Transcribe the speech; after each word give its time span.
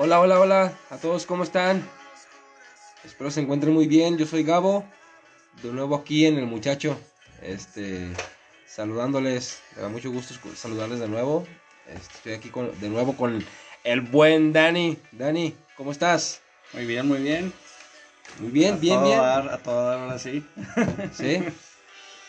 Hola, 0.00 0.20
hola, 0.20 0.38
hola 0.38 0.78
a 0.90 0.96
todos, 0.98 1.26
¿cómo 1.26 1.42
están? 1.42 1.82
Espero 3.04 3.32
se 3.32 3.40
encuentren 3.40 3.74
muy 3.74 3.88
bien. 3.88 4.16
Yo 4.16 4.26
soy 4.26 4.44
Gabo, 4.44 4.84
de 5.60 5.72
nuevo 5.72 5.96
aquí 5.96 6.24
en 6.24 6.38
El 6.38 6.46
Muchacho. 6.46 6.96
Este, 7.42 8.06
saludándoles, 8.64 9.60
me 9.74 9.82
da 9.82 9.88
mucho 9.88 10.12
gusto 10.12 10.34
saludarles 10.54 11.00
de 11.00 11.08
nuevo. 11.08 11.48
Este, 11.88 12.14
estoy 12.14 12.32
aquí 12.34 12.48
con, 12.48 12.80
de 12.80 12.88
nuevo 12.88 13.16
con 13.16 13.44
el 13.82 14.00
buen 14.00 14.52
Dani. 14.52 14.98
Dani, 15.10 15.56
¿cómo 15.76 15.90
estás? 15.90 16.42
Muy 16.74 16.86
bien, 16.86 17.08
muy 17.08 17.18
bien. 17.18 17.52
Muy 18.38 18.52
bien, 18.52 18.74
a 18.74 18.76
bien, 18.76 18.98
todo 18.98 19.04
bien. 19.04 19.18
Dar, 19.18 19.48
a 19.48 19.58
todo 19.58 19.84
dar, 19.84 19.98
ahora 19.98 20.18
sí. 20.20 20.46
Sí. 21.12 21.42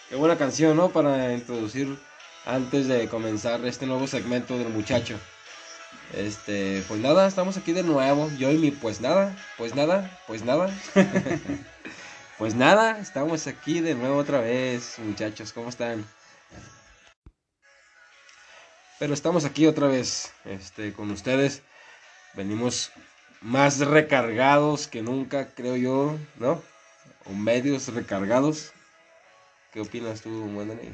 Qué 0.09 0.15
buena 0.15 0.39
canción, 0.39 0.75
¿no? 0.75 0.89
Para 0.89 1.35
introducir 1.35 1.99
antes 2.47 2.87
de 2.87 3.07
comenzar 3.07 3.63
este 3.67 3.85
nuevo 3.85 4.07
segmento 4.07 4.57
del 4.57 4.69
muchacho. 4.69 5.19
Este, 6.13 6.83
pues 6.87 6.99
nada, 6.99 7.27
estamos 7.27 7.57
aquí 7.57 7.71
de 7.71 7.83
nuevo. 7.83 8.29
Yo 8.37 8.51
y 8.51 8.57
mi 8.57 8.71
pues 8.71 8.99
nada, 9.01 9.35
pues 9.57 9.75
nada, 9.75 10.19
pues 10.27 10.43
nada. 10.43 10.69
pues 12.37 12.55
nada, 12.55 12.99
estamos 12.99 13.47
aquí 13.47 13.79
de 13.79 13.95
nuevo 13.95 14.17
otra 14.17 14.39
vez, 14.39 14.97
muchachos, 14.99 15.53
¿cómo 15.53 15.69
están? 15.69 16.05
Pero 18.97 19.13
estamos 19.13 19.45
aquí 19.45 19.65
otra 19.67 19.87
vez, 19.87 20.33
este, 20.45 20.93
con 20.93 21.11
ustedes. 21.11 21.61
Venimos 22.33 22.91
más 23.41 23.79
recargados 23.79 24.87
que 24.87 25.01
nunca, 25.01 25.53
creo 25.55 25.77
yo, 25.77 26.17
¿no? 26.37 26.61
O 27.25 27.33
medios 27.33 27.93
recargados. 27.93 28.73
¿Qué 29.71 29.79
opinas 29.79 30.21
tú, 30.21 30.29
Wendy? 30.29 30.93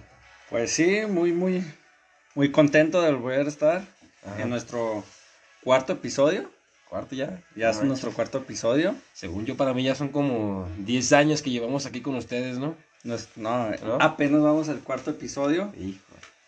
Pues 0.49 0.71
sí, 0.71 1.01
muy, 1.07 1.31
muy, 1.31 1.65
muy 2.35 2.51
contento 2.51 3.01
de 3.01 3.13
volver 3.13 3.45
a 3.45 3.49
estar 3.49 3.94
Ajá. 4.25 4.41
en 4.41 4.49
nuestro 4.49 5.03
cuarto 5.63 5.93
episodio. 5.93 6.49
¿Cuarto 6.89 7.15
ya? 7.15 7.41
Ya 7.55 7.71
es 7.71 7.81
nuestro 7.83 8.11
cuarto 8.11 8.37
episodio. 8.37 8.95
Según 9.13 9.45
yo, 9.45 9.57
para 9.57 9.73
mí 9.73 9.83
ya 9.83 9.95
son 9.95 10.09
como 10.09 10.67
10 10.79 11.13
años 11.13 11.41
que 11.41 11.49
llevamos 11.49 11.85
aquí 11.85 12.01
con 12.01 12.15
ustedes, 12.15 12.57
¿no? 12.59 12.75
No, 13.03 13.17
¿No? 13.35 13.97
apenas 13.99 14.41
vamos 14.41 14.69
al 14.69 14.79
cuarto 14.79 15.11
episodio. 15.11 15.71
Hijo. 15.77 15.99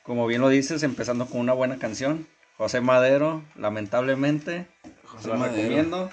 Como 0.04 0.26
bien 0.28 0.42
lo 0.42 0.50
dices, 0.50 0.84
empezando 0.84 1.26
con 1.26 1.40
una 1.42 1.54
buena 1.54 1.78
canción. 1.78 2.28
José 2.58 2.82
Madero, 2.82 3.44
lamentablemente. 3.56 4.68
José 5.06 5.30
Madero. 5.34 5.56
recomiendo. 5.62 6.10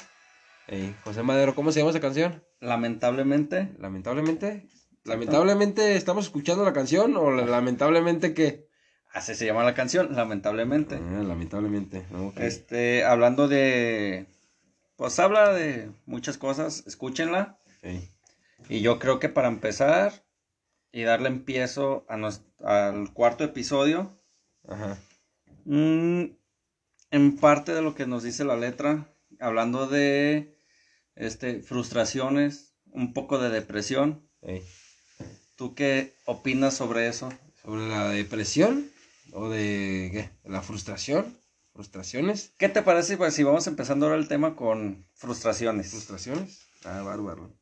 Ey, 0.67 0.95
José 1.05 1.23
Madero, 1.23 1.55
¿cómo 1.55 1.71
se 1.73 1.79
llama 1.81 1.91
esa 1.91 2.01
canción? 2.01 2.43
Lamentablemente. 2.61 3.71
Lamentablemente. 3.79 4.69
Lamentablemente 5.05 5.97
estamos 5.97 6.25
escuchando 6.25 6.65
la 6.65 6.73
canción 6.73 7.17
o 7.17 7.31
la- 7.31 7.45
lamentablemente 7.45 8.33
que... 8.35 8.64
Así 9.15 9.35
se 9.37 9.47
llama 9.47 9.63
la 9.63 9.75
canción, 9.75 10.15
lamentablemente. 10.17 10.97
Ah, 10.97 11.23
lamentablemente. 11.23 12.05
Este, 12.37 13.05
hablando 13.05 13.47
de. 13.49 14.27
Pues 14.97 15.19
habla 15.21 15.53
de 15.53 15.91
muchas 16.05 16.37
cosas, 16.37 16.83
escúchenla. 16.87 17.59
Y 18.69 18.81
yo 18.81 18.99
creo 18.99 19.21
que 19.21 19.29
para 19.29 19.49
empezar 19.49 20.25
y 20.93 21.03
darle 21.03 21.29
empiezo 21.29 22.05
a 22.09 22.17
nos- 22.17 22.43
al 22.63 23.13
cuarto 23.13 23.45
episodio, 23.45 24.19
Ajá. 24.69 24.99
mm, 25.65 26.25
en 27.11 27.37
parte 27.37 27.73
de 27.73 27.83
lo 27.83 27.95
que 27.95 28.07
nos 28.07 28.23
dice 28.25 28.45
la 28.45 28.57
letra, 28.57 29.15
hablando 29.39 29.87
de 29.87 30.57
este, 31.15 31.61
frustraciones, 31.61 32.75
un 32.91 33.13
poco 33.13 33.39
de 33.39 33.51
depresión. 33.51 34.29
¿Tú 35.57 35.75
qué 35.75 36.15
opinas 36.25 36.75
sobre 36.75 37.07
eso? 37.09 37.29
¿Sobre 37.63 37.87
la 37.89 38.09
depresión? 38.09 38.91
¿O 39.37 39.49
de 39.49 40.11
qué? 40.12 40.31
¿La 40.49 40.62
frustración? 40.62 41.37
¿Frustraciones? 41.72 42.53
¿Qué 42.56 42.69
te 42.69 42.83
parece 42.83 43.17
pues, 43.17 43.34
si 43.34 43.43
vamos 43.43 43.67
empezando 43.67 44.06
ahora 44.06 44.17
el 44.17 44.29
tema 44.29 44.55
con 44.55 45.09
frustraciones? 45.12 45.91
¿Frustraciones? 45.91 46.69
Ah, 46.85 47.03
bárbaro. 47.03 47.53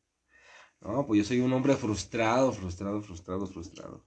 No, 0.81 1.07
pues 1.07 1.17
yo 1.17 1.23
soy 1.23 1.39
un 1.39 1.51
hombre 1.51 1.75
frustrado, 1.75 2.53
frustrado, 2.53 3.01
frustrado, 3.01 3.47
frustrado. 3.47 4.03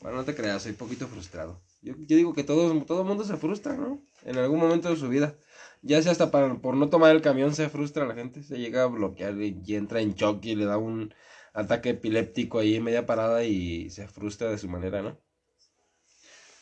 Bueno, 0.00 0.18
no 0.18 0.24
te 0.24 0.36
creas, 0.36 0.62
soy 0.62 0.74
poquito 0.74 1.08
frustrado. 1.08 1.60
Yo, 1.80 1.94
yo 2.06 2.16
digo 2.16 2.34
que 2.34 2.44
todo, 2.44 2.80
todo 2.84 3.02
mundo 3.02 3.24
se 3.24 3.36
frustra, 3.36 3.76
¿no? 3.76 4.00
En 4.24 4.38
algún 4.38 4.60
momento 4.60 4.90
de 4.90 4.96
su 4.96 5.08
vida. 5.08 5.34
Ya 5.82 6.00
sea 6.02 6.12
hasta 6.12 6.30
para, 6.30 6.54
por 6.54 6.76
no 6.76 6.88
tomar 6.88 7.10
el 7.16 7.22
camión 7.22 7.52
se 7.52 7.68
frustra 7.68 8.06
la 8.06 8.14
gente, 8.14 8.44
se 8.44 8.60
llega 8.60 8.84
a 8.84 8.86
bloquear 8.86 9.34
y, 9.42 9.60
y 9.66 9.74
entra 9.74 10.00
en 10.00 10.14
shock 10.14 10.44
y 10.44 10.54
le 10.54 10.66
da 10.66 10.78
un 10.78 11.12
ataque 11.52 11.90
epiléptico 11.90 12.60
ahí 12.60 12.76
en 12.76 12.84
media 12.84 13.06
parada 13.06 13.42
y 13.42 13.90
se 13.90 14.06
frustra 14.06 14.50
de 14.52 14.58
su 14.58 14.68
manera, 14.68 15.02
¿no? 15.02 15.18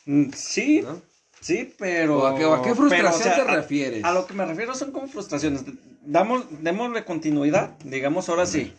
Mm, 0.06 0.31
Sí, 0.35 0.82
¿No? 0.82 1.00
sí, 1.41 1.75
pero... 1.79 2.19
¿O 2.20 2.26
a 2.26 2.37
qué, 2.37 2.44
a 2.44 2.56
qué 2.62 2.62
pero, 2.62 2.75
frustración 2.76 3.12
o 3.12 3.19
sea, 3.23 3.44
te 3.44 3.50
a- 3.52 3.56
refieres? 3.56 4.05
A 4.05 4.12
lo 4.12 4.26
que 4.26 4.35
me 4.35 4.44
refiero 4.47 4.75
son 4.75 4.93
como 4.93 5.08
frustraciones. 5.08 5.62
Damos, 6.02 6.44
démosle 6.62 7.05
continuidad, 7.05 7.76
digamos 7.85 8.29
ahora 8.29 8.47
sí, 8.47 8.75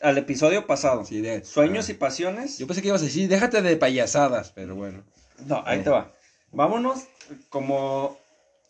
al 0.00 0.16
episodio 0.18 0.66
pasado. 0.66 1.04
Sí, 1.04 1.20
de- 1.20 1.44
Sueños 1.44 1.88
ah. 1.88 1.92
y 1.92 1.94
pasiones. 1.94 2.58
Yo 2.58 2.66
pensé 2.66 2.80
que 2.82 2.88
ibas 2.88 3.02
a 3.02 3.04
decir, 3.04 3.28
déjate 3.28 3.60
de 3.62 3.76
payasadas, 3.76 4.50
pero 4.54 4.74
bueno. 4.74 5.04
No, 5.46 5.62
ahí 5.66 5.80
Eh. 5.80 5.82
te 5.82 5.90
va. 5.90 6.12
Vámonos 6.52 7.04
como 7.50 8.18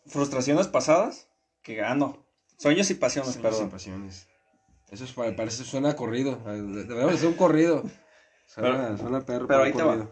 frustraciones 0.07 0.67
pasadas. 0.69 1.27
Que 1.63 1.83
ah, 1.83 1.95
no. 1.95 2.25
Sueños 2.59 2.91
y 2.91 2.95
pasiones, 2.95 3.33
Sueños 3.35 3.53
y 3.53 3.55
perdón. 3.57 3.71
pasiones. 3.71 4.27
Eso 4.91 5.05
es, 5.05 5.13
pa- 5.13 5.35
parece, 5.37 5.65
suena 5.65 5.95
corrido. 5.95 6.39
Deberíamos 6.45 7.15
hacer 7.15 7.29
un 7.29 7.35
corrido. 7.35 7.85
Suena, 8.47 8.97
suena 8.99 9.21
perro. 9.25 9.47
pero 9.47 9.63
ahí 9.63 9.71
un 9.73 9.77
te 9.77 9.83
va. 9.85 10.09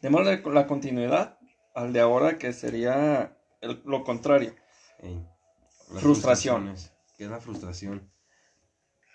Démosle 0.00 0.42
la 0.52 0.66
continuidad 0.66 1.38
al 1.74 1.92
de 1.92 2.00
ahora, 2.00 2.38
que 2.38 2.52
sería 2.52 3.36
el- 3.60 3.82
lo 3.84 4.02
contrario. 4.04 4.54
Ey, 4.98 5.14
las 5.92 6.02
Frustración. 6.02 6.62
frustraciones. 6.62 6.92
¿Qué 7.16 7.24
es 7.24 7.30
la 7.30 7.40
frustración? 7.40 8.10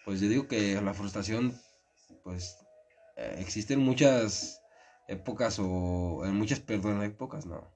Pues 0.04 0.22
yo 0.22 0.30
digo 0.30 0.48
que 0.48 0.80
la 0.82 0.94
frustración, 0.94 1.60
pues, 2.24 2.58
eh, 3.18 3.38
existen 3.40 3.80
muchas 3.80 4.62
épocas 5.08 5.58
o 5.60 6.24
en 6.26 6.36
muchas, 6.36 6.60
perdón, 6.60 7.02
épocas, 7.04 7.46
no. 7.46 7.68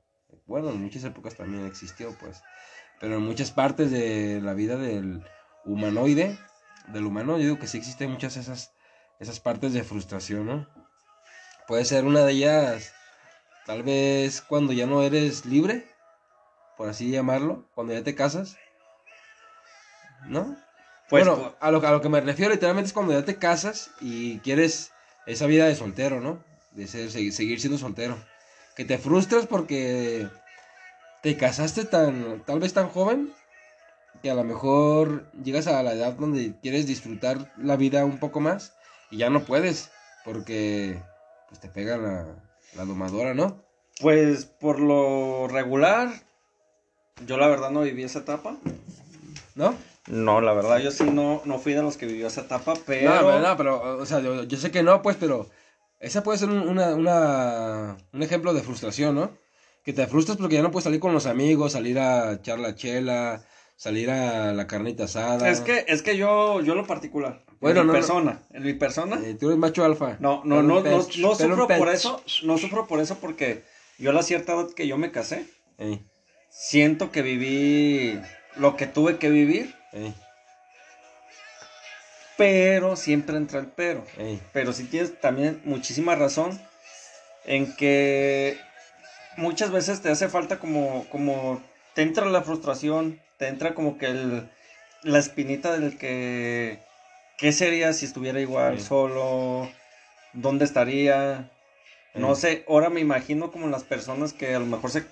Bueno, 0.45 0.69
en 0.69 0.81
muchas 0.81 1.03
épocas 1.03 1.35
también 1.35 1.65
existió, 1.65 2.15
pues. 2.19 2.41
Pero 2.99 3.15
en 3.15 3.23
muchas 3.23 3.51
partes 3.51 3.89
de 3.91 4.39
la 4.41 4.53
vida 4.53 4.75
del 4.77 5.23
humanoide, 5.65 6.37
del 6.89 7.05
humano, 7.05 7.33
yo 7.37 7.43
digo 7.43 7.59
que 7.59 7.67
sí 7.67 7.77
existen 7.77 8.11
muchas 8.11 8.37
esas, 8.37 8.73
esas 9.19 9.39
partes 9.39 9.73
de 9.73 9.83
frustración, 9.83 10.45
¿no? 10.45 10.67
Puede 11.67 11.85
ser 11.85 12.05
una 12.05 12.23
de 12.25 12.33
ellas, 12.33 12.93
tal 13.69 13.83
vez 13.83 14.41
cuando 14.41 14.73
ya 14.73 14.85
no 14.87 15.01
eres 15.03 15.45
libre, 15.45 15.75
por 16.75 16.89
así 16.89 17.11
llamarlo, 17.11 17.69
cuando 17.75 17.93
ya 17.93 18.03
te 18.03 18.15
casas, 18.15 18.61
¿no? 20.23 20.57
Pues, 21.07 21.25
bueno, 21.25 21.55
a 21.59 21.71
lo, 21.71 21.85
a 21.85 21.91
lo 21.91 22.01
que 22.01 22.09
me 22.09 22.21
refiero 22.21 22.51
literalmente 22.53 22.87
es 22.87 22.93
cuando 22.93 23.13
ya 23.13 23.25
te 23.25 23.39
casas 23.39 23.91
y 23.99 24.39
quieres 24.41 24.93
esa 25.25 25.47
vida 25.47 25.67
de 25.67 25.75
soltero, 25.75 26.21
¿no? 26.21 26.45
De 26.71 26.87
ser- 26.87 27.11
seguir, 27.11 27.59
siendo 27.59 27.77
soltero. 27.79 28.17
Que 28.75 28.85
te 28.85 28.97
frustras 28.97 29.47
porque 29.47 30.29
te 31.21 31.37
casaste 31.37 31.85
tan, 31.85 32.45
tal 32.45 32.59
vez 32.59 32.73
tan 32.73 32.89
joven, 32.89 33.35
que 34.21 34.31
a 34.31 34.35
lo 34.35 34.43
mejor 34.45 35.31
llegas 35.33 35.67
a 35.67 35.83
la 35.83 35.93
edad 35.93 36.13
donde 36.15 36.59
quieres 36.61 36.87
disfrutar 36.87 37.51
la 37.57 37.77
vida 37.77 38.05
un 38.05 38.19
poco 38.19 38.39
más 38.41 38.77
y 39.09 39.17
ya 39.19 39.29
no 39.29 39.45
puedes 39.45 39.93
porque 40.23 41.03
pues 41.47 41.59
te 41.61 41.69
pega 41.69 41.97
la, 41.97 42.48
la 42.75 42.85
domadora, 42.85 43.33
¿no? 43.33 43.63
Pues 44.01 44.45
por 44.45 44.79
lo 44.79 45.47
regular, 45.47 46.09
yo 47.25 47.37
la 47.37 47.47
verdad 47.47 47.71
no 47.71 47.81
viví 47.81 48.03
esa 48.03 48.19
etapa. 48.19 48.57
¿No? 49.55 49.75
No, 50.07 50.41
la 50.41 50.53
verdad 50.53 50.79
yo 50.79 50.91
sí 50.91 51.03
no, 51.03 51.41
no 51.45 51.59
fui 51.59 51.73
de 51.73 51.83
los 51.83 51.97
que 51.97 52.05
vivió 52.05 52.27
esa 52.27 52.41
etapa, 52.41 52.73
pero... 52.85 53.13
No, 53.13 53.19
pero, 53.19 53.39
no, 53.39 53.57
pero, 53.57 53.97
o 53.97 54.05
sea, 54.05 54.19
yo, 54.21 54.43
yo 54.43 54.57
sé 54.57 54.71
que 54.71 54.81
no, 54.81 55.01
pues, 55.01 55.17
pero 55.19 55.47
esa 55.99 56.23
puede 56.23 56.39
ser 56.39 56.49
un, 56.49 56.67
una, 56.67 56.95
una, 56.95 57.97
un 58.13 58.23
ejemplo 58.23 58.53
de 58.53 58.61
frustración, 58.61 59.15
¿no? 59.15 59.31
Que 59.83 59.93
te 59.93 60.07
frustras 60.07 60.37
porque 60.37 60.55
ya 60.55 60.61
no 60.61 60.71
puedes 60.71 60.85
salir 60.85 60.99
con 60.99 61.13
los 61.13 61.25
amigos, 61.25 61.73
salir 61.73 61.99
a 61.99 62.33
echar 62.33 62.57
la 62.59 62.75
chela, 62.75 63.43
salir 63.75 64.09
a 64.09 64.53
la 64.53 64.65
carnita 64.65 65.03
asada. 65.03 65.49
Es 65.49 65.61
que, 65.61 65.85
es 65.87 66.01
que 66.01 66.17
yo, 66.17 66.61
yo 66.61 66.73
lo 66.75 66.87
particular, 66.87 67.43
Bueno, 67.61 67.81
en 67.81 67.87
mi 67.87 67.91
no, 67.91 67.93
no. 67.93 67.99
persona, 67.99 68.41
en 68.53 68.63
mi 68.63 68.73
persona, 68.73 69.19
Eh, 69.23 69.35
tú 69.39 69.47
eres 69.47 69.59
macho 69.59 69.83
alfa. 69.83 70.17
no, 70.19 70.41
no, 70.45 70.61
no, 70.63 70.81
no, 70.81 71.07
no 71.17 71.35
sufro 71.35 71.67
por 71.67 71.89
eso, 71.89 72.23
no 72.43 72.57
sufro 72.57 72.87
por 72.87 72.99
eso 73.01 73.17
porque 73.19 73.63
yo 73.97 74.11
a 74.11 74.13
la 74.13 74.23
cierta 74.23 74.53
edad 74.53 74.69
que 74.75 74.87
yo 74.87 74.97
me 74.97 75.11
casé, 75.11 75.45
siento 76.49 77.11
que 77.11 77.21
viví 77.21 78.19
lo 78.55 78.75
que 78.77 78.87
tuve 78.87 79.17
que 79.17 79.29
vivir, 79.29 79.75
pero 82.37 82.95
siempre 82.95 83.35
entra 83.37 83.59
el 83.59 83.67
pero. 83.67 84.03
Pero 84.53 84.73
sí 84.73 84.85
tienes 84.85 85.19
también 85.19 85.61
muchísima 85.65 86.15
razón 86.15 86.59
en 87.45 87.75
que 87.75 88.57
muchas 89.37 89.71
veces 89.71 90.01
te 90.01 90.09
hace 90.09 90.29
falta 90.29 90.59
como, 90.59 91.05
como 91.09 91.61
te 91.93 92.01
entra 92.03 92.25
la 92.27 92.41
frustración, 92.41 93.19
te 93.37 93.47
entra 93.47 93.73
como 93.73 93.97
que 93.97 94.05
el, 94.07 94.49
la 95.03 95.19
espinita 95.19 95.77
del 95.77 95.97
que, 95.97 96.79
¿qué 97.39 97.51
sería 97.51 97.93
si 97.93 98.05
estuviera 98.05 98.39
igual 98.41 98.79
Sí. 98.79 98.87
solo? 98.87 99.71
¿Dónde 100.33 100.65
estaría? 100.65 101.51
No 102.13 102.35
Sí. 102.35 102.41
sé, 102.41 102.65
ahora 102.67 102.89
me 102.89 102.99
imagino 102.99 103.51
como 103.51 103.67
las 103.67 103.83
personas 103.83 104.33
que 104.33 104.55
a 104.55 104.59
lo 104.59 104.65
mejor 104.65 104.91
se 104.91 105.05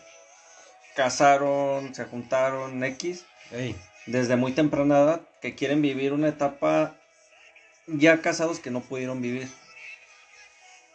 casaron, 0.96 1.94
se 1.94 2.06
juntaron, 2.06 2.84
X, 2.84 3.24
Ey, 3.52 3.76
desde 4.08 4.36
muy 4.36 4.52
temprana 4.52 5.00
edad, 5.00 5.22
que 5.42 5.56
quieren 5.56 5.82
vivir 5.82 6.14
una 6.14 6.28
etapa 6.30 6.96
ya 7.88 8.22
casados 8.22 8.60
que 8.60 8.72
no 8.72 8.82
pudieron 8.82 9.22
vivir. 9.22 9.48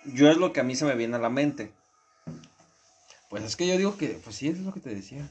Yo 0.05 0.31
es 0.31 0.37
lo 0.37 0.53
que 0.53 0.61
a 0.61 0.65
mí 0.65 0.75
se 0.75 0.85
me 0.85 0.97
viene 0.97 1.17
a 1.17 1.21
la 1.21 1.31
mente. 1.31 1.73
pues 3.31 3.45
es 3.45 3.57
que 3.57 3.67
yo 3.67 3.79
digo 3.79 3.97
que, 3.97 4.09
pues 4.09 4.37
sí, 4.37 4.49
es 4.49 4.59
lo 4.59 4.75
que 4.75 4.81
te 4.81 4.95
decía. 4.95 5.27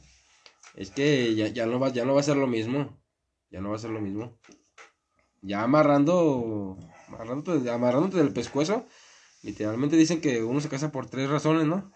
Es 0.74 0.90
que 0.90 1.36
ya, 1.36 1.48
ya, 1.50 1.68
no 1.68 1.80
va, 1.80 1.90
ya 1.90 2.04
no 2.04 2.16
va 2.16 2.22
a 2.22 2.24
ser 2.24 2.36
lo 2.36 2.48
mismo. 2.48 2.98
Ya 3.52 3.62
no 3.62 3.70
va 3.70 3.76
a 3.76 3.80
ser 3.80 3.92
lo 3.92 4.02
mismo. 4.02 4.40
Ya 5.42 5.64
amarrando, 5.64 6.78
amarrándote, 7.08 7.70
amarrándote 7.70 8.18
del 8.18 8.34
pescuezo, 8.34 8.86
literalmente 9.44 9.96
dicen 9.96 10.22
que 10.22 10.44
uno 10.44 10.62
se 10.62 10.70
casa 10.70 10.92
por 10.92 11.10
tres 11.10 11.30
razones, 11.30 11.66
¿no? 11.66 11.92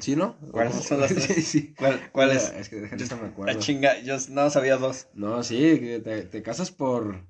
¿Sí, 0.00 0.16
no? 0.16 0.36
¿Cuáles 0.50 0.74
son 0.84 1.00
las 1.00 1.10
tres? 1.14 1.24
Sí, 1.24 1.42
sí. 1.42 1.74
¿Cuál, 1.74 2.10
cuál 2.10 2.32
es? 2.32 2.50
Es 2.50 2.68
que 2.68 2.76
déjate, 2.76 3.04
no 3.06 3.16
me 3.16 3.22
La 3.22 3.28
acuerdo. 3.28 3.60
chinga, 3.60 4.00
yo 4.00 4.16
no 4.30 4.50
sabía 4.50 4.76
dos. 4.76 5.06
No, 5.14 5.42
sí, 5.42 5.78
que 5.80 6.00
te, 6.00 6.22
te 6.22 6.42
casas 6.42 6.70
por 6.70 7.26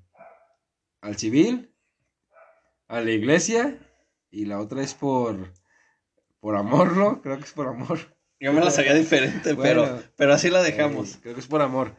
al 1.01 1.15
civil, 1.17 1.71
a 2.87 3.01
la 3.01 3.11
iglesia 3.11 3.77
y 4.31 4.45
la 4.45 4.59
otra 4.59 4.81
es 4.83 4.93
por 4.93 5.53
por 6.39 6.55
amor, 6.55 6.95
¿no? 6.95 7.21
Creo 7.21 7.37
que 7.37 7.43
es 7.43 7.53
por 7.53 7.67
amor. 7.67 7.99
Yo 8.39 8.53
me 8.53 8.61
la 8.61 8.69
sabía 8.71 8.93
diferente, 9.03 9.53
Bueno. 9.53 9.83
pero, 9.83 10.03
pero 10.15 10.33
así 10.33 10.49
la 10.49 10.61
dejamos. 10.61 11.15
Eh, 11.15 11.19
creo 11.21 11.33
que 11.35 11.41
es 11.41 11.47
por 11.47 11.61
amor. 11.61 11.95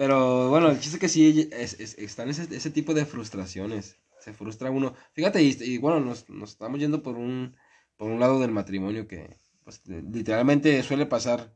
Pero 0.00 0.48
bueno, 0.48 0.70
el 0.70 0.80
chiste 0.80 0.96
es 0.96 1.00
que 1.00 1.08
sí 1.10 1.50
es, 1.52 1.78
es- 1.78 1.98
están 1.98 2.30
ese, 2.30 2.44
ese 2.56 2.70
tipo 2.70 2.94
de 2.94 3.04
frustraciones. 3.04 3.98
Se 4.18 4.32
frustra 4.32 4.70
uno. 4.70 4.94
Fíjate, 5.12 5.42
y, 5.42 5.76
bueno, 5.76 6.00
nos, 6.00 6.26
nos 6.30 6.52
estamos 6.52 6.80
yendo 6.80 7.02
por 7.02 7.16
un, 7.16 7.54
por 7.98 8.10
un 8.10 8.18
lado 8.18 8.40
del 8.40 8.50
matrimonio 8.50 9.06
que 9.06 9.36
pues, 9.62 9.82
literalmente 9.86 10.82
suele 10.82 11.04
pasar 11.04 11.54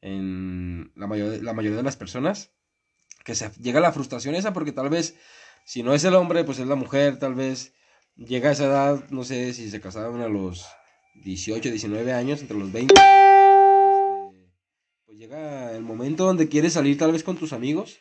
en 0.00 0.90
la 0.96 1.06
mayoría, 1.06 1.40
la 1.40 1.52
mayoría 1.52 1.76
de 1.76 1.84
las 1.84 1.96
personas. 1.96 2.50
Que 3.24 3.36
se 3.36 3.50
llega 3.60 3.78
la 3.78 3.92
frustración 3.92 4.34
esa 4.34 4.52
porque 4.52 4.72
tal 4.72 4.88
vez, 4.88 5.14
si 5.64 5.84
no 5.84 5.94
es 5.94 6.02
el 6.02 6.16
hombre, 6.16 6.42
pues 6.42 6.58
es 6.58 6.66
la 6.66 6.74
mujer, 6.74 7.20
tal 7.20 7.36
vez 7.36 7.72
llega 8.16 8.48
a 8.48 8.52
esa 8.52 8.64
edad, 8.66 9.10
no 9.10 9.22
sé 9.22 9.52
si 9.54 9.70
se 9.70 9.80
casaban 9.80 10.22
a 10.22 10.28
los 10.28 10.66
18, 11.22 11.70
19 11.70 12.12
años, 12.12 12.40
entre 12.40 12.58
los 12.58 12.72
20. 12.72 12.94
Llega 15.26 15.72
el 15.72 15.82
momento 15.82 16.24
donde 16.24 16.48
quieres 16.48 16.74
salir 16.74 16.98
tal 16.98 17.10
vez 17.10 17.24
con 17.24 17.36
tus 17.36 17.52
amigos, 17.52 17.98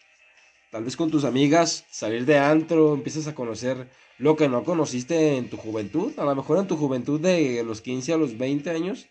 tal 0.72 0.84
vez 0.84 0.96
con 0.96 1.10
tus 1.10 1.24
amigas, 1.24 1.86
salir 1.90 2.24
de 2.26 2.38
antro, 2.38 2.94
empiezas 2.94 3.26
a 3.26 3.34
conocer 3.34 3.90
lo 4.20 4.36
que 4.36 4.48
no 4.48 4.64
conociste 4.64 5.36
en 5.36 5.50
tu 5.50 5.58
juventud, 5.58 6.14
a 6.20 6.24
lo 6.24 6.36
mejor 6.36 6.60
en 6.60 6.68
tu 6.68 6.78
juventud 6.78 7.20
de 7.20 7.64
los 7.64 7.82
15 7.82 8.14
a 8.14 8.18
los 8.18 8.38
20 8.38 8.70
años, 8.70 9.08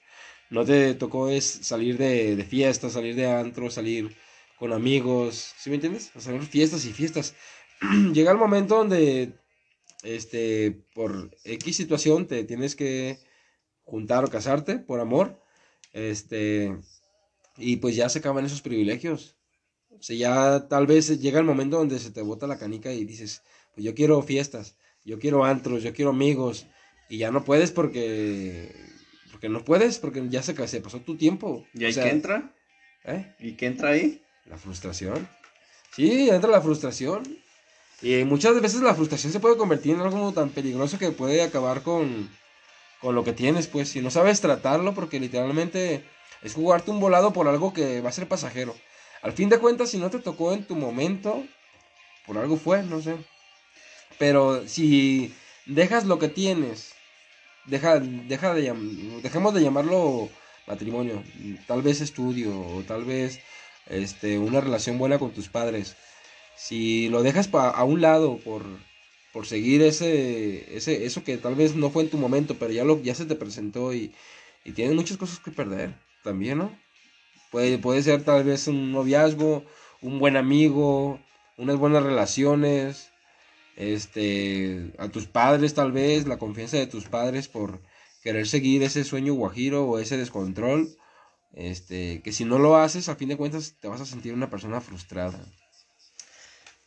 no 0.49 0.65
te 0.65 0.95
tocó 0.95 1.29
es 1.29 1.45
salir 1.45 1.99
de, 1.99 2.37
de 2.37 2.45
fiesta, 2.45 2.89
salir 2.89 3.17
de 3.17 3.27
antro, 3.27 3.69
salir 3.69 4.15
con 4.61 4.73
amigos, 4.73 5.53
¿sí 5.59 5.69
me 5.71 5.77
entiendes? 5.77 6.15
Hacer 6.15 6.41
fiestas 6.43 6.85
y 6.85 6.93
fiestas. 6.93 7.35
llega 8.13 8.31
el 8.31 8.39
momento 8.39 8.77
donde, 8.77 9.33
este, 10.05 10.85
por 10.95 11.37
X 11.43 11.77
situación 11.77 12.29
te 12.29 12.45
tienes 12.45 12.77
que 12.77 13.19
juntar 13.83 14.25
o 14.25 14.29
casarte 14.29 14.79
por 14.79 15.01
amor, 15.01 15.43
este, 15.93 16.77
y 17.57 17.77
pues 17.77 17.97
ya 17.97 18.09
se 18.09 18.19
acaban 18.19 18.45
esos 18.45 18.63
privilegios. 18.63 19.37
O 19.91 20.03
sea, 20.03 20.17
ya 20.17 20.69
tal 20.69 20.87
vez 20.87 21.21
llega 21.21 21.39
el 21.39 21.45
momento 21.45 21.79
donde 21.79 21.99
se 21.99 22.11
te 22.11 22.23
bota 22.23 22.47
la 22.47 22.59
canica 22.59 22.93
y 22.93 23.05
dices, 23.05 23.43
pues 23.75 23.85
yo 23.85 23.95
quiero 23.95 24.23
fiestas, 24.23 24.77
yo 25.05 25.19
quiero 25.19 25.45
antros, 25.45 25.83
yo 25.83 25.93
quiero 25.95 26.11
amigos, 26.11 26.67
y 27.09 27.19
ya 27.19 27.31
no 27.31 27.45
puedes 27.45 27.71
porque, 27.71 28.75
porque 29.31 29.49
no 29.49 29.65
puedes, 29.65 29.99
porque 29.99 30.27
ya 30.29 30.43
se, 30.43 30.69
se 30.69 30.81
pasó 30.81 31.01
tu 31.01 31.17
tiempo. 31.17 31.65
¿Y 31.75 31.85
ahí 31.85 31.91
O 31.91 31.95
sea, 31.95 32.05
qué 32.05 32.11
entra? 32.11 32.55
¿eh? 33.05 33.35
¿Y 33.39 33.53
qué 33.53 33.67
entra 33.67 33.91
ahí? 33.91 34.21
La 34.47 34.59
frustración. 34.59 35.29
Sí, 35.95 36.29
entra 36.29 36.51
la 36.51 36.61
frustración. 36.61 37.23
Y 38.03 38.25
muchas 38.25 38.61
veces 38.61 38.83
la 38.83 38.95
frustración 38.95 39.33
se 39.33 39.41
puede 39.41 39.57
convertir 39.57 39.95
en 39.95 40.01
algo 40.01 40.33
tan 40.33 40.51
peligroso 40.51 40.99
que 40.99 41.11
puede 41.11 41.43
acabar 41.43 41.83
con, 41.83 42.29
con 43.01 43.15
lo 43.15 43.25
que 43.25 43.33
tienes, 43.33 43.67
pues, 43.67 43.89
si 43.89 44.01
no 44.01 44.11
sabes 44.11 44.41
tratarlo, 44.41 44.95
porque 44.95 45.21
literalmente 45.21 46.05
es 46.45 46.55
jugarte 46.55 46.91
un 46.91 47.01
volado 47.01 47.33
por 47.33 47.49
algo 47.49 47.73
que 47.73 48.03
va 48.03 48.11
a 48.11 48.13
ser 48.13 48.29
pasajero. 48.29 48.77
Al 49.23 49.33
fin 49.33 49.49
de 49.49 49.59
cuentas, 49.59 49.91
si 49.91 49.99
no 49.99 50.11
te 50.11 50.19
tocó 50.19 50.53
en 50.53 50.65
tu 50.65 50.77
momento, 50.77 51.43
por 52.27 52.37
algo 52.37 52.59
fue, 52.59 52.83
no 52.83 53.01
sé. 53.01 53.17
Pero 54.19 54.69
si 54.69 55.35
dejas 55.65 56.05
lo 56.05 56.19
que 56.19 56.29
tienes, 56.29 56.93
deja, 57.65 57.99
deja 57.99 58.53
de 58.55 58.75
dejemos 59.23 59.55
de 59.55 59.63
llamarlo 59.63 60.29
matrimonio, 60.67 61.25
tal 61.67 61.81
vez 61.81 62.03
estudio 62.03 62.61
o 62.61 62.83
tal 62.83 63.05
vez 63.05 63.41
este, 63.87 64.39
una 64.39 64.61
relación 64.61 64.99
buena 64.99 65.19
con 65.19 65.33
tus 65.33 65.49
padres. 65.49 65.97
Si 66.57 67.09
lo 67.09 67.23
dejas 67.23 67.49
a 67.55 67.85
un 67.85 68.03
lado 68.03 68.37
por, 68.39 68.65
por 69.33 69.47
seguir 69.47 69.81
ese, 69.83 70.77
ese, 70.77 71.07
eso 71.07 71.25
que 71.25 71.39
tal 71.39 71.55
vez 71.55 71.75
no 71.75 71.91
fue 71.91 72.03
en 72.03 72.11
tu 72.11 72.19
momento, 72.19 72.57
pero 72.59 72.71
ya, 72.73 72.85
lo, 72.85 73.01
ya 73.03 73.15
se 73.15 73.25
te 73.25 73.35
presentó 73.35 73.95
y, 73.95 74.13
y 74.63 74.73
tienes 74.73 74.95
muchas 74.95 75.17
cosas 75.17 75.39
que 75.41 75.51
perder 75.51 76.04
también, 76.25 76.59
¿no? 76.59 76.77
Puede, 77.53 77.79
puede 77.79 78.03
ser 78.03 78.25
tal 78.25 78.43
vez 78.43 78.67
un 78.67 78.91
noviazgo, 78.91 79.65
un 80.03 80.19
buen 80.19 80.37
amigo, 80.37 81.21
unas 81.57 81.77
buenas 81.77 82.03
relaciones, 82.03 83.13
este, 83.77 84.93
a 84.99 85.09
tus 85.09 85.27
padres 85.27 85.75
tal 85.75 85.93
vez, 85.93 86.27
la 86.27 86.39
confianza 86.39 86.77
de 86.79 86.89
tus 86.89 87.05
padres 87.05 87.47
por 87.47 87.81
querer 88.23 88.49
seguir 88.49 88.83
ese 88.83 89.05
sueño 89.05 89.35
guajiro 89.35 89.85
o 89.85 89.99
ese 89.99 90.17
descontrol, 90.17 90.89
este, 91.53 92.23
que 92.23 92.33
si 92.33 92.45
no 92.45 92.59
lo 92.59 92.77
haces, 92.77 93.09
a 93.09 93.15
fin 93.15 93.29
de 93.29 93.37
cuentas 93.37 93.77
te 93.81 93.87
vas 93.87 94.01
a 94.01 94.07
sentir 94.07 94.35
una 94.35 94.51
persona 94.51 94.81
frustrada. 94.81 95.39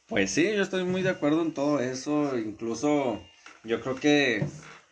Pues 0.07 0.31
sí, 0.31 0.43
yo 0.55 0.63
estoy 0.63 0.85
muy 0.85 1.01
de 1.01 1.09
acuerdo 1.09 1.41
en 1.41 1.53
todo 1.53 1.81
eso. 1.81 2.37
Incluso 2.37 3.21
yo 3.63 3.81
creo 3.81 3.95
que 3.95 4.45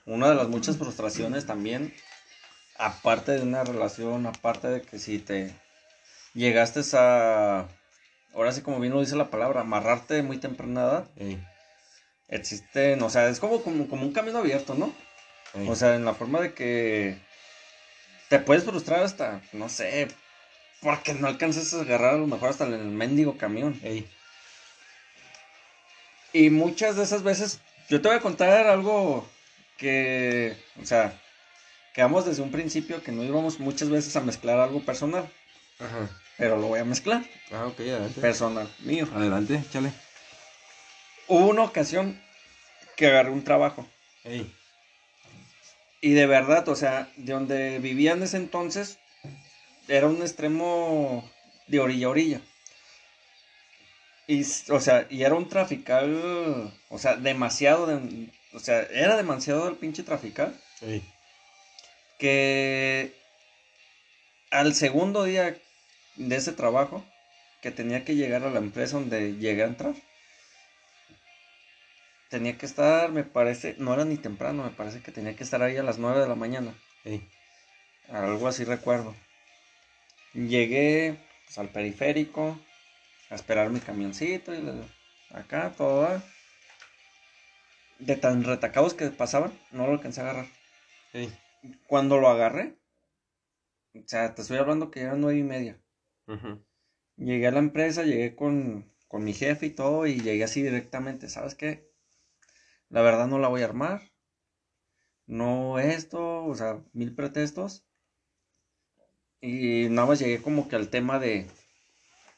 una 0.06 0.30
de 0.30 0.36
las 0.36 0.50
muchas 0.50 0.78
frustraciones 0.78 1.46
también, 1.46 1.94
aparte 2.78 3.34
de 3.34 3.42
una 3.42 3.64
relación, 3.64 4.26
aparte 4.26 4.68
de 4.68 4.82
que 4.82 5.00
si 5.00 5.20
te 5.20 5.54
llegaste 6.34 6.82
a, 6.94 7.68
ahora 8.34 8.52
sí 8.52 8.62
como 8.62 8.80
bien 8.80 8.94
lo 8.94 9.00
dice 9.00 9.16
la 9.16 9.30
palabra, 9.30 9.62
amarrarte 9.62 10.22
muy 10.22 10.38
temprana 10.38 10.84
edad, 10.84 11.10
Ey, 11.18 11.42
existen, 12.28 13.02
o 13.02 13.10
sea, 13.10 13.28
es 13.30 13.40
como, 13.40 13.62
como, 13.64 13.88
como 13.88 14.04
un 14.04 14.14
camino 14.14 14.40
abierto, 14.40 14.76
¿no? 14.76 14.94
O 15.68 15.76
sea, 15.76 15.96
en 15.96 16.04
la 16.04 16.14
forma 16.14 16.42
de 16.42 16.54
que 16.54 17.18
te 18.30 18.40
puedes 18.40 18.66
frustrar 18.66 19.04
hasta, 19.04 19.42
no 19.54 19.70
sé, 19.70 20.10
porque 20.82 21.14
no 21.14 21.28
alcanzas 21.28 21.74
a 21.74 21.82
agarrar 21.82 22.16
a 22.16 22.18
lo 22.18 22.28
mejor 22.28 22.50
hasta 22.50 22.66
el 22.66 22.78
mendigo 22.78 23.38
camión. 23.38 23.80
Y 26.34 26.50
muchas 26.50 26.98
de 26.98 27.04
esas 27.04 27.24
veces, 27.24 27.62
yo 27.88 28.02
te 28.02 28.10
voy 28.10 28.18
a 28.18 28.22
contar 28.22 28.68
algo 28.68 29.26
que, 29.78 30.58
o 30.82 30.86
sea, 30.86 31.18
quedamos 31.96 32.26
desde 32.26 32.42
un 32.44 32.52
principio 32.52 33.02
que 33.02 33.12
no 33.12 33.24
íbamos 33.24 33.60
muchas 33.60 33.90
veces 33.90 34.16
a 34.16 34.22
mezclar 34.22 34.60
algo 34.60 34.82
personal, 34.82 35.30
Ajá. 35.80 36.10
pero 36.38 36.58
lo 36.58 36.68
voy 36.68 36.80
a 36.80 36.86
mezclar, 36.86 37.24
Ah, 37.52 37.66
ok, 37.68 37.80
adelante. 37.80 38.22
personal, 38.22 38.70
mío. 38.80 39.08
Adelante, 39.14 39.56
échale. 39.66 39.92
Hubo 41.28 41.48
una 41.48 41.64
ocasión 41.64 42.22
que 42.98 43.08
agarré 43.08 43.30
un 43.32 43.44
trabajo 43.44 43.88
Ey, 44.24 44.54
y 46.02 46.12
de 46.14 46.26
verdad, 46.28 46.68
o 46.70 46.76
sea, 46.76 47.10
de 47.16 47.34
donde 47.34 47.80
vivía 47.80 48.12
en 48.14 48.22
ese 48.24 48.38
entonces, 48.38 49.00
era 49.88 50.08
un 50.08 50.22
extremo 50.22 51.30
de 51.68 51.80
orilla 51.80 52.08
a 52.08 52.10
orilla. 52.12 52.42
Y, 54.28 54.42
o 54.70 54.80
sea, 54.80 55.08
y 55.10 55.24
era 55.24 55.36
un 55.36 55.48
trafical, 55.50 56.72
o 56.90 56.98
sea, 57.00 57.16
demasiado, 57.16 57.86
de- 57.88 58.30
o 58.54 58.60
sea, 58.60 58.82
era 58.84 59.16
demasiado 59.18 59.68
el 59.70 59.76
pinche 59.76 60.04
trafical. 60.04 60.60
ey. 60.82 61.02
Que 62.26 63.14
al 64.50 64.74
segundo 64.74 65.26
día 65.26 65.56
de 66.16 66.36
ese 66.36 66.54
trabajo, 66.54 67.06
que 67.62 67.70
tenía 67.70 68.04
que 68.04 68.16
llegar 68.16 68.42
a 68.44 68.50
la 68.50 68.58
empresa 68.58 68.98
donde 68.98 69.36
llegué 69.36 69.62
a 69.62 69.68
entrar, 69.68 69.94
tenía 72.30 72.58
que 72.58 72.66
estar, 72.66 73.12
me 73.12 73.24
parece, 73.24 73.76
no 73.78 73.94
era 73.94 74.06
ni 74.06 74.18
temprano, 74.18 74.64
me 74.64 74.72
parece 74.72 75.02
que 75.02 75.12
tenía 75.12 75.36
que 75.36 75.44
estar 75.44 75.62
ahí 75.62 75.78
a 75.78 75.84
las 75.84 76.00
9 76.00 76.20
de 76.20 76.28
la 76.28 76.34
mañana, 76.34 76.74
Ey, 77.04 77.22
algo 78.10 78.48
así 78.48 78.64
recuerdo. 78.64 79.16
Llegué 80.34 81.20
pues, 81.46 81.60
al 81.60 81.70
periférico 81.70 82.60
a 83.30 83.36
esperar 83.36 83.70
mi 83.70 83.82
camioncito 83.82 84.52
y 84.52 84.64
acá 85.30 85.74
todo. 85.78 86.24
De 88.00 88.16
tan 88.16 88.44
retacados 88.44 88.96
que 88.96 89.12
pasaban, 89.12 89.54
no 89.72 89.86
lo 89.86 89.94
alcancé 89.94 90.22
a 90.22 90.24
agarrar. 90.24 90.48
ey. 91.14 91.32
Cuando 91.88 92.20
lo 92.20 92.30
agarré, 92.30 92.78
o 93.94 94.08
sea, 94.08 94.36
te 94.36 94.42
estoy 94.42 94.58
hablando 94.58 94.92
que 94.92 95.02
eran 95.02 95.22
nueve 95.22 95.40
y 95.40 95.44
media. 95.44 95.82
Llegué 97.18 97.48
a 97.48 97.52
la 97.52 97.60
empresa, 97.60 98.04
llegué 98.04 98.36
con, 98.36 98.92
con 99.08 99.24
mi 99.24 99.34
jefe 99.34 99.66
y 99.68 99.70
todo, 99.72 100.06
y 100.08 100.20
llegué 100.22 100.44
así 100.44 100.62
directamente, 100.62 101.30
¿sabes 101.30 101.56
qué? 101.56 101.92
La 102.90 103.02
verdad 103.02 103.28
no 103.28 103.40
la 103.40 103.48
voy 103.48 103.62
a 103.62 103.66
armar. 103.66 104.02
No 105.28 105.78
esto, 105.80 106.46
o 106.46 106.56
sea, 106.56 106.84
mil 106.94 107.14
pretextos. 107.14 107.86
Y 109.42 109.88
nada 109.90 110.08
más 110.08 110.20
llegué 110.20 110.42
como 110.42 110.68
que 110.68 110.76
al 110.76 110.90
tema 110.90 111.20
de 111.20 111.48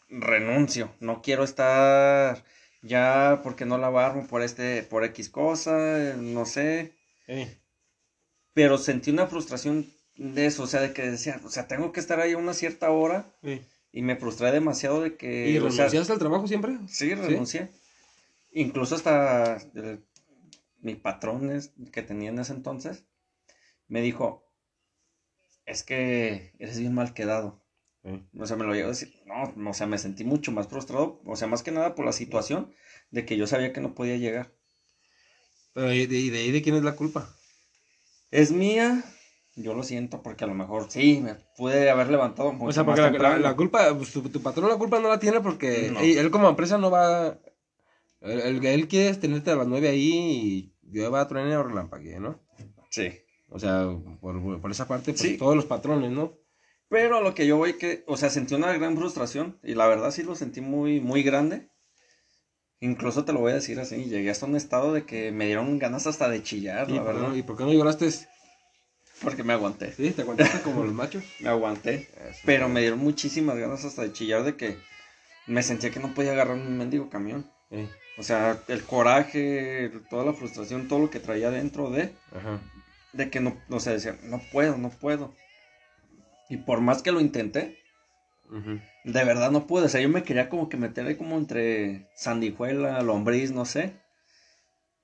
renuncio. 0.09 0.93
No 0.99 1.21
quiero 1.21 1.43
estar 1.43 2.43
ya 2.81 3.41
porque 3.43 3.65
no 3.65 3.77
lavarme 3.77 4.23
por 4.23 4.41
este, 4.41 4.83
por 4.83 5.03
X 5.05 5.29
cosa, 5.29 6.15
no 6.17 6.45
sé. 6.45 6.93
Pero 8.57 8.79
sentí 8.79 9.11
una 9.11 9.27
frustración 9.27 9.85
de 10.15 10.47
eso, 10.47 10.63
o 10.63 10.67
sea, 10.67 10.81
de 10.81 10.91
que 10.91 11.03
decía, 11.03 11.39
o 11.43 11.49
sea, 11.51 11.67
tengo 11.67 11.91
que 11.91 11.99
estar 11.99 12.19
ahí 12.19 12.31
a 12.31 12.37
una 12.39 12.55
cierta 12.55 12.89
hora. 12.89 13.31
Y 13.91 14.01
me 14.01 14.15
frustré 14.15 14.51
demasiado 14.51 14.99
de 15.03 15.15
que... 15.15 15.47
¿Y 15.51 15.57
o 15.59 15.69
sea, 15.69 15.85
renunciaste 15.85 16.13
al 16.13 16.17
trabajo 16.17 16.47
siempre? 16.47 16.79
Sí, 16.87 17.13
renuncié. 17.13 17.69
Incluso 18.51 18.95
hasta 18.95 19.57
el- 19.75 20.03
mi 20.81 20.95
patrón 20.95 21.51
es- 21.51 21.71
que 21.91 22.01
tenía 22.01 22.29
en 22.31 22.39
ese 22.39 22.53
entonces 22.53 23.03
me 23.87 24.01
dijo, 24.01 24.43
es 25.67 25.83
que 25.83 26.53
eres 26.57 26.79
bien 26.79 26.95
mal 26.95 27.13
quedado. 27.13 27.61
O 28.39 28.47
sea, 28.47 28.57
me 28.57 28.65
lo 28.65 28.73
llegó 28.73 28.87
a 28.87 28.91
decir, 28.91 29.13
no, 29.27 29.53
no, 29.55 29.69
o 29.69 29.73
sea, 29.75 29.85
me 29.85 29.99
sentí 29.99 30.23
mucho 30.23 30.51
más 30.51 30.67
frustrado, 30.67 31.21
o 31.25 31.35
sea, 31.35 31.47
más 31.47 31.61
que 31.61 31.71
nada 31.71 31.93
por 31.93 32.05
la 32.05 32.13
situación 32.13 32.73
de 33.11 33.23
que 33.25 33.37
yo 33.37 33.45
sabía 33.45 33.71
que 33.73 33.81
no 33.81 33.93
podía 33.93 34.17
llegar. 34.17 34.51
Pero 35.73 35.93
¿y 35.93 36.07
de, 36.07 36.17
y 36.17 36.29
de 36.31 36.39
ahí 36.39 36.51
de 36.51 36.61
quién 36.63 36.75
es 36.75 36.83
la 36.83 36.95
culpa? 36.95 37.36
Es 38.31 38.51
mía, 38.51 39.03
yo 39.55 39.73
lo 39.73 39.83
siento 39.83 40.21
porque 40.21 40.43
a 40.43 40.47
lo 40.47 40.53
mejor 40.53 40.87
sí, 40.89 41.19
me 41.23 41.35
pude 41.57 41.89
haber 41.89 42.09
levantado 42.09 42.51
mucho 42.53 42.69
O 42.69 42.71
sea, 42.73 42.83
más 42.83 42.99
porque 42.99 43.01
la, 43.01 43.07
la- 43.07 43.11
temprano. 43.11 43.39
la 43.39 43.55
culpa, 43.55 43.95
pues, 43.97 44.11
tu, 44.11 44.21
tu 44.29 44.41
patrón 44.41 44.69
la 44.69 44.77
culpa 44.77 44.99
no 44.99 45.07
la 45.09 45.19
tiene 45.19 45.41
porque 45.41 45.89
No. 45.91 45.99
él, 46.01 46.17
él 46.17 46.31
como 46.31 46.49
empresa 46.49 46.77
no 46.77 46.91
va... 46.91 47.37
Él, 48.21 48.39
él- 48.41 48.65
él 48.65 48.87
quiere 48.87 49.15
tenerte 49.15 49.51
a 49.51 49.55
las 49.55 49.67
nueve 49.67 49.89
ahí 49.89 50.11
y 50.13 50.73
llueva, 50.91 51.27
truene 51.27 51.55
o 51.55 51.63
relampaguee, 51.63 52.19
¿no? 52.19 52.39
Sí. 52.89 53.09
O 53.49 53.59
sea, 53.59 53.87
por, 54.19 54.59
por 54.61 54.71
esa 54.71 54.87
parte, 54.87 55.11
pues 55.13 55.21
Sí. 55.21 55.37
todos 55.37 55.55
los 55.55 55.65
patrones, 55.65 56.11
¿no? 56.11 56.33
Pero 56.89 57.17
a 57.17 57.21
lo 57.21 57.33
que 57.33 57.45
yo 57.47 57.57
voy 57.57 57.73
que, 57.73 58.03
o 58.07 58.17
sea, 58.17 58.29
sentí 58.29 58.55
una 58.55 58.73
gran 58.73 58.95
frustración 58.97 59.59
y 59.63 59.73
la 59.75 59.87
verdad 59.87 60.11
sí 60.11 60.23
lo 60.23 60.35
sentí 60.35 60.61
muy, 60.61 60.99
muy 60.99 61.21
grande. 61.23 61.69
Incluso 62.79 63.25
te 63.25 63.33
lo 63.33 63.39
voy 63.39 63.51
a 63.51 63.55
decir 63.55 63.79
así, 63.79 64.05
llegué 64.05 64.29
hasta 64.29 64.45
un 64.45 64.55
estado 64.55 64.93
de 64.93 65.03
que 65.05 65.31
me 65.31 65.47
dieron 65.47 65.79
ganas 65.79 66.05
hasta 66.05 66.29
de 66.29 66.43
chillar, 66.43 66.89
¿Y 66.89 66.93
la 66.93 67.01
verdad. 67.01 67.33
¿Y 67.33 67.41
por 67.41 67.57
qué 67.57 67.63
no 67.63 67.73
lloraste? 67.73 68.09
Porque 69.23 69.43
me 69.43 69.53
aguanté, 69.53 69.91
¿Sí? 69.93 70.11
¿Te 70.11 70.21
aguantaste 70.21 70.61
como 70.61 70.83
los 70.83 70.93
machos? 70.93 71.23
me 71.39 71.49
aguanté. 71.49 72.07
Eso. 72.29 72.41
Pero 72.45 72.69
me 72.69 72.81
dieron 72.81 72.99
muchísimas 72.99 73.57
ganas 73.57 73.83
hasta 73.83 74.03
de 74.03 74.13
chillar 74.13 74.43
de 74.43 74.55
que 74.55 74.77
me 75.47 75.63
sentía 75.63 75.89
que 75.89 75.99
no 75.99 76.13
podía 76.13 76.33
agarrar 76.33 76.55
un 76.55 76.77
mendigo 76.77 77.09
camión. 77.09 77.49
Eh, 77.71 77.89
O 78.17 78.23
sea, 78.23 78.61
el 78.67 78.83
coraje, 78.83 79.91
toda 80.09 80.23
la 80.23 80.33
frustración, 80.33 80.87
todo 80.87 80.99
lo 80.99 81.09
que 81.09 81.19
traía 81.19 81.49
dentro 81.49 81.89
de, 81.89 82.13
ajá. 82.31 82.59
de 83.13 83.29
que 83.31 83.39
no, 83.39 83.57
o 83.69 83.79
sea, 83.79 83.93
decía, 83.93 84.17
no 84.23 84.39
puedo, 84.51 84.77
no 84.77 84.89
puedo. 84.91 85.33
Y 86.49 86.57
por 86.57 86.79
más 86.81 87.01
que 87.01 87.11
lo 87.11 87.19
intenté, 87.19 87.79
De 88.49 89.23
verdad 89.25 89.51
no 89.51 89.67
pude, 89.67 89.85
o 89.85 89.89
sea, 89.89 90.01
yo 90.01 90.09
me 90.09 90.23
quería 90.23 90.49
como 90.49 90.69
que 90.69 90.77
meter 90.77 91.05
ahí 91.05 91.15
como 91.15 91.37
entre 91.37 92.09
sandijuela, 92.15 93.01
lombriz, 93.01 93.51
no 93.51 93.65
sé. 93.65 93.99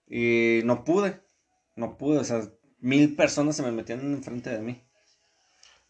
Y 0.07 0.61
no 0.63 0.83
pude, 0.83 1.21
no 1.75 1.97
pude, 1.97 2.19
o 2.19 2.23
sea, 2.23 2.41
mil 2.79 3.15
personas 3.15 3.55
se 3.55 3.63
me 3.63 3.71
metían 3.71 4.01
enfrente 4.13 4.49
de 4.49 4.61
mí. 4.61 4.81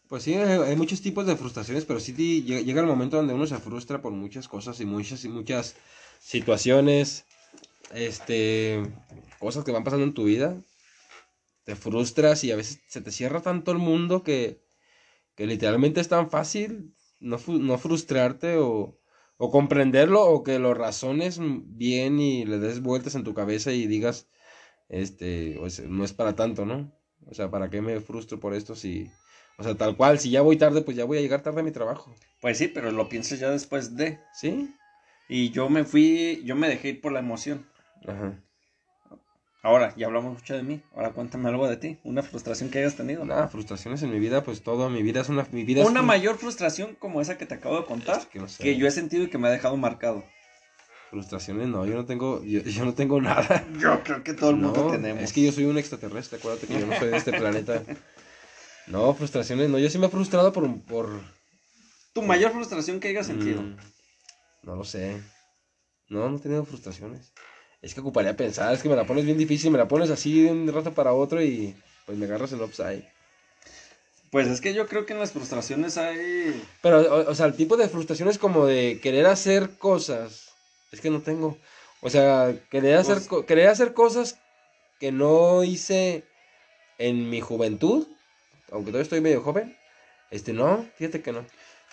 Pues 0.08 0.22
sí, 0.22 0.34
hay, 0.34 0.76
muchos 0.76 1.00
tipos 1.00 1.26
de 1.26 1.36
frustraciones, 1.36 1.84
pero 1.84 1.98
sí 1.98 2.12
llega 2.42 2.80
el 2.80 2.86
momento 2.86 3.16
donde 3.16 3.34
uno 3.34 3.46
se 3.46 3.58
frustra 3.58 4.02
por 4.02 4.12
muchas 4.12 4.48
cosas 4.48 4.78
y 4.80 4.84
muchas 4.84 5.24
y 5.24 5.28
muchas 5.28 5.76
situaciones, 6.20 7.24
este, 7.92 8.82
cosas 9.38 9.64
que 9.64 9.72
van 9.72 9.84
pasando 9.84 10.04
en 10.04 10.14
tu 10.14 10.24
vida. 10.24 10.56
Te 11.64 11.74
frustras 11.74 12.44
y 12.44 12.52
a 12.52 12.56
veces 12.56 12.80
se 12.88 13.00
te 13.00 13.10
cierra 13.10 13.40
tanto 13.40 13.72
el 13.72 13.78
mundo 13.78 14.22
que, 14.22 14.62
que 15.34 15.46
literalmente 15.46 16.00
es 16.00 16.08
tan 16.08 16.30
fácil 16.30 16.94
no, 17.24 17.38
no 17.46 17.78
frustrarte 17.78 18.56
o, 18.58 18.98
o 19.36 19.50
comprenderlo 19.50 20.22
o 20.22 20.42
que 20.42 20.58
lo 20.58 20.74
razones 20.74 21.40
bien 21.40 22.20
y 22.20 22.44
le 22.44 22.58
des 22.58 22.80
vueltas 22.80 23.14
en 23.14 23.24
tu 23.24 23.34
cabeza 23.34 23.72
y 23.72 23.86
digas, 23.86 24.28
este, 24.88 25.58
o 25.58 25.68
sea, 25.70 25.86
no 25.88 26.04
es 26.04 26.12
para 26.12 26.36
tanto, 26.36 26.64
¿no? 26.64 26.92
O 27.26 27.34
sea, 27.34 27.50
¿para 27.50 27.70
qué 27.70 27.80
me 27.80 28.00
frustro 28.00 28.38
por 28.38 28.54
esto 28.54 28.74
si... 28.74 29.10
O 29.56 29.62
sea, 29.62 29.76
tal 29.76 29.96
cual, 29.96 30.18
si 30.18 30.30
ya 30.30 30.42
voy 30.42 30.56
tarde, 30.56 30.82
pues 30.82 30.96
ya 30.96 31.04
voy 31.04 31.18
a 31.18 31.20
llegar 31.20 31.42
tarde 31.42 31.60
a 31.60 31.64
mi 31.64 31.70
trabajo. 31.70 32.12
Pues 32.40 32.58
sí, 32.58 32.68
pero 32.68 32.90
lo 32.90 33.08
pienso 33.08 33.36
ya 33.36 33.50
después 33.50 33.94
de. 33.94 34.18
¿Sí? 34.32 34.74
Y 35.28 35.50
yo 35.50 35.68
me 35.68 35.84
fui, 35.84 36.42
yo 36.44 36.56
me 36.56 36.68
dejé 36.68 36.88
ir 36.88 37.00
por 37.00 37.12
la 37.12 37.20
emoción. 37.20 37.64
Ajá. 38.04 38.43
Ahora, 39.64 39.94
ya 39.96 40.06
hablamos 40.06 40.34
mucho 40.34 40.54
de 40.54 40.62
mí. 40.62 40.82
Ahora 40.94 41.12
cuéntame 41.12 41.48
algo 41.48 41.66
de 41.66 41.78
ti, 41.78 41.98
una 42.04 42.22
frustración 42.22 42.68
que 42.70 42.80
hayas 42.80 42.96
tenido. 42.96 43.24
Nada, 43.24 43.48
frustraciones 43.48 44.02
en 44.02 44.10
mi 44.10 44.18
vida, 44.18 44.44
pues 44.44 44.62
todo, 44.62 44.90
mi 44.90 45.02
vida 45.02 45.22
es 45.22 45.30
una... 45.30 45.46
Mi 45.52 45.64
vida 45.64 45.80
es 45.80 45.88
Una 45.88 46.00
un- 46.00 46.06
mayor 46.06 46.36
frustración 46.36 46.94
como 46.96 47.22
esa 47.22 47.38
que 47.38 47.46
te 47.46 47.54
acabo 47.54 47.78
de 47.80 47.86
contar, 47.86 48.18
Es 48.18 48.26
que 48.26 48.38
no 48.40 48.46
sé. 48.46 48.62
que 48.62 48.76
yo 48.76 48.86
he 48.86 48.90
sentido 48.90 49.24
y 49.24 49.30
que 49.30 49.38
me 49.38 49.48
ha 49.48 49.50
dejado 49.50 49.78
marcado. 49.78 50.22
Frustraciones, 51.08 51.68
no, 51.68 51.86
yo 51.86 51.94
no 51.94 52.04
tengo, 52.04 52.42
yo, 52.44 52.60
yo 52.60 52.84
no 52.84 52.92
tengo 52.92 53.22
nada. 53.22 53.64
Yo 53.80 54.02
creo 54.02 54.22
que 54.22 54.34
todo 54.34 54.50
el 54.50 54.56
mundo 54.56 54.82
No, 54.84 54.90
tenemos. 54.90 55.22
Es 55.22 55.32
que 55.32 55.42
yo 55.42 55.50
soy 55.52 55.64
un 55.64 55.78
extraterrestre, 55.78 56.38
acuérdate 56.38 56.66
que 56.66 56.78
yo 56.78 56.86
no 56.86 56.98
soy 56.98 57.08
de 57.10 57.16
este 57.16 57.32
planeta. 57.32 57.82
No, 58.86 59.14
frustraciones, 59.14 59.70
no, 59.70 59.78
yo 59.78 59.88
sí 59.88 59.96
me 59.96 60.08
he 60.08 60.10
frustrado 60.10 60.52
por... 60.52 60.78
por 60.82 61.08
Tu 62.12 62.20
mayor 62.20 62.52
frustración 62.52 63.00
que 63.00 63.08
hayas 63.08 63.26
sentido. 63.26 63.62
Mm, 63.62 63.76
no 64.64 64.76
lo 64.76 64.84
sé. 64.84 65.22
No, 66.10 66.28
no 66.28 66.36
he 66.36 66.40
tenido 66.40 66.66
frustraciones. 66.66 67.32
Es 67.84 67.92
que 67.94 68.00
ocuparía 68.00 68.34
pensar, 68.34 68.72
es 68.72 68.82
que 68.82 68.88
me 68.88 68.96
la 68.96 69.04
pones 69.06 69.24
bien 69.26 69.36
difícil, 69.36 69.70
me 69.70 69.76
la 69.78 69.86
pones 69.88 70.08
así 70.10 70.42
de 70.42 70.50
un 70.50 70.72
rato 70.72 70.92
para 70.94 71.12
otro 71.12 71.42
y 71.42 71.76
pues 72.06 72.16
me 72.16 72.24
agarras 72.24 72.52
el 72.52 72.62
upside. 72.62 73.04
Pues 74.30 74.48
es 74.48 74.60
que 74.60 74.72
yo 74.74 74.86
creo 74.86 75.04
que 75.06 75.12
en 75.12 75.20
las 75.20 75.32
frustraciones 75.32 75.96
hay... 75.98 76.62
Pero, 76.82 77.00
o, 77.00 77.30
o 77.30 77.34
sea, 77.34 77.46
el 77.46 77.54
tipo 77.54 77.76
de 77.76 77.88
frustración 77.88 78.28
es 78.28 78.38
como 78.38 78.66
de 78.66 78.98
querer 79.02 79.26
hacer 79.26 79.76
cosas. 79.78 80.48
Es 80.92 81.00
que 81.00 81.10
no 81.10 81.20
tengo. 81.20 81.58
O 82.00 82.08
sea, 82.10 82.54
querer 82.70 82.96
hacer, 82.96 83.18
Pues- 83.28 83.44
querer 83.46 83.68
hacer 83.68 83.92
cosas 83.92 84.38
que 84.98 85.12
no 85.12 85.62
hice 85.62 86.24
en 86.98 87.28
mi 87.30 87.40
juventud, 87.40 88.06
aunque 88.72 88.90
todavía 88.90 89.02
estoy 89.04 89.20
medio 89.20 89.42
joven. 89.42 89.76
Este, 90.30 90.52
no, 90.52 90.86
fíjate 90.96 91.20
que 91.22 91.32
no. 91.32 91.44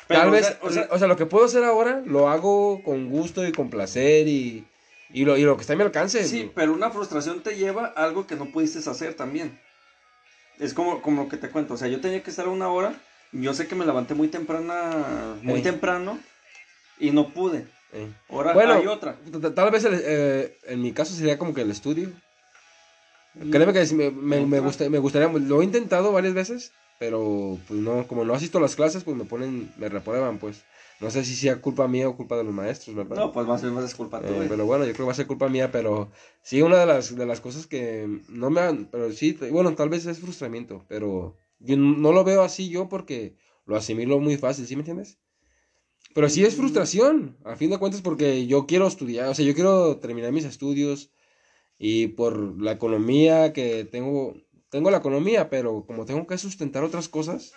Pero, 0.08 0.22
Tal 0.22 0.30
o 0.30 0.32
vez, 0.32 0.46
sea- 0.48 0.60
o 0.64 0.70
sea- 0.72 0.88
o 0.90 0.98
sea, 0.98 1.08
lo 1.08 1.18
que 1.18 1.26
puedo 1.28 1.46
hacer 1.46 1.64
ahora 1.64 2.02
lo 2.06 2.30
hago 2.30 2.82
con 2.84 3.10
gusto 3.10 3.46
y 3.46 3.52
con 3.52 3.70
placer 3.70 4.28
y, 4.28 4.66
y, 5.14 5.26
lo, 5.26 5.38
y 5.38 5.44
lo 5.44 5.56
que 5.56 5.62
está 5.62 5.74
a 5.74 5.76
mi 5.76 5.84
alcance. 5.84 6.26
Sí, 6.28 6.52
pero 6.56 6.74
una 6.74 6.90
frustración 6.92 7.42
te 7.44 7.56
lleva 7.58 7.94
a 7.96 8.04
algo 8.04 8.28
que 8.28 8.36
no 8.36 8.46
pudiste 8.52 8.78
hacer 8.90 9.14
también. 9.16 9.60
Es 10.60 10.74
como, 10.74 11.02
como 11.02 11.24
lo 11.24 11.30
que 11.30 11.38
te 11.38 11.50
cuento, 11.50 11.74
o 11.74 11.78
sea, 11.78 11.88
yo 11.88 12.02
tenía 12.02 12.22
que 12.24 12.30
estar 12.30 12.46
a 12.46 12.50
una 12.50 12.70
hora, 12.70 12.94
yo 13.32 13.54
sé 13.54 13.68
que 13.68 13.76
me 13.76 13.86
levanté 13.86 14.14
muy 14.14 14.28
temprana, 14.28 15.36
muy 15.42 15.56
Ey. 15.56 15.62
temprano, 15.64 16.20
y 17.00 17.12
no 17.12 17.34
pude. 17.34 17.66
Ahora 18.30 18.54
Bueno, 18.54 18.74
hay 18.74 18.88
otra. 18.88 19.18
Tal 19.56 19.72
vez 19.72 19.84
el- 19.86 20.02
eh, 20.04 20.58
en 20.64 20.82
mi 20.82 20.94
caso 20.94 21.14
sería 21.16 21.38
como 21.38 21.54
que 21.54 21.62
el 21.62 21.72
estudio. 21.72 22.10
Créeme 23.50 23.72
que 23.74 23.86
me, 23.96 24.12
me, 24.12 24.46
me, 24.46 24.58
Otra. 24.58 24.60
gusta- 24.68 24.90
me 24.90 25.00
gustaría, 25.00 25.28
lo 25.30 25.62
he 25.62 25.66
intentado 25.66 26.12
varias 26.12 26.34
veces, 26.34 26.74
pero 27.00 27.58
pues 27.68 27.80
no, 27.80 28.06
como 28.08 28.26
no 28.26 28.34
asisto 28.34 28.58
a 28.58 28.62
las 28.62 28.76
clases, 28.76 29.04
pues 29.04 29.16
me 29.18 29.24
ponen, 29.26 29.72
me 29.78 29.88
reprueban, 29.90 30.38
pues. 30.38 30.64
No 31.02 31.10
sé 31.10 31.26
si 31.26 31.36
sea 31.36 31.60
culpa 31.62 31.88
mía 31.88 32.08
o 32.08 32.16
culpa 32.16 32.38
de 32.38 32.44
los 32.44 32.54
maestros, 32.54 32.96
¿verdad? 32.96 33.18
No, 33.18 33.32
pues 33.32 33.48
más 33.48 33.62
bien 33.62 33.74
más 33.74 33.86
es 33.86 33.96
culpa 33.96 34.20
Eh, 34.20 34.28
tuya. 34.28 34.48
pero 34.48 34.66
bueno, 34.66 34.86
yo 34.86 34.92
creo 34.94 35.06
que 35.06 35.08
va 35.08 35.12
a 35.14 35.16
ser 35.16 35.28
culpa 35.28 35.50
mía, 35.50 35.72
pero 35.72 36.12
sí, 36.44 36.62
una 36.62 36.78
de 36.78 36.86
las, 36.86 37.16
de 37.16 37.26
las 37.26 37.42
cosas 37.42 37.66
que 37.66 38.08
no 38.30 38.50
me 38.52 38.62
han, 38.62 38.86
pero 38.86 39.12
sí, 39.12 39.38
bueno, 39.52 39.74
tal 39.74 39.90
vez 39.90 40.06
es 40.06 40.20
frustramiento, 40.20 40.86
pero 40.88 41.36
yo 41.60 41.76
no 41.76 42.12
lo 42.12 42.24
veo 42.24 42.44
así 42.44 42.70
yo 42.70 42.88
porque 42.88 43.36
lo 43.66 43.76
asimilo 43.76 44.20
muy 44.20 44.38
fácil, 44.38 44.68
¿sí 44.68 44.76
me 44.76 44.82
entiendes? 44.82 45.18
Pero 46.14 46.30
sí 46.30 46.44
es 46.44 46.56
frustración, 46.56 47.38
a 47.46 47.56
fin 47.56 47.70
de 47.70 47.78
cuentas, 47.80 48.02
porque 48.02 48.46
yo 48.46 48.68
quiero 48.68 48.86
estudiar, 48.86 49.28
o 49.30 49.34
sea, 49.34 49.46
yo 49.46 49.56
quiero 49.56 49.98
terminar 49.98 50.32
mis 50.32 50.46
estudios 50.46 51.12
y 51.80 52.10
por 52.10 52.62
la 52.62 52.74
economía 52.74 53.54
que 53.54 53.86
tengo, 53.86 54.36
tengo 54.70 54.92
la 54.92 54.98
economía, 54.98 55.50
pero 55.50 55.86
como 55.86 56.06
tengo 56.06 56.28
que 56.28 56.38
sustentar 56.38 56.84
otras 56.84 57.08
cosas, 57.10 57.54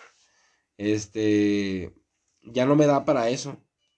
este, 0.78 1.92
ya 2.44 2.66
no 2.66 2.76
me 2.76 2.86
da 2.86 3.04
para 3.04 3.28
eso. 3.30 3.56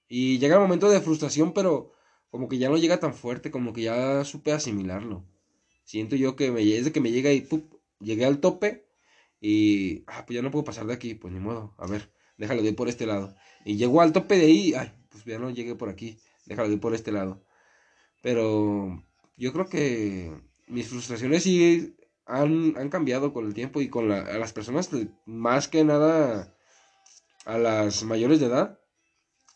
Y 0.09 0.39
llega 0.39 0.57
el 0.57 0.61
momento 0.63 0.89
de 0.91 1.01
frustración, 1.01 1.53
pero 1.53 1.93
como 2.31 2.49
que 2.49 2.59
ya 2.59 2.69
no 2.69 2.77
llega 2.77 3.01
tan 3.01 3.15
fuerte, 3.15 3.51
como 3.51 3.73
que 3.73 3.83
ya 3.83 4.25
supe 4.25 4.53
asimilarlo. 4.53 5.25
Siento 5.85 6.17
yo 6.17 6.37
que 6.37 6.51
me, 6.51 6.63
es 6.77 6.85
de 6.85 6.93
que 6.93 7.01
me 7.01 7.13
llega 7.13 7.33
y 7.33 7.41
¡pup! 7.43 7.75
llegué 8.01 8.25
al 8.27 8.41
tope 8.41 8.87
y 9.41 10.05
ah, 10.07 10.25
pues 10.27 10.37
ya 10.37 10.43
no 10.43 10.51
puedo 10.51 10.65
pasar 10.65 10.87
de 10.87 10.95
aquí, 10.95 11.15
pues 11.15 11.33
ni 11.33 11.41
modo, 11.41 11.75
a 11.79 11.87
ver, 11.87 12.11
déjalo 12.39 12.63
de 12.63 12.71
ir 12.71 12.77
por 12.77 12.89
este 12.89 13.07
lado. 13.07 13.35
Y 13.65 13.77
llego 13.77 14.01
al 14.03 14.13
tope 14.13 14.37
de 14.39 14.47
ahí, 14.47 14.75
ay, 14.75 14.93
pues 15.11 15.25
ya 15.25 15.39
no 15.39 15.51
llegué 15.51 15.75
por 15.75 15.89
aquí, 15.89 16.19
déjalo 16.47 16.69
de 16.69 16.75
ir 16.75 16.81
por 16.81 16.95
este 16.95 17.13
lado. 17.13 17.43
Pero 18.23 19.05
yo 19.37 19.53
creo 19.53 19.69
que 19.69 20.33
mis 20.69 20.89
frustraciones 20.89 21.43
sí 21.43 21.97
han, 22.27 22.75
han 22.77 22.89
cambiado 22.89 23.33
con 23.33 23.47
el 23.47 23.55
tiempo 23.55 23.81
y 23.81 23.89
con 23.89 24.09
la- 24.09 24.21
a 24.23 24.39
las 24.39 24.53
personas, 24.53 24.89
pues, 24.89 25.09
más 25.27 25.69
que 25.69 25.85
nada 25.85 26.56
a 27.47 27.57
las 27.57 28.03
mayores 28.03 28.41
de 28.41 28.47
edad. 28.47 28.79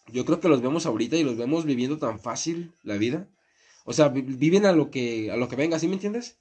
Yo 0.07 0.25
creo 0.25 0.41
que 0.41 0.49
los 0.49 0.63
vemos 0.63 0.87
ahorita 0.87 1.17
y 1.17 1.23
los 1.25 1.37
vemos 1.37 1.65
viviendo 1.67 1.99
tan 1.99 2.19
fácil 2.19 2.73
la 2.83 2.97
vida. 2.97 3.29
O 3.85 3.93
sea, 3.93 4.09
vi- 4.09 4.23
viven 4.23 4.65
a 4.65 4.73
lo 4.73 4.91
que 4.91 5.31
a 5.31 5.37
lo 5.37 5.49
que 5.49 5.57
venga, 5.57 5.79
¿sí 5.79 5.87
me 5.89 5.95
entiendes? 5.95 6.37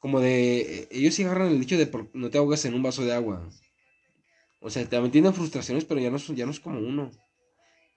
Como 0.00 0.20
de 0.20 0.60
eh, 0.60 0.88
ellos 0.90 1.14
sí 1.14 1.24
agarran 1.24 1.48
el 1.48 1.60
dicho 1.60 1.78
de 1.78 1.86
por- 1.86 2.10
no 2.14 2.30
te 2.30 2.38
ahogas 2.38 2.64
en 2.64 2.74
un 2.74 2.82
vaso 2.82 3.04
de 3.04 3.14
agua. 3.14 3.48
O 4.60 4.70
sea, 4.70 4.88
también 4.88 5.12
tienen 5.12 5.34
frustraciones, 5.34 5.84
pero 5.84 6.00
ya 6.00 6.10
no, 6.10 6.18
ya 6.18 6.44
no 6.46 6.50
es 6.52 6.60
como 6.60 6.78
uno. 6.80 7.10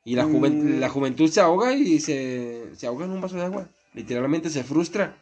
Y 0.05 0.15
la, 0.15 0.25
Mm. 0.25 0.79
la 0.79 0.89
juventud 0.89 1.29
se 1.29 1.41
ahoga 1.41 1.73
y 1.73 1.99
se, 1.99 2.75
se 2.75 2.87
ahoga 2.87 3.05
en 3.05 3.11
un 3.11 3.21
vaso 3.21 3.35
de 3.35 3.43
agua. 3.43 3.69
Literalmente 3.93 4.49
se 4.49 4.63
frustra. 4.63 5.17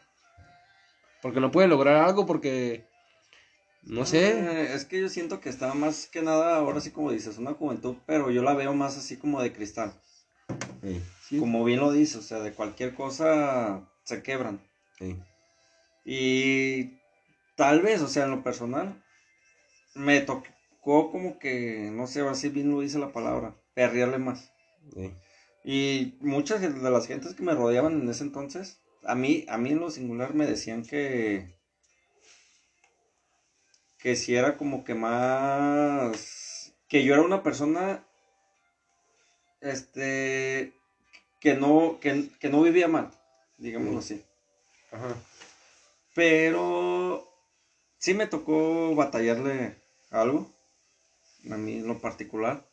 Porque 1.21 1.39
no 1.39 1.51
puede 1.51 1.67
lograr 1.67 1.95
algo, 2.03 2.25
porque... 2.27 2.85
No 3.85 4.05
sé. 4.05 4.31
Eh, 4.39 4.73
es 4.73 4.85
que 4.85 4.99
yo 4.99 5.09
siento 5.09 5.39
que 5.39 5.49
está 5.49 5.73
más 5.73 6.07
que 6.07 6.21
nada, 6.21 6.57
ahora 6.57 6.81
sí 6.81 6.91
como 6.91 7.11
dices, 7.11 7.37
una 7.37 7.53
juventud, 7.53 7.95
pero 8.05 8.31
yo 8.31 8.41
la 8.41 8.53
veo 8.53 8.73
más 8.73 8.97
así 8.97 9.17
como 9.17 9.41
de 9.41 9.53
cristal. 9.53 9.93
Sí, 10.81 11.01
sí, 11.27 11.39
Como 11.39 11.63
bien 11.63 11.79
lo 11.79 11.91
dices, 11.91 12.15
o 12.17 12.21
sea, 12.21 12.39
de 12.39 12.53
cualquier 12.53 12.93
cosa 12.95 13.89
se 14.03 14.21
quebran. 14.23 14.59
sí. 14.99 15.15
Y 16.05 16.99
tal 17.55 17.81
vez, 17.81 18.01
o 18.01 18.07
sea, 18.07 18.25
en 18.25 18.31
lo 18.31 18.43
personal, 18.43 19.03
me 19.95 20.21
tocó 20.21 21.11
como 21.11 21.39
que, 21.39 21.89
no 21.91 22.07
sé, 22.07 22.21
ahora 22.21 22.35
sí 22.35 22.49
bien 22.49 22.71
lo 22.71 22.81
dice 22.81 22.99
la 22.99 23.11
palabra, 23.11 23.55
perrearle 23.73 24.19
más. 24.19 24.51
sí. 24.93 25.11
Y 25.63 26.17
muchas 26.21 26.61
de 26.61 26.91
las 26.91 27.07
gentes 27.07 27.33
que 27.33 27.41
me 27.41 27.55
rodeaban 27.55 27.99
en 28.01 28.09
ese 28.09 28.23
entonces, 28.23 28.81
a 29.03 29.15
mí, 29.15 29.45
a 29.49 29.57
mí 29.57 29.71
en 29.71 29.79
lo 29.79 29.89
singular 29.89 30.35
me 30.35 30.45
decían 30.45 30.83
que, 30.83 31.54
que 34.05 34.15
si 34.15 34.35
era 34.35 34.55
como 34.55 34.83
que 34.83 34.93
más, 34.93 36.71
que 36.87 37.03
yo 37.03 37.15
era 37.15 37.23
una 37.23 37.41
persona, 37.41 38.05
este, 39.61 40.73
que 41.39 41.55
no, 41.55 41.97
que, 41.99 42.29
que 42.39 42.49
no 42.49 42.61
vivía 42.61 42.87
mal, 42.87 43.09
digámoslo 43.57 43.97
así. 43.97 44.23
Ajá. 44.91 45.15
Pero 46.13 47.27
sí 47.97 48.13
me 48.13 48.27
tocó 48.27 48.93
batallarle 48.93 49.75
algo, 50.11 50.53
a 51.49 51.57
mí 51.57 51.77
en 51.79 51.87
lo 51.87 51.97
particular. 51.97 52.63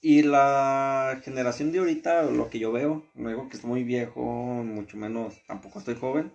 Y 0.00 0.22
la 0.22 1.20
generación 1.22 1.70
de 1.70 1.80
ahorita, 1.80 2.22
lo 2.22 2.48
que 2.48 2.58
yo 2.58 2.72
veo, 2.72 3.04
no 3.12 3.28
digo 3.28 3.46
que 3.50 3.56
estoy 3.56 3.68
muy 3.68 3.84
viejo, 3.84 4.22
mucho 4.22 4.96
menos, 4.96 5.34
tampoco 5.46 5.80
estoy 5.80 5.96
joven. 5.96 6.32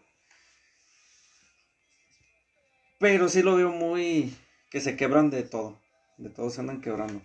Pero 2.99 3.29
sí 3.29 3.43
lo 3.43 3.55
veo 3.55 3.69
muy 3.69 4.33
que 4.71 4.81
se 4.81 4.95
quebran 4.95 5.29
de 5.29 5.43
todo, 5.43 5.79
de 6.17 6.29
todo 6.29 6.49
se 6.49 6.61
andan 6.61 6.81
quebrando. 6.81 7.21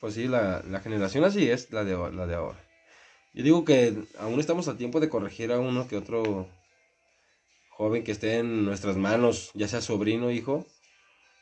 Pues 0.00 0.14
sí, 0.14 0.26
la, 0.26 0.62
la 0.68 0.80
generación 0.80 1.24
así 1.24 1.50
es, 1.50 1.70
la 1.70 1.84
de, 1.84 1.96
la 2.12 2.26
de 2.26 2.34
ahora. 2.34 2.58
Yo 3.32 3.44
digo 3.44 3.64
que 3.64 3.94
aún 4.18 4.40
estamos 4.40 4.66
a 4.66 4.76
tiempo 4.76 4.98
de 4.98 5.08
corregir 5.08 5.52
a 5.52 5.60
uno 5.60 5.86
que 5.86 5.96
otro 5.96 6.48
joven 7.70 8.02
que 8.02 8.12
esté 8.12 8.38
en 8.38 8.64
nuestras 8.64 8.96
manos, 8.96 9.50
ya 9.54 9.68
sea 9.68 9.80
sobrino 9.80 10.30
hijo, 10.30 10.66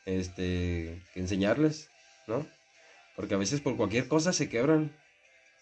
este, 0.04 1.02
que 1.14 1.20
enseñarles, 1.20 1.90
¿no? 2.26 2.46
Porque 3.16 3.34
a 3.34 3.38
veces 3.38 3.60
por 3.60 3.76
cualquier 3.76 4.06
cosa 4.08 4.32
se 4.32 4.48
quebran. 4.48 4.94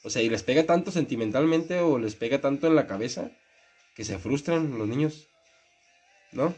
O 0.02 0.10
sea, 0.10 0.22
y 0.22 0.28
les 0.28 0.42
pega 0.42 0.64
tanto 0.66 0.90
sentimentalmente 0.90 1.78
o 1.80 1.98
les 1.98 2.14
pega 2.14 2.40
tanto 2.40 2.66
en 2.66 2.74
la 2.74 2.86
cabeza 2.86 3.30
que 3.94 4.04
se 4.04 4.18
frustran 4.18 4.76
los 4.76 4.88
niños, 4.88 5.28
¿no? 6.32 6.54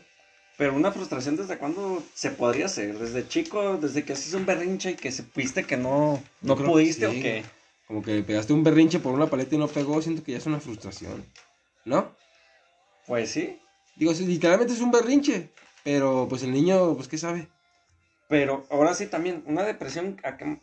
Pero 0.58 0.74
una 0.74 0.92
frustración 0.92 1.36
desde 1.36 1.56
cuándo 1.56 2.02
se 2.14 2.30
podría 2.30 2.66
hacer, 2.66 2.98
desde 2.98 3.26
chico, 3.26 3.78
desde 3.78 4.04
que 4.04 4.12
haces 4.12 4.34
un 4.34 4.44
berrinche 4.44 4.90
y 4.90 4.96
que 4.96 5.12
supiste 5.12 5.64
que 5.64 5.76
no, 5.76 6.22
no 6.42 6.56
que 6.56 6.64
pudiste 6.64 7.08
sí. 7.10 7.18
o 7.18 7.22
qué. 7.22 7.44
Como 7.86 8.02
que 8.02 8.22
pegaste 8.22 8.52
un 8.52 8.64
berrinche 8.64 8.98
por 8.98 9.14
una 9.14 9.28
paleta 9.28 9.54
y 9.54 9.58
no 9.58 9.68
pegó, 9.68 10.02
siento 10.02 10.22
que 10.22 10.32
ya 10.32 10.38
es 10.38 10.46
una 10.46 10.60
frustración, 10.60 11.24
¿no? 11.86 12.14
Pues 13.06 13.30
sí, 13.30 13.58
Digo, 13.98 14.12
literalmente 14.12 14.74
es 14.74 14.80
un 14.80 14.92
berrinche, 14.92 15.50
pero 15.82 16.26
pues 16.28 16.44
el 16.44 16.52
niño, 16.52 16.94
pues, 16.94 17.08
¿qué 17.08 17.18
sabe? 17.18 17.48
Pero 18.28 18.64
ahora 18.70 18.94
sí 18.94 19.06
también, 19.06 19.42
una 19.46 19.64
depresión, 19.64 20.20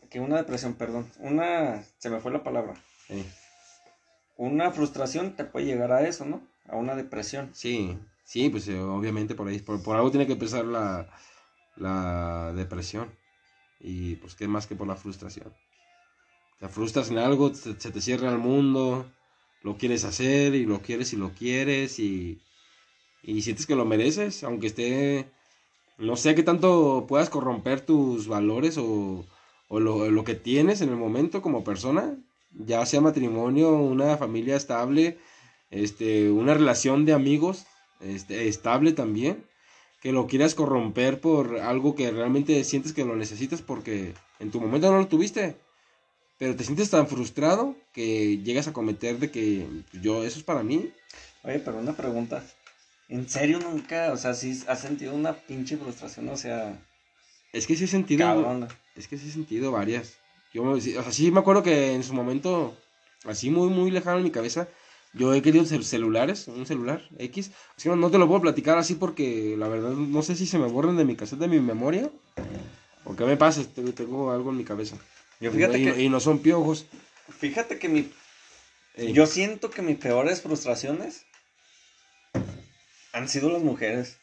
que 0.10 0.20
una 0.20 0.38
depresión, 0.38 0.76
perdón, 0.76 1.12
una, 1.20 1.84
se 1.98 2.10
me 2.10 2.20
fue 2.20 2.32
la 2.32 2.44
palabra, 2.44 2.76
Sí, 3.08 3.26
una 4.38 4.72
frustración 4.72 5.36
te 5.36 5.44
puede 5.44 5.66
llegar 5.66 5.92
a 5.92 6.08
eso, 6.08 6.26
¿no? 6.26 6.48
A 6.68 6.78
una 6.78 6.96
depresión. 6.96 7.50
sí, 7.54 7.98
sí, 8.26 8.50
pues 8.50 8.68
eh, 8.68 8.80
obviamente 8.82 9.36
por 9.36 9.48
ahí, 9.48 9.60
por, 9.60 9.82
por 9.84 9.96
algo 9.96 10.12
tiene 10.12 10.28
que 10.28 10.34
empezar 10.34 10.66
la, 10.66 11.10
la 11.78 12.54
depresión. 12.54 13.10
Y 13.80 14.16
pues, 14.18 14.36
¿qué 14.36 14.48
más 14.48 14.68
que 14.68 14.76
por 14.76 14.88
la 14.88 14.96
frustración? 14.96 15.54
Te 16.60 16.68
frustras 16.70 17.10
en 17.12 17.18
algo, 17.20 17.54
se, 17.54 17.80
se 17.80 17.92
te 17.92 18.02
cierra 18.02 18.32
el 18.32 18.38
mundo, 18.40 19.06
lo 19.64 19.78
quieres 19.78 20.06
hacer 20.06 20.56
y 20.56 20.66
lo 20.66 20.82
quieres 20.82 21.14
y 21.14 21.18
lo 21.18 21.32
quieres 21.34 22.00
y, 22.00 22.40
y 23.24 23.42
sientes 23.42 23.66
que 23.66 23.76
lo 23.76 23.86
mereces, 23.86 24.44
aunque 24.44 24.68
esté, 24.68 25.30
no 25.98 26.16
sé 26.16 26.36
qué 26.36 26.44
tanto 26.44 27.06
puedas 27.08 27.30
corromper 27.30 27.82
tus 27.82 28.28
valores 28.28 28.78
o, 28.78 29.26
o 29.68 29.80
lo, 29.80 30.10
lo 30.12 30.24
que 30.24 30.36
tienes 30.36 30.82
en 30.82 30.90
el 30.90 30.98
momento 30.98 31.42
como 31.42 31.64
persona, 31.64 32.18
ya 32.52 32.86
sea 32.86 33.02
matrimonio, 33.02 33.72
una 33.76 34.18
familia 34.18 34.56
estable, 34.56 35.18
este, 35.72 36.32
una 36.32 36.54
relación 36.54 37.06
de 37.06 37.14
amigos 37.14 37.66
este, 38.02 38.48
estable 38.48 38.92
también, 38.94 39.46
que 40.02 40.12
lo 40.12 40.28
quieras 40.28 40.56
corromper 40.56 41.20
por 41.20 41.60
algo 41.60 41.96
que 41.96 42.12
realmente 42.12 42.64
sientes 42.64 42.94
que 42.94 43.06
lo 43.06 43.16
necesitas 43.16 43.62
porque 43.62 44.14
en 44.40 44.52
tu 44.52 44.62
momento 44.62 44.92
no 44.92 45.00
lo 45.00 45.08
tuviste, 45.08 45.56
pero 46.38 46.56
te 46.56 46.64
sientes 46.64 46.90
tan 46.90 47.08
frustrado 47.08 47.76
que 47.94 48.38
llegas 48.40 48.68
a 48.68 48.74
cometer 48.74 49.18
de 49.20 49.32
que 49.32 49.68
pues, 49.92 50.04
yo, 50.04 50.24
eso 50.24 50.38
es 50.38 50.44
para 50.44 50.64
mí. 50.64 50.92
Oye, 51.44 51.60
pero 51.60 51.78
una 51.78 51.94
pregunta, 51.96 52.44
¿en 53.10 53.30
serio 53.30 53.60
nunca, 53.60 54.12
o 54.12 54.18
sea, 54.18 54.34
sí 54.34 54.62
has 54.68 54.80
sentido 54.82 55.14
una 55.14 55.34
pinche 55.34 55.78
frustración, 55.78 56.30
o 56.30 56.38
sea, 56.38 56.78
Es 57.54 57.66
que 57.68 57.76
sí 57.76 57.86
he 57.86 57.88
sentido, 57.88 58.26
cabrón? 58.26 58.68
es 58.96 59.08
que 59.08 59.18
sí 59.18 59.30
he 59.30 59.32
sentido 59.32 59.72
varias. 59.72 60.16
Yo, 60.54 60.64
o 60.64 60.80
sea, 60.80 61.12
sí 61.12 61.32
me 61.32 61.40
acuerdo 61.40 61.64
que 61.64 61.94
en 61.94 62.04
su 62.04 62.14
momento, 62.14 62.78
así 63.26 63.50
muy, 63.50 63.70
muy 63.70 63.92
lejano 63.92 64.18
en 64.18 64.24
mi 64.24 64.32
cabeza, 64.32 64.68
yo 65.16 65.34
he 65.34 65.42
querido 65.42 65.66
cel- 65.66 65.84
celulares, 65.84 66.48
un 66.48 66.66
celular 66.66 67.02
X. 67.18 67.52
Es 67.78 67.84
que 67.84 67.90
no, 67.90 67.96
no 67.96 68.12
te 68.12 68.18
lo 68.18 68.28
puedo 68.28 68.42
platicar 68.42 68.78
así 68.78 68.96
porque 68.96 69.56
la 69.58 69.68
verdad 69.68 69.92
no 69.92 70.22
sé 70.22 70.36
si 70.36 70.46
se 70.46 70.60
me 70.60 70.68
borran 70.68 70.98
de 70.98 71.06
mi 71.06 71.16
cassette 71.16 71.40
de 71.40 71.48
mi 71.48 71.60
memoria 71.60 72.10
o 73.06 73.16
qué 73.16 73.24
me 73.26 73.38
pasa, 73.38 73.64
tengo, 73.96 74.32
algo 74.32 74.50
en 74.52 74.58
mi 74.58 74.64
cabeza. 74.64 74.98
Yo 75.40 75.52
fíjate 75.52 75.80
y, 75.80 75.86
no- 75.86 75.94
que, 75.96 76.04
y 76.04 76.10
no 76.10 76.20
son 76.20 76.40
piojos. 76.40 76.86
fíjate 77.40 77.80
que 77.80 77.90
mi, 77.90 78.12
Ey, 78.96 79.14
yo 79.14 79.26
siento 79.26 79.70
que 79.70 79.82
mis 79.82 79.98
peores 79.98 80.42
frustraciones 80.42 81.26
han 83.14 83.30
sido 83.30 83.50
las 83.50 83.62
mujeres. 83.64 84.18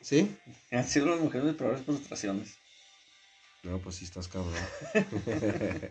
¿Sí? 0.00 0.36
Han 0.70 0.86
sido 0.86 1.06
las 1.06 1.20
mujeres 1.20 1.46
mis 1.46 1.56
peores 1.56 1.82
frustraciones. 1.82 2.54
No, 3.62 3.78
pues 3.78 3.96
sí 3.96 4.04
estás 4.04 4.28
cabrón. 4.28 4.52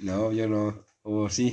no, 0.00 0.32
yo 0.32 0.48
no. 0.48 0.84
O 1.12 1.28
sí. 1.36 1.48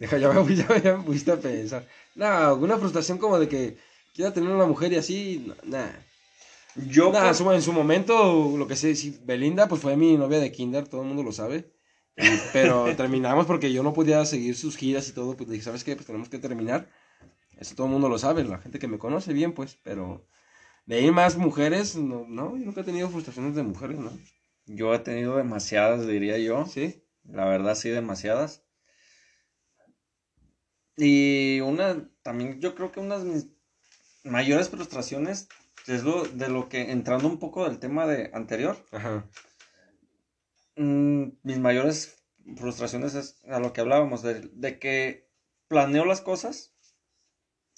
Deja, 0.00 0.16
ya 0.18 0.28
me, 0.32 0.56
ya, 0.60 0.66
me- 0.68 0.80
ya 0.86 0.96
me 0.96 1.04
pusiste 1.04 1.32
a 1.32 1.36
pensar. 1.48 1.82
No, 2.14 2.54
una 2.66 2.78
frustración 2.78 3.18
como 3.18 3.38
de 3.38 3.48
que 3.48 3.76
quiera 4.14 4.32
tener 4.32 4.50
una 4.50 4.66
mujer 4.72 4.92
y 4.92 4.96
así, 4.96 5.46
nah. 5.64 5.90
Yo, 6.96 7.12
Nah, 7.12 7.20
por- 7.20 7.28
en 7.28 7.34
su- 7.34 7.52
en 7.52 7.62
su 7.62 7.72
momento, 7.72 8.56
lo 8.56 8.66
que 8.66 8.76
sé, 8.76 8.96
sí, 8.96 9.18
Belinda, 9.24 9.68
pues 9.68 9.80
fue 9.80 9.96
mi 9.96 10.16
novia 10.16 10.40
de 10.40 10.50
kinder, 10.52 10.88
todo 10.88 11.02
el 11.02 11.08
mundo 11.08 11.22
lo 11.22 11.32
sabe. 11.32 11.72
Y- 12.16 12.38
pero 12.52 12.84
terminamos 12.96 13.46
porque 13.46 13.72
yo 13.72 13.82
no 13.82 13.92
podía 13.92 14.24
seguir 14.26 14.56
sus 14.56 14.76
giras 14.76 15.08
y 15.08 15.12
todo, 15.12 15.36
pues 15.36 15.48
dije, 15.50 15.62
¿sabes 15.64 15.84
qué? 15.84 15.94
Pues 15.96 16.06
tenemos 16.06 16.28
que 16.28 16.38
terminar. 16.38 16.88
Eso 17.58 17.74
todo 17.76 17.86
el 17.86 17.92
mundo 17.92 18.08
lo 18.08 18.18
sabe, 18.18 18.44
la 18.44 18.58
gente 18.58 18.78
que 18.80 18.88
me 18.88 18.98
conoce 18.98 19.32
bien, 19.32 19.52
pues, 19.54 19.78
pero 19.84 20.26
de 20.86 20.96
ahí 20.96 21.10
más 21.12 21.36
mujeres, 21.38 21.96
no, 21.96 22.26
no, 22.28 22.56
yo 22.58 22.64
nunca 22.66 22.82
he 22.82 22.84
tenido 22.84 23.10
frustraciones 23.10 23.54
de 23.56 23.62
mujeres, 23.64 23.98
¿no? 23.98 24.10
yo 24.66 24.94
he 24.94 24.98
tenido 25.00 25.36
demasiadas, 25.36 26.06
diría 26.06 26.38
yo. 26.38 26.66
Sí. 26.66 27.04
La 27.24 27.44
verdad, 27.46 27.74
sí, 27.76 27.90
demasiadas. 27.90 28.63
Y 30.96 31.60
una, 31.60 32.08
también 32.22 32.60
yo 32.60 32.74
creo 32.74 32.92
que 32.92 33.00
una 33.00 33.18
de 33.18 33.24
mis 33.24 33.46
mayores 34.22 34.68
frustraciones 34.68 35.48
es 35.86 36.04
lo 36.04 36.24
de 36.24 36.48
lo 36.48 36.68
que, 36.68 36.92
entrando 36.92 37.28
un 37.28 37.38
poco 37.38 37.64
del 37.64 37.78
tema 37.78 38.06
de 38.06 38.30
anterior, 38.32 38.76
Ajá. 38.92 39.28
mm, 40.76 41.24
mis 41.42 41.58
mayores 41.58 42.24
frustraciones 42.56 43.14
es 43.14 43.42
a 43.44 43.58
lo 43.58 43.72
que 43.72 43.80
hablábamos, 43.80 44.22
de, 44.22 44.40
de 44.52 44.78
que 44.78 45.28
planeo 45.68 46.04
las 46.04 46.20
cosas 46.20 46.74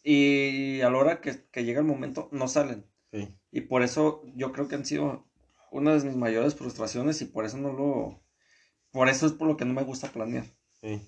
y 0.03 0.81
a 0.83 0.91
la 0.91 0.99
hora 0.99 1.21
que, 1.21 1.45
que 1.51 1.65
llega 1.65 1.81
el 1.81 1.87
momento 1.87 2.29
no 2.33 2.49
salen. 2.49 2.87
Sí. 3.11 3.29
Y 3.51 3.63
por 3.63 3.83
eso 3.83 4.23
yo 4.35 4.53
creo 4.53 4.69
que 4.69 4.75
han 4.77 4.87
sido 4.87 5.27
una 5.71 5.95
de 5.95 6.05
mis 6.05 6.17
mayores 6.17 6.55
frustraciones 6.55 7.21
y 7.23 7.27
por 7.27 7.45
eso 7.45 7.57
no 7.57 7.73
lo... 7.73 8.23
Por 8.93 9.09
eso 9.09 9.27
es 9.27 9.33
por 9.33 9.49
lo 9.49 9.57
que 9.57 9.65
no 9.65 9.75
me 9.75 9.83
gusta 9.83 10.13
planear. 10.13 10.45
Sí. 10.81 11.01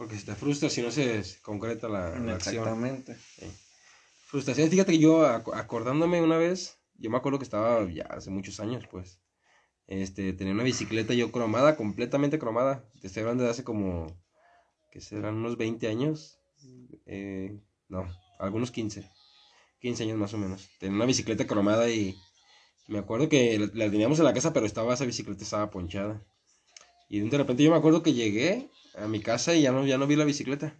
Porque 0.00 0.16
si 0.18 0.24
te 0.24 0.34
frustras 0.34 0.72
si 0.72 0.80
no 0.80 0.90
se, 0.90 1.22
se 1.24 1.40
concreta 1.42 1.86
la, 1.86 2.08
la 2.18 2.34
acción. 2.36 2.54
Exactamente. 2.66 3.16
Frustración, 4.28 4.70
fíjate 4.70 4.92
que 4.92 4.98
yo 4.98 5.26
ac- 5.26 5.54
acordándome 5.54 6.22
una 6.22 6.38
vez, 6.38 6.78
yo 6.94 7.10
me 7.10 7.18
acuerdo 7.18 7.38
que 7.38 7.44
estaba 7.44 7.86
ya 7.90 8.04
hace 8.04 8.30
muchos 8.30 8.60
años, 8.60 8.86
pues. 8.90 9.20
Este, 9.86 10.32
tenía 10.32 10.54
una 10.54 10.62
bicicleta 10.62 11.12
yo 11.12 11.30
cromada, 11.30 11.76
completamente 11.76 12.38
cromada. 12.38 12.88
Te 13.02 13.08
estoy 13.08 13.20
hablando 13.24 13.44
de 13.44 13.50
hace 13.50 13.62
como, 13.62 14.06
que 14.90 15.02
serán 15.02 15.34
unos 15.34 15.58
20 15.58 15.88
años. 15.88 16.38
Eh, 17.04 17.60
no, 17.88 18.06
algunos 18.38 18.70
15. 18.70 19.06
15 19.80 20.04
años 20.04 20.16
más 20.16 20.32
o 20.32 20.38
menos. 20.38 20.70
Tenía 20.78 20.96
una 20.96 21.06
bicicleta 21.06 21.46
cromada 21.46 21.90
y 21.90 22.16
Me 22.88 22.98
acuerdo 23.00 23.28
que 23.28 23.58
la, 23.58 23.70
la 23.74 23.90
teníamos 23.90 24.18
en 24.18 24.24
la 24.24 24.34
casa, 24.34 24.52
pero 24.54 24.64
estaba 24.66 24.94
esa 24.94 25.04
bicicleta 25.04 25.44
estaba 25.44 25.70
ponchada. 25.70 26.24
Y 27.10 27.20
de 27.20 27.36
repente 27.36 27.62
yo 27.62 27.70
me 27.72 27.76
acuerdo 27.76 28.02
que 28.02 28.14
llegué 28.14 28.70
a 28.96 29.06
mi 29.08 29.20
casa 29.20 29.54
y 29.54 29.62
ya 29.62 29.72
no, 29.72 29.84
ya 29.84 29.98
no 29.98 30.06
vi 30.06 30.16
la 30.16 30.24
bicicleta. 30.24 30.78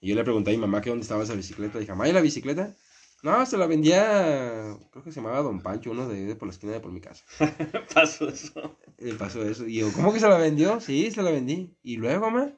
Y 0.00 0.08
yo 0.10 0.14
le 0.14 0.24
pregunté 0.24 0.50
a 0.50 0.54
mi 0.54 0.58
mamá 0.60 0.80
que 0.80 0.90
dónde 0.90 1.02
estaba 1.02 1.24
esa 1.24 1.34
bicicleta. 1.34 1.78
Dije, 1.78 1.90
mamá, 1.92 2.08
¿y 2.08 2.12
la 2.12 2.20
bicicleta? 2.20 2.74
No, 3.22 3.44
se 3.46 3.56
la 3.58 3.66
vendía, 3.66 4.76
creo 4.92 5.02
que 5.02 5.10
se 5.10 5.16
llamaba 5.20 5.42
Don 5.42 5.60
Pancho, 5.62 5.90
uno 5.90 6.06
de, 6.08 6.24
de 6.26 6.36
por 6.36 6.46
la 6.48 6.52
esquina 6.52 6.72
de 6.72 6.80
por 6.80 6.92
mi 6.92 7.00
casa. 7.00 7.24
Pasó 7.94 8.28
eso. 8.28 8.78
Y 8.98 9.12
pasó 9.12 9.42
eso. 9.42 9.66
Y 9.66 9.80
yo, 9.80 9.92
¿cómo 9.92 10.12
que 10.12 10.20
se 10.20 10.28
la 10.28 10.38
vendió? 10.38 10.80
Sí, 10.80 11.10
se 11.10 11.22
la 11.22 11.30
vendí. 11.30 11.74
Y 11.82 11.96
luego, 11.96 12.30
mamá, 12.30 12.52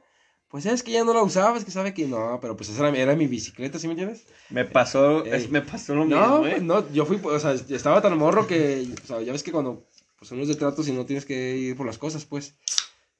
pues 0.48 0.66
es 0.66 0.82
que 0.82 0.92
ya 0.92 1.04
no 1.04 1.14
la 1.14 1.22
usaba, 1.22 1.56
es 1.56 1.64
que 1.64 1.70
sabe 1.70 1.94
que 1.94 2.06
no, 2.06 2.38
pero 2.40 2.56
pues 2.56 2.68
esa 2.68 2.80
era, 2.82 2.92
mi- 2.92 2.98
era 2.98 3.16
mi 3.16 3.26
bicicleta, 3.26 3.78
¿sí 3.78 3.86
me 3.86 3.92
entiendes? 3.94 4.26
Me 4.50 4.64
pasó, 4.64 5.24
es- 5.24 5.50
me 5.50 5.62
pasó 5.62 5.94
lo 5.94 6.04
No, 6.04 6.20
mismo, 6.20 6.46
¿eh? 6.46 6.50
pues 6.50 6.62
no, 6.62 6.92
yo 6.92 7.06
fui, 7.06 7.18
o 7.22 7.38
sea, 7.40 7.52
estaba 7.54 8.02
tan 8.02 8.16
morro 8.18 8.46
que, 8.46 8.86
o 9.02 9.06
sea, 9.06 9.20
ya 9.22 9.32
ves 9.32 9.42
que 9.42 9.52
cuando 9.52 9.84
pues 10.18 10.30
uno 10.32 10.42
es 10.42 10.48
de 10.48 10.56
tratos 10.56 10.86
y 10.88 10.92
no 10.92 11.06
tienes 11.06 11.24
que 11.24 11.56
ir 11.56 11.76
por 11.76 11.86
las 11.86 11.98
cosas, 11.98 12.24
pues. 12.24 12.56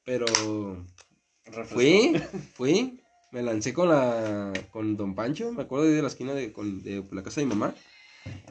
Pero 0.09 0.27
Refresco. 1.47 1.75
fui, 1.75 2.16
fui, 2.57 3.01
me 3.31 3.42
lancé 3.42 3.73
con 3.75 3.88
la, 3.90 4.53
con 4.73 4.97
Don 4.97 5.14
Pancho, 5.14 5.53
me 5.53 5.62
acuerdo 5.62 5.87
de 5.87 6.03
la 6.03 6.09
esquina 6.09 6.35
de, 6.35 6.53
con- 6.53 6.83
de 6.83 7.05
la 7.12 7.23
casa 7.23 7.40
de 7.40 7.47
mi 7.47 7.55
mamá. 7.55 7.75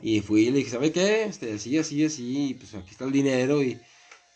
Y 0.02 0.22
fui 0.22 0.48
y 0.48 0.52
le 0.52 0.60
dije, 0.60 0.72
¿sabe 0.72 0.92
qué? 0.92 1.24
Este, 1.26 1.54
así, 1.54 1.78
así, 1.78 2.06
así, 2.06 2.56
pues 2.60 2.74
aquí 2.76 2.92
está 2.92 3.06
el 3.06 3.12
dinero 3.12 3.64
y, 3.64 3.82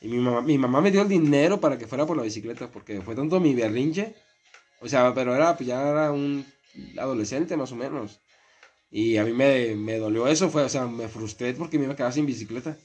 y 0.01 0.07
mi 0.09 0.19
mamá, 0.19 0.41
mi 0.41 0.57
mamá 0.57 0.81
me 0.81 0.91
dio 0.91 1.01
el 1.03 1.09
dinero 1.09 1.59
para 1.61 1.77
que 1.77 1.87
fuera 1.87 2.05
por 2.07 2.17
la 2.17 2.23
bicicleta, 2.23 2.71
porque 2.71 3.01
fue 3.01 3.15
tanto 3.15 3.39
mi 3.39 3.55
berrinche, 3.55 4.15
o 4.81 4.87
sea, 4.89 5.13
pero 5.15 5.35
era, 5.35 5.55
pues 5.57 5.67
ya 5.67 5.89
era 5.89 6.11
un 6.11 6.45
adolescente 6.97 7.57
más 7.57 7.71
o 7.73 7.77
menos. 7.77 8.19
Y 8.91 9.17
a 9.17 9.25
mí 9.25 9.33
me, 9.33 9.75
me 9.75 9.97
dolió 9.97 10.27
eso, 10.27 10.49
fue, 10.49 10.63
o 10.63 10.69
sea, 10.69 10.87
me 10.87 11.07
frustré 11.09 11.53
porque 11.53 11.77
me 11.79 11.85
iba 11.85 11.93
a 11.93 11.97
quedar 11.97 12.13
sin 12.13 12.25
bicicleta. 12.27 12.77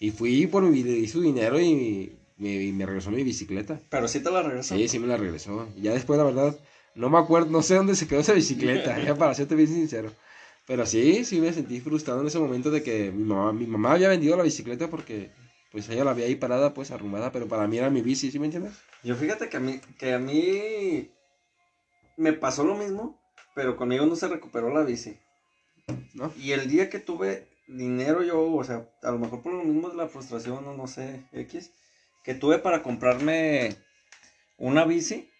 Y 0.00 0.10
fui 0.10 0.46
por 0.46 0.62
mi, 0.64 0.82
le 0.82 0.92
di 0.92 1.08
su 1.08 1.20
dinero 1.22 1.60
y 1.60 2.17
y 2.38 2.72
me 2.72 2.86
regresó 2.86 3.10
mi 3.10 3.24
bicicleta. 3.24 3.80
Pero 3.90 4.08
sí 4.08 4.20
te 4.20 4.30
la 4.30 4.42
regreso. 4.42 4.76
Sí, 4.76 4.88
sí 4.88 4.98
me 4.98 5.06
la 5.06 5.16
regresó. 5.16 5.68
Y 5.76 5.82
ya 5.82 5.92
después, 5.92 6.18
la 6.18 6.24
verdad, 6.24 6.56
no 6.94 7.10
me 7.10 7.18
acuerdo, 7.18 7.50
no 7.50 7.62
sé 7.62 7.74
dónde 7.74 7.96
se 7.96 8.06
quedó 8.06 8.20
esa 8.20 8.32
bicicleta, 8.32 8.98
ya 9.04 9.14
para 9.14 9.34
serte 9.34 9.54
bien 9.54 9.68
sincero. 9.68 10.12
Pero 10.66 10.84
sí, 10.86 11.24
sí 11.24 11.40
me 11.40 11.52
sentí 11.52 11.80
frustrado 11.80 12.20
en 12.20 12.26
ese 12.26 12.38
momento 12.38 12.70
de 12.70 12.82
que 12.82 13.10
mi 13.10 13.24
mamá, 13.24 13.52
mi 13.52 13.66
mamá 13.66 13.92
había 13.92 14.08
vendido 14.08 14.36
la 14.36 14.42
bicicleta 14.42 14.88
porque 14.88 15.30
pues 15.72 15.88
ella 15.88 16.04
la 16.04 16.12
había 16.12 16.26
ahí 16.26 16.34
parada, 16.34 16.74
pues 16.74 16.90
arrumada, 16.90 17.32
pero 17.32 17.48
para 17.48 17.66
mí 17.66 17.78
era 17.78 17.90
mi 17.90 18.02
bici, 18.02 18.30
¿sí 18.30 18.38
me 18.38 18.46
entiendes? 18.46 18.74
Yo 19.02 19.16
fíjate 19.16 19.48
que 19.48 19.56
a 19.56 19.60
mí, 19.60 19.80
que 19.98 20.12
a 20.12 20.18
mí 20.18 21.10
me 22.16 22.32
pasó 22.32 22.64
lo 22.64 22.74
mismo, 22.74 23.18
pero 23.54 23.76
conmigo 23.76 24.06
no 24.06 24.16
se 24.16 24.28
recuperó 24.28 24.72
la 24.72 24.84
bici. 24.84 25.16
¿No? 26.14 26.32
Y 26.36 26.52
el 26.52 26.68
día 26.68 26.90
que 26.90 26.98
tuve 26.98 27.48
dinero 27.66 28.22
yo, 28.22 28.42
o 28.52 28.64
sea, 28.64 28.88
a 29.02 29.10
lo 29.10 29.18
mejor 29.18 29.42
por 29.42 29.52
lo 29.52 29.64
mismo 29.64 29.88
de 29.88 29.96
la 29.96 30.08
frustración 30.08 30.66
o 30.66 30.74
no 30.74 30.86
sé, 30.86 31.24
X, 31.32 31.70
que 32.28 32.34
tuve 32.34 32.58
para 32.58 32.82
comprarme 32.82 33.74
una 34.58 34.84
bici, 34.84 35.30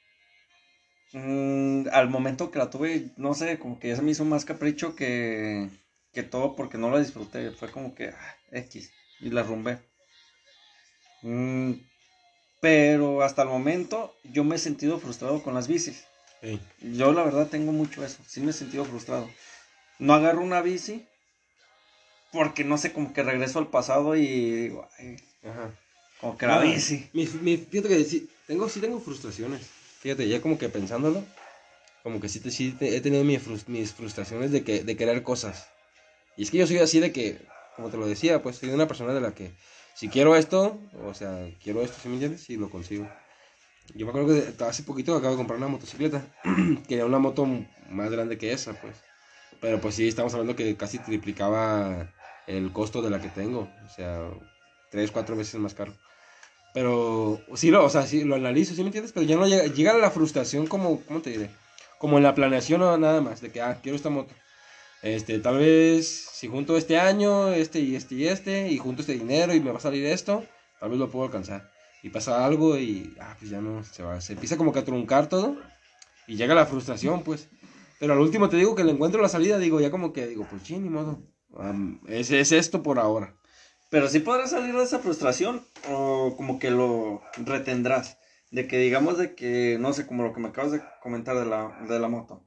mm, 1.12 1.88
al 1.92 2.08
momento 2.08 2.50
que 2.50 2.58
la 2.58 2.70
tuve, 2.70 3.10
no 3.18 3.34
sé, 3.34 3.58
como 3.58 3.78
que 3.78 3.88
ya 3.88 3.96
se 3.96 4.00
me 4.00 4.12
hizo 4.12 4.24
más 4.24 4.46
capricho 4.46 4.96
que, 4.96 5.68
que 6.14 6.22
todo 6.22 6.56
porque 6.56 6.78
no 6.78 6.90
la 6.90 6.98
disfruté. 6.98 7.50
Fue 7.50 7.70
como 7.70 7.94
que 7.94 8.08
ah, 8.08 8.36
X 8.52 8.90
y 9.20 9.28
la 9.28 9.42
rumbé. 9.42 9.80
Mm, 11.20 11.72
pero 12.62 13.20
hasta 13.20 13.42
el 13.42 13.48
momento 13.50 14.14
yo 14.24 14.42
me 14.42 14.56
he 14.56 14.58
sentido 14.58 14.98
frustrado 14.98 15.42
con 15.42 15.52
las 15.52 15.68
bicis. 15.68 16.06
Sí. 16.40 16.58
Yo 16.80 17.12
la 17.12 17.22
verdad 17.22 17.48
tengo 17.48 17.70
mucho 17.70 18.02
eso, 18.02 18.22
sí 18.26 18.40
me 18.40 18.52
he 18.52 18.54
sentido 18.54 18.86
frustrado. 18.86 19.28
No 19.98 20.14
agarro 20.14 20.40
una 20.40 20.62
bici 20.62 21.06
porque 22.32 22.64
no 22.64 22.78
sé, 22.78 22.94
como 22.94 23.12
que 23.12 23.22
regreso 23.22 23.58
al 23.58 23.68
pasado 23.68 24.16
y 24.16 24.26
digo, 24.26 24.88
ay, 24.98 25.18
Ajá. 25.44 25.70
Como 26.18 26.36
que 26.38 26.46
la 26.46 26.58
bici. 26.60 27.10
Mi, 27.14 27.26
mi- 27.42 27.56
fíjate 27.58 27.88
que 27.88 28.04
sí, 28.04 28.30
tengo, 28.46 28.68
sí 28.68 28.80
tengo 28.80 29.00
frustraciones. 29.00 29.62
Fíjate, 30.00 30.28
ya 30.28 30.40
como 30.40 30.58
que 30.58 30.68
pensándolo, 30.68 31.26
como 32.02 32.20
que 32.20 32.28
sí, 32.28 32.40
te, 32.40 32.50
sí 32.50 32.72
te- 32.72 32.96
he 32.96 33.00
tenido 33.00 33.24
mis, 33.24 33.68
mis 33.68 33.92
frustraciones 33.94 34.52
de, 34.52 34.64
que, 34.64 34.84
de 34.84 34.96
querer 34.96 35.22
cosas. 35.22 35.74
Y 36.36 36.44
es 36.44 36.50
que 36.50 36.58
yo 36.58 36.66
soy 36.66 36.78
así 36.78 37.00
de 37.00 37.12
que, 37.12 37.52
como 37.72 37.90
te 37.90 37.96
lo 37.98 38.06
decía, 38.08 38.42
pues 38.42 38.56
soy 38.58 38.70
una 38.70 38.88
persona 38.88 39.14
de 39.14 39.20
la 39.22 39.34
que 39.34 39.56
si 39.94 40.10
quiero 40.10 40.36
esto, 40.36 40.90
o 40.92 41.14
sea, 41.14 41.50
quiero 41.60 41.82
esto, 41.82 41.98
¿sí 42.02 42.08
me 42.08 42.14
entiendes? 42.16 42.48
Y 42.50 42.56
lo 42.56 42.70
consigo. 42.70 43.10
Yo 43.94 44.06
me 44.06 44.10
acuerdo 44.12 44.28
que 44.56 44.64
hace 44.64 44.82
poquito 44.82 45.14
acabo 45.16 45.32
de 45.32 45.38
comprar 45.38 45.58
una 45.58 45.68
motocicleta. 45.68 46.26
Quería 46.88 47.06
una 47.06 47.18
moto 47.18 47.46
más 47.88 48.10
grande 48.10 48.38
que 48.38 48.52
esa, 48.52 48.74
pues. 48.74 49.04
Pero 49.60 49.80
pues 49.80 49.94
sí, 49.96 50.08
estamos 50.08 50.32
hablando 50.34 50.56
que 50.56 50.76
casi 50.76 50.98
triplicaba 51.00 52.12
el 52.46 52.72
costo 52.72 53.02
de 53.02 53.10
la 53.10 53.20
que 53.20 53.30
tengo. 53.30 53.70
O 53.84 53.88
sea, 53.88 54.30
tres, 54.90 55.10
cuatro 55.12 55.36
veces 55.36 55.60
más 55.60 55.74
caro. 55.74 55.94
Pero 56.78 57.40
sí, 57.54 57.72
lo, 57.72 57.84
o 57.84 57.90
sea, 57.90 58.06
sí 58.06 58.22
lo 58.22 58.36
analizo, 58.36 58.72
¿sí 58.72 58.82
me 58.82 58.86
entiendes? 58.86 59.10
Pero 59.10 59.26
ya 59.26 59.34
no 59.34 59.48
llega, 59.48 59.66
llega 59.66 59.98
la 59.98 60.12
frustración 60.12 60.68
como, 60.68 61.00
¿cómo 61.00 61.20
te 61.20 61.30
diré? 61.30 61.50
Como 61.98 62.18
en 62.18 62.22
la 62.22 62.36
planeación 62.36 62.80
o 62.82 62.96
nada 62.96 63.20
más, 63.20 63.40
de 63.40 63.50
que, 63.50 63.60
ah, 63.60 63.80
quiero 63.82 63.96
esta 63.96 64.10
moto. 64.10 64.32
Este, 65.02 65.40
tal 65.40 65.58
vez 65.58 66.28
si 66.32 66.46
junto 66.46 66.76
este 66.76 66.96
año, 66.96 67.52
este 67.52 67.80
y 67.80 67.96
este 67.96 68.14
y 68.14 68.28
este, 68.28 68.68
y 68.68 68.78
junto 68.78 69.00
este 69.00 69.14
dinero 69.14 69.52
y 69.54 69.60
me 69.60 69.72
va 69.72 69.78
a 69.78 69.80
salir 69.80 70.06
esto, 70.06 70.44
tal 70.78 70.90
vez 70.90 71.00
lo 71.00 71.10
puedo 71.10 71.24
alcanzar. 71.24 71.68
Y 72.04 72.10
pasa 72.10 72.46
algo 72.46 72.78
y, 72.78 73.12
ah, 73.18 73.34
pues 73.40 73.50
ya 73.50 73.60
no, 73.60 73.82
se 73.82 74.04
va, 74.04 74.20
se 74.20 74.34
empieza 74.34 74.56
como 74.56 74.72
que 74.72 74.78
a 74.78 74.84
truncar 74.84 75.28
todo 75.28 75.56
y 76.28 76.36
llega 76.36 76.54
la 76.54 76.66
frustración, 76.66 77.24
pues. 77.24 77.48
Pero 77.98 78.12
al 78.12 78.20
último 78.20 78.48
te 78.48 78.56
digo 78.56 78.76
que 78.76 78.84
le 78.84 78.92
encuentro 78.92 79.20
la 79.20 79.28
salida, 79.28 79.58
digo, 79.58 79.80
ya 79.80 79.90
como 79.90 80.12
que, 80.12 80.28
digo, 80.28 80.46
pues 80.48 80.62
sí, 80.62 80.78
ni 80.78 80.90
modo. 80.90 81.24
Es, 82.06 82.30
es 82.30 82.52
esto 82.52 82.84
por 82.84 83.00
ahora. 83.00 83.34
Pero 83.90 84.08
sí 84.08 84.20
podrás 84.20 84.50
salir 84.50 84.74
de 84.74 84.82
esa 84.82 84.98
frustración 84.98 85.64
o 85.90 86.34
como 86.36 86.58
que 86.58 86.70
lo 86.70 87.22
retendrás. 87.38 88.18
De 88.50 88.66
que 88.66 88.78
digamos 88.78 89.18
de 89.18 89.34
que, 89.34 89.76
no 89.78 89.92
sé, 89.92 90.06
como 90.06 90.22
lo 90.22 90.32
que 90.32 90.40
me 90.40 90.48
acabas 90.48 90.72
de 90.72 90.82
comentar 91.02 91.36
de 91.36 91.46
la, 91.46 91.78
de 91.88 91.98
la 91.98 92.08
moto. 92.08 92.46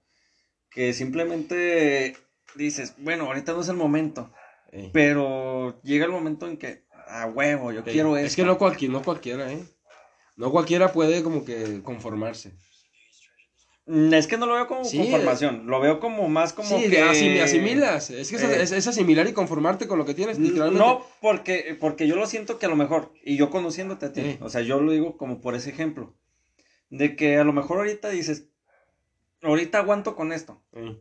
Que 0.70 0.94
simplemente 0.94 2.18
dices, 2.56 2.96
bueno, 2.98 3.26
ahorita 3.26 3.54
no 3.54 3.62
es 3.62 3.70
el 3.70 3.76
momento. 3.76 4.32
Pero 4.94 5.82
llega 5.84 6.06
el 6.06 6.12
momento 6.12 6.48
en 6.48 6.58
que, 6.58 6.86
a 7.08 7.28
huevo, 7.28 7.72
yo 7.72 7.84
quiero 7.84 8.16
esto. 8.16 8.28
Es 8.28 8.36
que 8.36 8.44
no, 8.44 8.58
cualquier, 8.58 8.92
no 8.92 9.02
cualquiera, 9.02 9.52
¿eh? 9.52 9.64
No 10.38 10.50
cualquiera 10.52 10.94
puede 10.94 11.24
como 11.24 11.44
que 11.44 11.82
conformarse. 11.84 12.54
Mm, 13.94 14.14
Es 14.14 14.26
que 14.28 14.38
no 14.38 14.46
lo 14.46 14.54
veo 14.54 14.68
como 14.68 14.86
Sí, 14.86 14.98
conformación, 15.00 15.68
lo 15.68 15.82
veo 15.82 16.00
como 16.00 16.30
más 16.30 16.54
como 16.54 16.70
sí, 16.80 16.90
que... 16.90 17.04
asim- 17.04 17.42
asimilas. 17.44 18.10
Es 18.10 18.30
que 18.30 18.38
es, 18.38 18.44
Eh. 18.44 18.62
es- 18.62 18.72
es 18.72 18.88
asimilar 18.88 19.28
y 19.28 19.34
conformarte 19.34 19.86
con 19.88 19.98
lo 19.98 20.06
que 20.06 20.14
tienes, 20.14 20.40
literalmente. 20.40 20.80
No, 20.80 21.06
porque, 21.20 21.76
porque 21.78 22.08
yo 22.08 22.16
lo 22.16 22.26
siento 22.26 22.58
que 22.58 22.68
a 22.68 22.70
lo 22.70 22.78
mejor, 22.78 23.12
y 23.24 23.36
yo 23.36 23.50
conociéndote 23.50 24.06
a 24.06 24.14
ti, 24.14 24.22
Sí. 24.22 24.38
o 24.40 24.50
sea, 24.50 24.62
yo 24.62 24.80
lo 24.80 24.94
digo 24.94 25.18
como 25.18 25.42
por 25.42 25.56
ese 25.56 25.72
ejemplo, 25.72 26.16
de 26.90 27.18
que 27.18 27.38
a 27.38 27.44
lo 27.44 27.52
mejor 27.52 27.80
ahorita 27.80 28.10
dices, 28.10 28.48
ahorita 29.42 29.80
aguanto 29.80 30.16
con 30.16 30.32
esto, 30.32 30.62
Eh. 30.74 30.98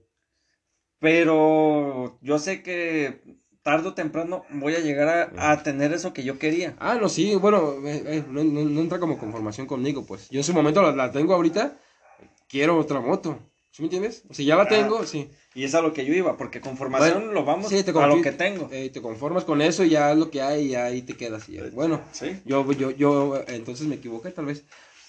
pero 0.99 2.19
yo 2.23 2.39
sé 2.39 2.63
que 2.63 3.21
tarde 3.63 3.89
o 3.89 3.95
temprano 3.95 4.45
voy 4.51 4.75
a 4.75 4.81
llegar 4.81 5.33
a, 5.37 5.53
a 5.53 5.63
tener 5.63 5.93
eso 5.93 6.13
que 6.13 6.25
yo 6.25 6.39
quería. 6.39 6.75
Ah, 6.81 6.97
no, 7.01 7.09
sí, 7.09 7.35
bueno, 7.37 7.75
eh, 7.87 8.03
eh, 8.07 8.25
no, 8.29 8.43
no- 8.43 8.65
no 8.65 8.81
entra 8.81 8.99
como 8.99 9.19
conformación 9.19 9.67
conmigo, 9.67 10.05
pues. 10.07 10.29
Yo 10.31 10.41
en 10.41 10.45
su 10.45 10.55
momento 10.55 10.83
la, 10.83 10.93
la 10.93 11.13
tengo 11.13 11.35
ahorita, 11.35 11.79
quiero 12.51 12.77
otra 12.79 13.01
moto. 13.01 13.39
¿Sí 13.71 13.83
me 13.83 13.87
entiendes? 13.87 14.25
O 14.29 14.35
sea, 14.35 14.45
ya 14.45 14.57
la 14.57 14.65
Ah. 14.65 14.69
tengo, 14.69 15.07
sí. 15.07 15.31
Y 15.55 15.63
es 15.65 15.75
a 15.77 15.81
lo 15.81 15.93
que 15.93 16.05
yo 16.05 16.13
iba, 16.13 16.37
porque 16.37 16.61
conformación 16.61 17.15
Bueno, 17.15 17.33
lo 17.33 17.45
vamos 17.45 17.69
sí, 17.69 17.83
te 17.85 17.93
a 17.93 18.07
lo 18.07 18.21
que 18.21 18.33
tengo. 18.33 18.69
eh, 18.73 18.91
te 18.91 19.01
conformas 19.01 19.45
con 19.45 19.63
eso 19.63 19.85
y 19.85 19.91
ya 19.91 20.11
es 20.13 20.19
lo 20.19 20.31
que 20.31 20.43
hay 20.43 20.67
y 20.73 20.75
ahí 20.75 21.03
te 21.03 21.15
quedas. 21.17 21.49
Y 21.49 21.53
ya, 21.55 21.63
bueno, 21.73 22.03
Sí. 22.13 22.37
Yo, 22.45 22.71
yo, 22.73 22.91
yo, 22.91 23.37
eh, 23.37 23.45
entonces 23.49 23.87
me 23.87 23.95
equivoqué, 23.97 24.31
tal 24.33 24.47
vez. 24.47 24.65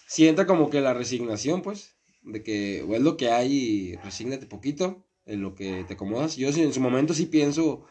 Sí 0.07 0.27
entra 0.27 0.45
como 0.45 0.69
que 0.69 0.79
la 0.81 0.93
resignación, 0.93 1.61
pues, 1.63 1.95
de 2.21 2.43
que 2.43 2.85
o 2.87 2.93
es 2.95 3.01
lo 3.01 3.17
que 3.17 3.31
hay 3.31 3.51
y 3.53 3.95
resígnate 3.97 4.45
poquito 4.45 5.03
en 5.25 5.41
lo 5.41 5.55
que 5.55 5.83
te 5.87 5.95
acomodas. 5.95 6.35
Yo 6.35 6.49
en 6.49 6.73
su 6.73 6.81
momento 6.81 7.13
sí 7.15 7.25
pienso, 7.25 7.85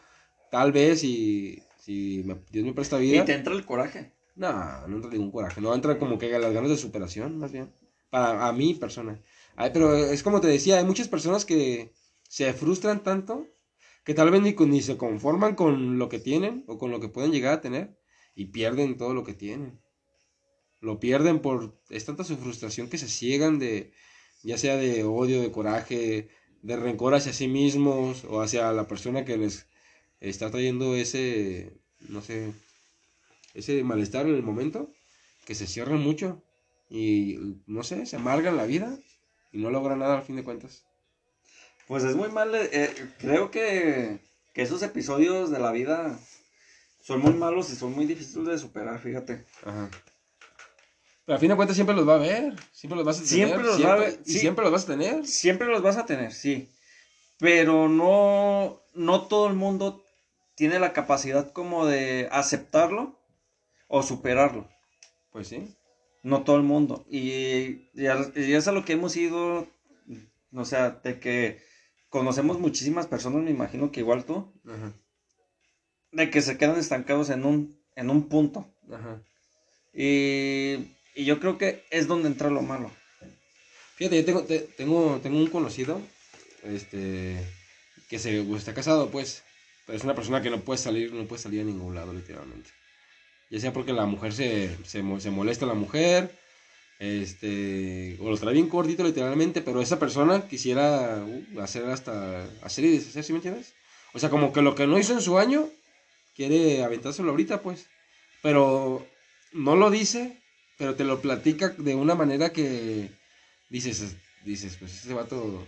tal 0.51 0.71
vez, 0.71 1.01
si, 1.01 1.61
si 1.79 2.21
me- 2.25 2.37
Dios 2.51 2.65
me 2.65 2.73
presta 2.73 2.97
vida. 2.97 3.17
Y 3.23 3.25
te 3.25 3.33
entra 3.33 3.53
el 3.53 3.65
coraje. 3.65 4.13
No, 4.35 4.87
no 4.87 4.95
entra 4.95 5.11
ningún 5.11 5.31
coraje, 5.31 5.59
no 5.59 5.73
entra 5.75 5.97
como 5.99 6.17
que 6.17 6.29
las 6.39 6.53
ganas 6.53 6.69
de 6.69 6.77
superación, 6.77 7.37
más 7.39 7.51
bien. 7.51 7.71
Para 8.09 8.47
a 8.47 8.51
mi 8.53 8.73
persona. 8.73 9.19
Ay, 9.55 9.71
pero 9.73 9.95
es 9.95 10.23
como 10.23 10.41
te 10.41 10.47
decía, 10.47 10.77
hay 10.77 10.85
muchas 10.85 11.07
personas 11.07 11.45
que 11.45 11.93
se 12.27 12.53
frustran 12.53 13.03
tanto 13.03 13.47
que 14.03 14.13
tal 14.13 14.31
vez 14.31 14.41
ni, 14.41 14.53
ni 14.53 14.81
se 14.81 14.97
conforman 14.97 15.55
con 15.55 15.99
lo 15.99 16.09
que 16.09 16.19
tienen 16.19 16.63
o 16.67 16.77
con 16.77 16.91
lo 16.91 16.99
que 16.99 17.09
pueden 17.09 17.31
llegar 17.31 17.53
a 17.53 17.61
tener 17.61 17.97
y 18.35 18.45
pierden 18.45 18.97
todo 18.97 19.13
lo 19.13 19.23
que 19.23 19.33
tienen. 19.33 19.81
Lo 20.79 20.99
pierden 20.99 21.39
por... 21.39 21.79
Es 21.89 22.05
tanta 22.05 22.23
su 22.23 22.37
frustración 22.37 22.89
que 22.89 22.97
se 22.97 23.07
ciegan 23.07 23.59
de, 23.59 23.93
ya 24.43 24.57
sea 24.57 24.77
de 24.77 25.03
odio, 25.03 25.41
de 25.41 25.51
coraje, 25.51 26.29
de 26.61 26.75
rencor 26.75 27.13
hacia 27.13 27.33
sí 27.33 27.47
mismos 27.47 28.23
o 28.25 28.41
hacia 28.41 28.71
la 28.71 28.87
persona 28.87 29.25
que 29.25 29.37
les 29.37 29.67
está 30.19 30.49
trayendo 30.49 30.95
ese, 30.95 31.79
no 31.99 32.21
sé, 32.21 32.53
ese 33.53 33.83
malestar 33.83 34.27
en 34.27 34.35
el 34.35 34.43
momento, 34.43 34.91
que 35.45 35.55
se 35.55 35.67
cierran 35.67 35.99
mucho 35.99 36.43
y, 36.89 37.37
no 37.67 37.83
sé, 37.83 38.05
se 38.05 38.15
amargan 38.15 38.57
la 38.57 38.65
vida 38.65 38.97
y 39.51 39.59
no 39.59 39.69
logran 39.69 39.99
nada 39.99 40.17
al 40.17 40.23
fin 40.23 40.35
de 40.35 40.43
cuentas. 40.43 40.83
Pues 41.87 42.03
es 42.03 42.15
muy 42.15 42.29
mal, 42.29 42.53
eh, 42.55 42.69
eh, 42.71 43.09
creo 43.19 43.51
que, 43.51 44.19
que 44.53 44.61
esos 44.61 44.81
episodios 44.83 45.51
de 45.51 45.59
la 45.59 45.71
vida 45.71 46.17
son 47.01 47.21
muy 47.21 47.33
malos 47.33 47.69
y 47.71 47.75
son 47.75 47.93
muy 47.93 48.05
difíciles 48.05 48.47
de 48.47 48.57
superar, 48.57 48.99
fíjate. 48.99 49.45
Ajá. 49.63 49.89
Pero 51.25 51.35
a 51.35 51.39
fin 51.39 51.49
de 51.49 51.55
cuentas 51.55 51.75
siempre 51.75 51.95
los 51.95 52.07
va 52.07 52.15
a 52.15 52.19
ver, 52.19 52.55
siempre 52.71 52.97
los 52.97 53.05
vas 53.05 53.19
a 53.19 53.23
tener. 53.23 53.47
Siempre 53.47 53.63
los 53.63 53.85
va 53.85 53.93
a 53.93 53.97
ver. 53.97 54.19
Y 54.25 54.33
siempre 54.33 54.63
los 54.63 54.71
vas 54.71 54.83
a 54.83 54.87
tener. 54.87 55.27
Siempre 55.27 55.67
los 55.67 55.81
vas 55.81 55.97
a 55.97 56.05
tener, 56.05 56.33
sí. 56.33 56.69
Pero 57.37 57.89
no, 57.89 58.81
no 58.93 59.27
todo 59.27 59.47
el 59.47 59.53
mundo 59.53 60.03
tiene 60.55 60.79
la 60.79 60.93
capacidad 60.93 61.51
como 61.51 61.85
de 61.85 62.27
aceptarlo 62.31 63.19
o 63.87 64.03
superarlo. 64.03 64.67
Pues 65.31 65.47
sí. 65.47 65.75
No 66.23 66.43
todo 66.43 66.57
el 66.57 66.63
mundo. 66.63 67.05
Y, 67.09 67.89
y, 67.93 68.05
es 68.35 68.67
a 68.67 68.71
lo 68.71 68.85
que 68.85 68.93
hemos 68.93 69.15
ido, 69.15 69.67
o 70.53 70.65
sea, 70.65 70.91
de 71.03 71.19
que 71.19 71.61
conocemos 72.09 72.59
muchísimas 72.59 73.07
personas, 73.07 73.43
me 73.43 73.51
imagino 73.51 73.91
que 73.91 74.01
igual 74.01 74.25
tú, 74.25 74.53
de 76.11 76.29
que 76.29 76.41
se 76.41 76.57
quedan 76.57 76.77
estancados 76.77 77.29
en 77.29 77.45
un, 77.45 77.79
en 77.95 78.09
un 78.09 78.27
punto. 78.29 78.73
Ajá. 78.91 79.23
Y, 79.93 80.95
y, 81.15 81.25
yo 81.25 81.39
creo 81.39 81.57
que 81.57 81.83
es 81.89 82.07
donde 82.07 82.27
entra 82.27 82.49
lo 82.49 82.61
malo. 82.61 82.91
Fíjate, 83.95 84.17
yo 84.17 84.25
tengo, 84.25 84.43
tengo, 84.43 85.19
tengo 85.21 85.37
un 85.37 85.47
conocido, 85.47 86.01
este, 86.63 87.37
que 88.09 88.19
se, 88.19 88.41
está 88.55 88.73
casado, 88.73 89.09
pues, 89.09 89.43
pero 89.85 89.97
es 89.97 90.03
una 90.03 90.15
persona 90.15 90.41
que 90.41 90.49
no 90.49 90.61
puede 90.61 90.77
salir, 90.77 91.13
no 91.13 91.27
puede 91.27 91.41
salir 91.41 91.61
a 91.61 91.65
ningún 91.65 91.95
lado, 91.95 92.13
literalmente. 92.13 92.69
Ya 93.51 93.59
sea 93.59 93.73
porque 93.73 93.93
la 93.93 94.05
mujer 94.05 94.33
se, 94.33 94.75
se, 94.85 95.03
se 95.19 95.29
molesta 95.29 95.65
a 95.65 95.67
la 95.67 95.73
mujer, 95.75 96.31
este, 96.99 98.17
o 98.21 98.29
lo 98.29 98.37
trae 98.37 98.53
bien 98.53 98.69
cortito 98.69 99.03
literalmente, 99.03 99.61
pero 99.61 99.81
esa 99.81 99.99
persona 99.99 100.47
quisiera 100.47 101.21
uh, 101.23 101.59
hacer 101.59 101.85
hasta, 101.85 102.45
hacer 102.63 102.85
y 102.85 102.91
deshacer, 102.91 103.25
¿sí 103.25 103.33
me 103.33 103.39
entiendes? 103.39 103.73
O 104.13 104.19
sea, 104.19 104.29
como 104.29 104.53
que 104.53 104.61
lo 104.61 104.73
que 104.73 104.87
no 104.87 104.97
hizo 104.97 105.11
en 105.11 105.21
su 105.21 105.37
año, 105.37 105.69
quiere 106.33 106.81
aventárselo 106.81 107.31
ahorita, 107.31 107.61
pues. 107.61 107.87
Pero 108.41 109.05
no 109.51 109.75
lo 109.75 109.91
dice, 109.91 110.41
pero 110.77 110.95
te 110.95 111.03
lo 111.03 111.21
platica 111.21 111.69
de 111.69 111.93
una 111.93 112.15
manera 112.15 112.53
que 112.53 113.11
dices, 113.69 114.15
dices, 114.45 114.77
pues 114.77 114.93
ese 114.93 115.13
vato 115.13 115.67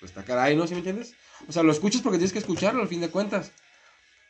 pues 0.00 0.10
está 0.10 0.24
caray, 0.24 0.56
¿no? 0.56 0.66
¿Sí 0.66 0.74
me 0.74 0.78
entiendes? 0.78 1.14
O 1.46 1.52
sea, 1.52 1.62
lo 1.62 1.70
escuchas 1.70 2.02
porque 2.02 2.18
tienes 2.18 2.32
que 2.32 2.40
escucharlo 2.40 2.82
al 2.82 2.88
fin 2.88 3.00
de 3.00 3.10
cuentas. 3.10 3.52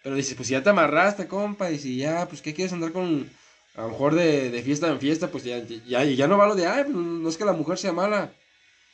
Pero 0.03 0.17
dices, 0.17 0.35
pues 0.35 0.49
si 0.49 0.53
ya 0.53 0.63
te 0.63 0.71
amarraste, 0.71 1.29
compa, 1.29 1.71
y 1.71 1.79
si 1.79 1.97
ya, 1.97 2.27
pues 2.29 2.43
¿qué 2.43 2.55
quieres 2.55 2.73
andar 2.73 2.93
con 2.93 3.31
a 3.75 3.83
lo 3.83 3.89
mejor 3.89 4.15
de, 4.15 4.63
fiesta 4.63 4.89
en 4.89 5.01
fiesta, 5.01 5.29
pues 5.31 5.45
ya, 5.45 5.59
ya, 5.87 6.05
ya 6.05 6.29
no 6.29 6.37
va 6.37 6.47
lo 6.47 6.55
de, 6.55 6.67
ay, 6.67 6.85
pues, 6.85 6.95
no 6.95 7.29
es 7.29 7.37
que 7.37 7.45
la 7.45 7.53
mujer 7.55 7.79
sea 7.79 7.93
mala. 7.93 8.35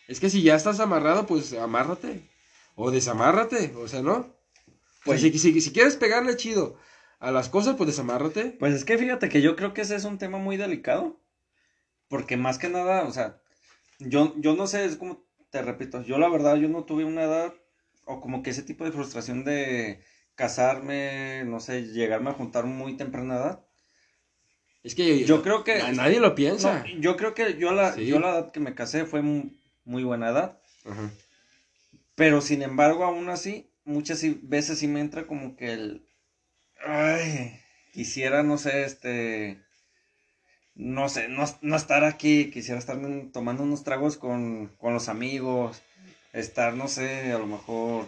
Es 0.06 0.20
que 0.20 0.30
si 0.30 0.42
ya 0.42 0.54
estás 0.54 0.78
amarrado, 0.80 1.26
pues 1.26 1.52
amárrate. 1.52 2.22
O 2.76 2.90
desamárrate, 2.90 3.74
o 3.76 3.88
sea, 3.88 4.02
¿no? 4.02 4.34
Pues 5.04 5.20
si, 5.20 5.36
si, 5.38 5.72
quieres 5.72 5.96
pegarle 5.96 6.36
chido 6.36 6.78
a 7.18 7.32
las 7.32 7.48
cosas, 7.48 7.74
pues 7.76 7.88
desamárrate. 7.88 8.56
Pues 8.58 8.72
es 8.72 8.84
que 8.84 8.98
fíjate 8.98 9.28
que 9.28 9.42
yo 9.42 9.56
creo 9.56 9.74
que 9.74 9.80
ese 9.80 9.96
es 9.96 10.04
un 10.04 10.18
tema 10.18 10.38
muy 10.38 10.56
delicado. 10.56 11.20
Porque 12.08 12.36
más 12.36 12.58
que 12.58 12.68
nada, 12.68 13.02
o 13.02 13.12
sea, 13.12 13.42
yo, 13.98 14.34
yo 14.38 14.54
no 14.54 14.66
sé, 14.66 14.84
es 14.84 14.96
como, 14.96 15.26
te 15.50 15.60
repito, 15.60 16.02
yo 16.02 16.18
la 16.18 16.28
verdad, 16.28 16.56
yo 16.56 16.68
no 16.68 16.84
tuve 16.84 17.04
una 17.04 17.24
edad, 17.24 17.52
o 18.04 18.20
como 18.20 18.42
que 18.42 18.50
ese 18.50 18.62
tipo 18.62 18.84
de 18.84 18.92
frustración 18.92 19.44
de 19.44 20.02
casarme, 20.38 21.42
no 21.46 21.58
sé, 21.58 21.88
llegarme 21.88 22.30
a 22.30 22.34
juntar 22.34 22.64
muy 22.64 22.96
temprana 22.96 23.34
edad. 23.34 23.64
Es 24.84 24.94
que 24.94 25.24
yo, 25.24 25.42
creo 25.42 25.64
que... 25.64 25.82
nadie 25.92 26.20
lo 26.20 26.36
piensa. 26.36 26.84
yo 27.00 27.16
creo 27.16 27.34
que 27.34 27.58
yo 27.58 27.72
la, 27.72 27.96
yo 27.96 28.20
la 28.20 28.30
edad 28.30 28.52
que 28.52 28.60
me 28.60 28.76
casé 28.76 29.04
fue 29.04 29.20
muy, 29.20 30.04
buena 30.04 30.28
edad. 30.28 30.60
Pero 32.14 32.40
sin 32.40 32.62
embargo, 32.62 33.04
aún 33.04 33.28
así, 33.30 33.68
muchas 33.84 34.22
veces 34.48 34.78
sí 34.78 34.86
me 34.86 35.00
entra 35.00 35.26
como 35.26 35.56
que 35.56 35.72
el... 35.72 36.06
Ay, 36.86 37.60
quisiera, 37.92 38.44
no 38.44 38.58
sé, 38.58 38.84
este... 38.84 39.60
No 40.76 41.08
sé, 41.08 41.26
no, 41.28 41.76
estar 41.76 42.04
aquí, 42.04 42.52
quisiera 42.52 42.78
estar 42.78 42.96
tomando 43.32 43.64
unos 43.64 43.82
tragos 43.82 44.16
con, 44.16 44.68
con 44.78 44.94
los 44.94 45.08
amigos, 45.08 45.82
estar, 46.32 46.74
no 46.74 46.86
sé, 46.86 47.32
a 47.32 47.38
lo 47.38 47.48
mejor 47.48 48.06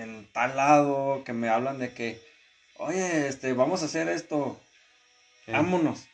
en 0.00 0.26
tal 0.32 0.56
lado, 0.56 1.22
que 1.24 1.32
me 1.32 1.48
hablan 1.48 1.78
de 1.78 1.92
que, 1.92 2.20
oye, 2.78 3.28
este, 3.28 3.52
vamos 3.52 3.82
a 3.82 3.86
hacer 3.86 4.08
esto, 4.08 4.60
vámonos. 5.46 6.06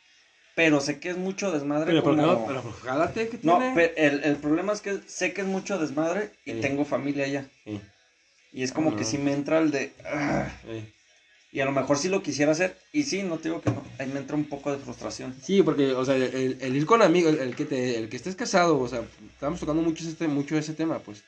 Pero 0.55 0.79
sé 0.79 0.99
que 0.99 1.09
es 1.09 1.17
mucho 1.17 1.51
desmadre. 1.51 1.87
Pero, 1.87 2.03
como... 2.03 2.21
no, 2.21 2.45
pero 2.47 2.63
jálate, 2.83 3.27
¿qué 3.27 3.37
tiene? 3.37 3.73
No, 3.73 3.79
el, 3.79 4.23
el, 4.23 4.35
problema 4.37 4.71
es 4.71 4.79
que 4.79 4.99
sé 5.05 5.33
que 5.33 5.41
es 5.41 5.47
mucho 5.47 5.77
desmadre 5.77 6.31
y 6.45 6.53
tengo 6.61 6.85
familia 6.85 7.25
allá. 7.25 7.45
Y 8.53 8.63
es 8.63 8.71
como 8.71 8.95
que 8.95 9.03
si 9.03 9.17
me 9.17 9.33
entra 9.33 9.59
el 9.59 9.71
de... 9.71 9.91
Ah, 10.05 10.47
y 11.55 11.61
a 11.61 11.65
lo 11.65 11.71
mejor 11.71 11.97
sí 11.97 12.09
lo 12.09 12.21
quisiera 12.21 12.51
hacer. 12.51 12.77
Y 12.91 13.03
sí, 13.03 13.23
no 13.23 13.37
te 13.37 13.47
digo 13.47 13.61
que 13.61 13.69
no. 13.69 13.81
Ahí 13.97 14.07
me 14.07 14.19
entra 14.19 14.35
un 14.35 14.43
poco 14.43 14.73
de 14.73 14.77
frustración. 14.77 15.33
Sí, 15.41 15.63
porque, 15.63 15.93
o 15.93 16.03
sea, 16.03 16.15
el, 16.15 16.75
ir 16.75 16.85
con 16.85 17.01
amigos, 17.01 17.37
el, 17.39 17.55
que 17.55 17.63
te, 17.63 17.97
el 17.97 18.09
que 18.09 18.17
estés 18.17 18.35
casado, 18.35 18.77
o 18.77 18.87
sea, 18.89 19.03
estamos 19.33 19.61
tocando 19.61 19.81
mucho, 19.81 20.05
este, 20.05 20.27
mucho 20.27 20.57
ese 20.57 20.73
tema, 20.73 20.99
pues. 20.99 21.23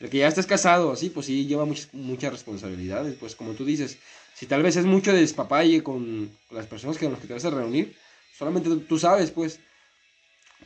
El 0.00 0.10
que 0.10 0.18
ya 0.18 0.28
estés 0.28 0.46
casado, 0.46 0.92
así, 0.92 1.10
pues 1.10 1.26
sí, 1.26 1.46
lleva 1.46 1.64
muchas, 1.64 1.92
muchas 1.94 2.32
responsabilidades. 2.32 3.16
Pues 3.18 3.34
como 3.34 3.52
tú 3.52 3.64
dices, 3.64 3.98
si 4.34 4.46
tal 4.46 4.62
vez 4.62 4.76
es 4.76 4.84
mucho 4.84 5.12
de 5.12 5.20
despapalle 5.20 5.82
con, 5.82 6.30
las 6.50 6.66
personas 6.66 6.98
con 6.98 7.12
las 7.12 7.20
que 7.20 7.26
te 7.26 7.34
vas 7.34 7.44
a 7.44 7.50
reunir, 7.50 7.96
solamente 8.36 8.68
tú 8.88 8.98
sabes, 8.98 9.30
pues. 9.30 9.60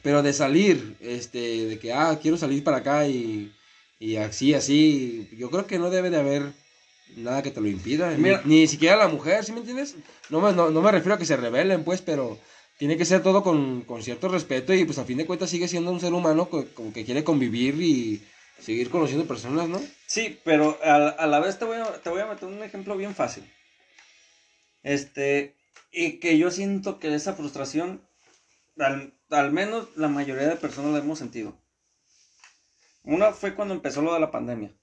Pero 0.03 0.23
de 0.23 0.33
salir, 0.33 0.97
este, 1.01 1.67
de 1.67 1.79
que, 1.79 1.93
ah, 1.93 2.19
quiero 2.21 2.37
salir 2.39 2.65
para 2.65 2.79
acá 2.79 3.07
y, 3.07 3.53
y 3.99 4.17
así, 4.17 4.55
así, 4.55 5.29
yo 5.37 5.51
creo 5.51 5.67
que 5.67 5.79
no 5.79 5.91
debe 5.91 6.09
de 6.11 6.17
haber 6.17 6.53
nada 7.17 7.43
que 7.43 7.51
te 7.51 7.61
lo 7.61 7.69
impida. 7.69 8.17
ni, 8.45 8.67
siquiera 8.67 8.97
la 8.97 9.09
mujer, 9.09 9.45
¿sí 9.45 9.53
me 9.53 9.59
entiendes? 9.59 9.97
No 10.31 10.41
me, 10.41 10.53
no, 10.53 10.71
me 10.71 10.91
refiero 10.91 11.15
a 11.15 11.19
que 11.19 11.27
se 11.27 11.37
rebelen, 11.37 11.85
pues, 11.85 12.01
pero 12.01 12.39
tiene 12.79 12.97
que 12.97 13.05
ser 13.05 13.23
todo 13.23 13.43
con, 13.43 13.85
cierto 14.01 14.29
respeto 14.29 14.73
y 14.73 14.85
pues 14.85 14.99
a 14.99 15.05
fin 15.05 15.19
de 15.19 15.27
cuentas 15.27 15.51
sigue 15.51 15.69
siendo 15.69 15.93
un 15.93 16.01
ser 16.01 16.15
humano 16.15 16.49
como 16.49 16.93
que 16.93 17.05
quiere 17.05 17.25
convivir 17.25 17.81
y 17.81 18.23
seguir 18.61 18.91
conociendo 18.91 19.27
personas, 19.27 19.69
¿no? 19.69 19.81
Sí, 20.07 20.39
pero 20.45 20.79
a, 20.83 21.27
la 21.27 21.41
vez 21.41 21.59
te 21.59 21.65
voy, 21.65 21.79
a, 21.79 21.85
te 22.03 22.11
voy 22.11 22.21
a 22.21 22.27
meter 22.27 22.49
un 22.49 22.63
ejemplo 22.63 22.97
bien 22.97 23.15
fácil. 23.15 23.45
Este, 24.83 25.57
y 25.93 26.19
que 26.21 26.39
yo 26.39 26.51
siento 26.51 26.99
que 26.99 27.15
esa 27.15 27.35
frustración, 27.35 28.03
al, 28.79 29.53
menos 29.53 29.89
la 29.97 30.09
mayoría 30.09 30.49
de 30.49 30.57
personas 30.57 30.93
la 30.93 30.99
hemos 30.99 31.19
sentido. 31.19 31.57
Una 33.03 33.33
fue 33.33 33.55
cuando 33.55 33.75
empezó 33.75 34.03
lo 34.03 34.15
de 34.15 34.21
la 34.21 34.31
pandemia. 34.31 34.75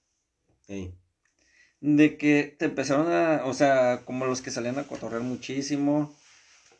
De 1.80 2.18
que 2.18 2.56
te 2.58 2.66
empezaron 2.66 3.10
a, 3.10 3.44
o 3.46 3.54
sea, 3.54 4.02
como 4.04 4.26
los 4.26 4.42
que 4.42 4.50
salían 4.50 4.78
a 4.78 4.86
cotorrear 4.86 5.22
muchísimo, 5.22 6.14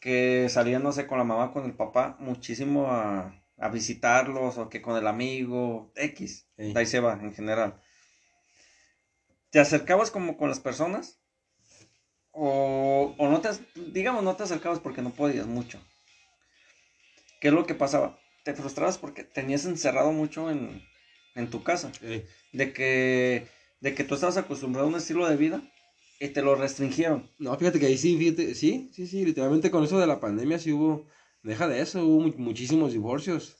que 0.00 0.48
salían, 0.50 0.82
no 0.82 0.92
sé, 0.92 1.06
con 1.06 1.18
la 1.18 1.24
mamá, 1.24 1.52
con 1.52 1.64
el 1.64 1.72
papá, 1.72 2.16
muchísimo 2.18 2.90
a, 2.90 3.32
visitarlos, 3.66 4.56
o 4.58 4.68
que 4.68 4.80
con 4.80 4.96
el 4.96 5.08
amigo, 5.08 5.92
X, 5.96 6.46
ahí 6.76 6.86
se 6.86 7.00
va, 7.00 7.14
en 7.14 7.34
general. 7.34 7.82
Te 9.50 9.58
acercabas 9.58 10.12
como 10.12 10.36
con 10.36 10.48
las 10.48 10.60
personas 10.60 11.18
o, 12.30 13.16
o 13.18 13.28
no 13.28 13.40
te, 13.40 13.48
digamos, 13.90 14.22
no 14.22 14.36
te 14.36 14.44
acercabas 14.44 14.78
porque 14.78 15.02
no 15.02 15.10
podías 15.10 15.46
mucho. 15.46 15.80
¿Qué 17.40 17.48
es 17.48 17.54
lo 17.54 17.66
que 17.66 17.74
pasaba? 17.74 18.18
Te 18.44 18.54
frustrabas 18.54 18.98
porque 18.98 19.24
tenías 19.24 19.64
encerrado 19.64 20.12
mucho 20.12 20.50
en, 20.50 20.82
tu 21.50 21.62
casa. 21.62 21.92
De, 22.52 22.72
que, 22.72 23.46
de 23.80 23.94
que 23.94 24.04
tú 24.04 24.14
estabas 24.14 24.36
acostumbrado 24.36 24.86
a 24.86 24.90
un 24.90 24.96
estilo 24.96 25.28
de 25.28 25.36
vida 25.36 25.62
y 26.20 26.28
te 26.28 26.42
lo 26.42 26.56
restringieron. 26.56 27.30
No, 27.38 27.56
fíjate 27.56 27.78
que 27.78 27.86
ahí 27.86 27.98
sí, 27.98 28.34
sí, 28.54 28.90
sí, 28.92 29.06
sí, 29.06 29.24
literalmente 29.24 29.70
con 29.70 29.84
eso 29.84 30.00
de 30.00 30.06
la 30.06 30.18
pandemia 30.18 30.58
sí 30.58 30.72
hubo, 30.72 31.06
deja 31.42 31.68
de 31.68 31.80
eso, 31.80 32.04
hubo 32.04 32.32
muchísimos 32.36 32.92
divorcios. 32.92 33.56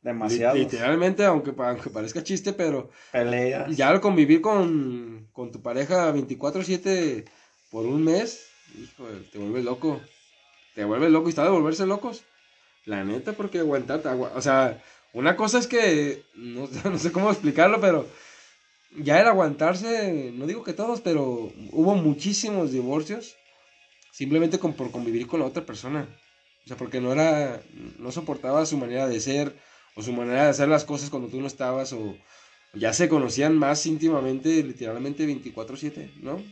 Demasiado. 0.00 0.56
Literalmente, 0.56 1.24
aunque, 1.24 1.52
aunque 1.56 1.90
parezca 1.90 2.24
chiste, 2.24 2.52
pero... 2.52 2.90
Peleas. 3.12 3.76
Ya 3.76 3.88
al 3.88 4.00
convivir 4.00 4.40
con, 4.40 5.28
con 5.32 5.52
tu 5.52 5.62
pareja 5.62 6.12
24-7 6.12 7.24
por 7.70 7.86
un 7.86 8.02
mes, 8.04 8.48
hijo, 8.76 9.06
te 9.30 9.38
vuelves 9.38 9.64
loco. 9.64 10.00
Te 10.74 10.84
vuelves 10.84 11.10
loco 11.10 11.28
y 11.28 11.30
está 11.30 11.44
de 11.44 11.50
volverse 11.50 11.86
locos. 11.86 12.24
La 12.84 13.04
neta, 13.04 13.32
porque 13.32 13.60
aguantarte, 13.60 14.08
o 14.08 14.42
sea, 14.42 14.82
una 15.12 15.36
cosa 15.36 15.58
es 15.58 15.66
que, 15.66 16.24
no, 16.34 16.68
no, 16.84 16.98
sé 16.98 17.12
cómo 17.12 17.30
explicarlo, 17.30 17.80
pero 17.80 18.06
ya 18.98 19.20
el 19.20 19.28
aguantarse, 19.28 20.32
no 20.34 20.46
digo 20.46 20.64
que 20.64 20.72
todos, 20.72 21.00
pero 21.00 21.52
hubo 21.70 21.94
muchísimos 21.94 22.72
divorcios 22.72 23.36
simplemente 24.10 24.58
con, 24.58 24.74
por 24.74 24.90
convivir 24.90 25.26
con 25.26 25.40
la 25.40 25.46
otra 25.46 25.64
persona. 25.64 26.08
O 26.64 26.68
sea, 26.68 26.76
porque 26.76 27.00
no 27.00 27.12
era, 27.12 27.60
no 27.98 28.12
soportaba 28.12 28.64
su 28.66 28.76
manera 28.76 29.08
de 29.08 29.20
ser 29.20 29.56
o 29.96 30.02
su 30.02 30.12
manera 30.12 30.44
de 30.44 30.50
hacer 30.50 30.68
las 30.68 30.84
cosas 30.84 31.10
cuando 31.10 31.28
tú 31.28 31.40
no 31.40 31.46
estabas 31.46 31.92
o 31.92 32.16
ya 32.74 32.92
se 32.92 33.08
conocían 33.08 33.56
más 33.58 33.84
íntimamente, 33.86 34.62
literalmente 34.62 35.26
24/7, 35.26 36.14
¿no? 36.22 36.42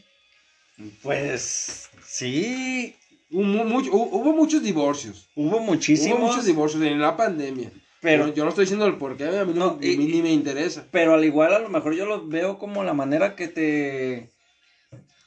Pues 1.03 1.89
sí. 2.07 2.97
Hubo, 3.31 4.33
muchos 4.35 4.63
divorcios. 4.63 5.29
Hubo 5.37 5.61
muchísimos. 5.61 6.19
Hubo 6.19 6.27
muchos 6.27 6.45
divorcios 6.45 6.83
en 6.83 7.01
la 7.01 7.17
pandemia. 7.17 7.71
Pero 8.01 8.35
yo 8.35 8.45
no 8.45 8.49
estoy 8.49 8.65
diciendo 8.65 8.87
el 8.87 8.97
por 8.97 9.17
qué, 9.17 9.27
a 9.27 9.45
mí, 9.45 9.53
no, 9.55 9.79
ni 9.81 10.23
me 10.23 10.33
interesa. 10.33 10.87
Pero 10.91 11.15
al 11.15 11.25
igual 11.25 11.55
a 11.55 11.59
lo 11.59 11.69
mejor 11.69 11.95
yo 11.95 12.07
lo 12.07 12.27
veo 12.27 12.59
como 12.59 12.83
la 12.83 12.95
manera 12.95 13.37
que 13.37 13.47
te, 13.47 14.31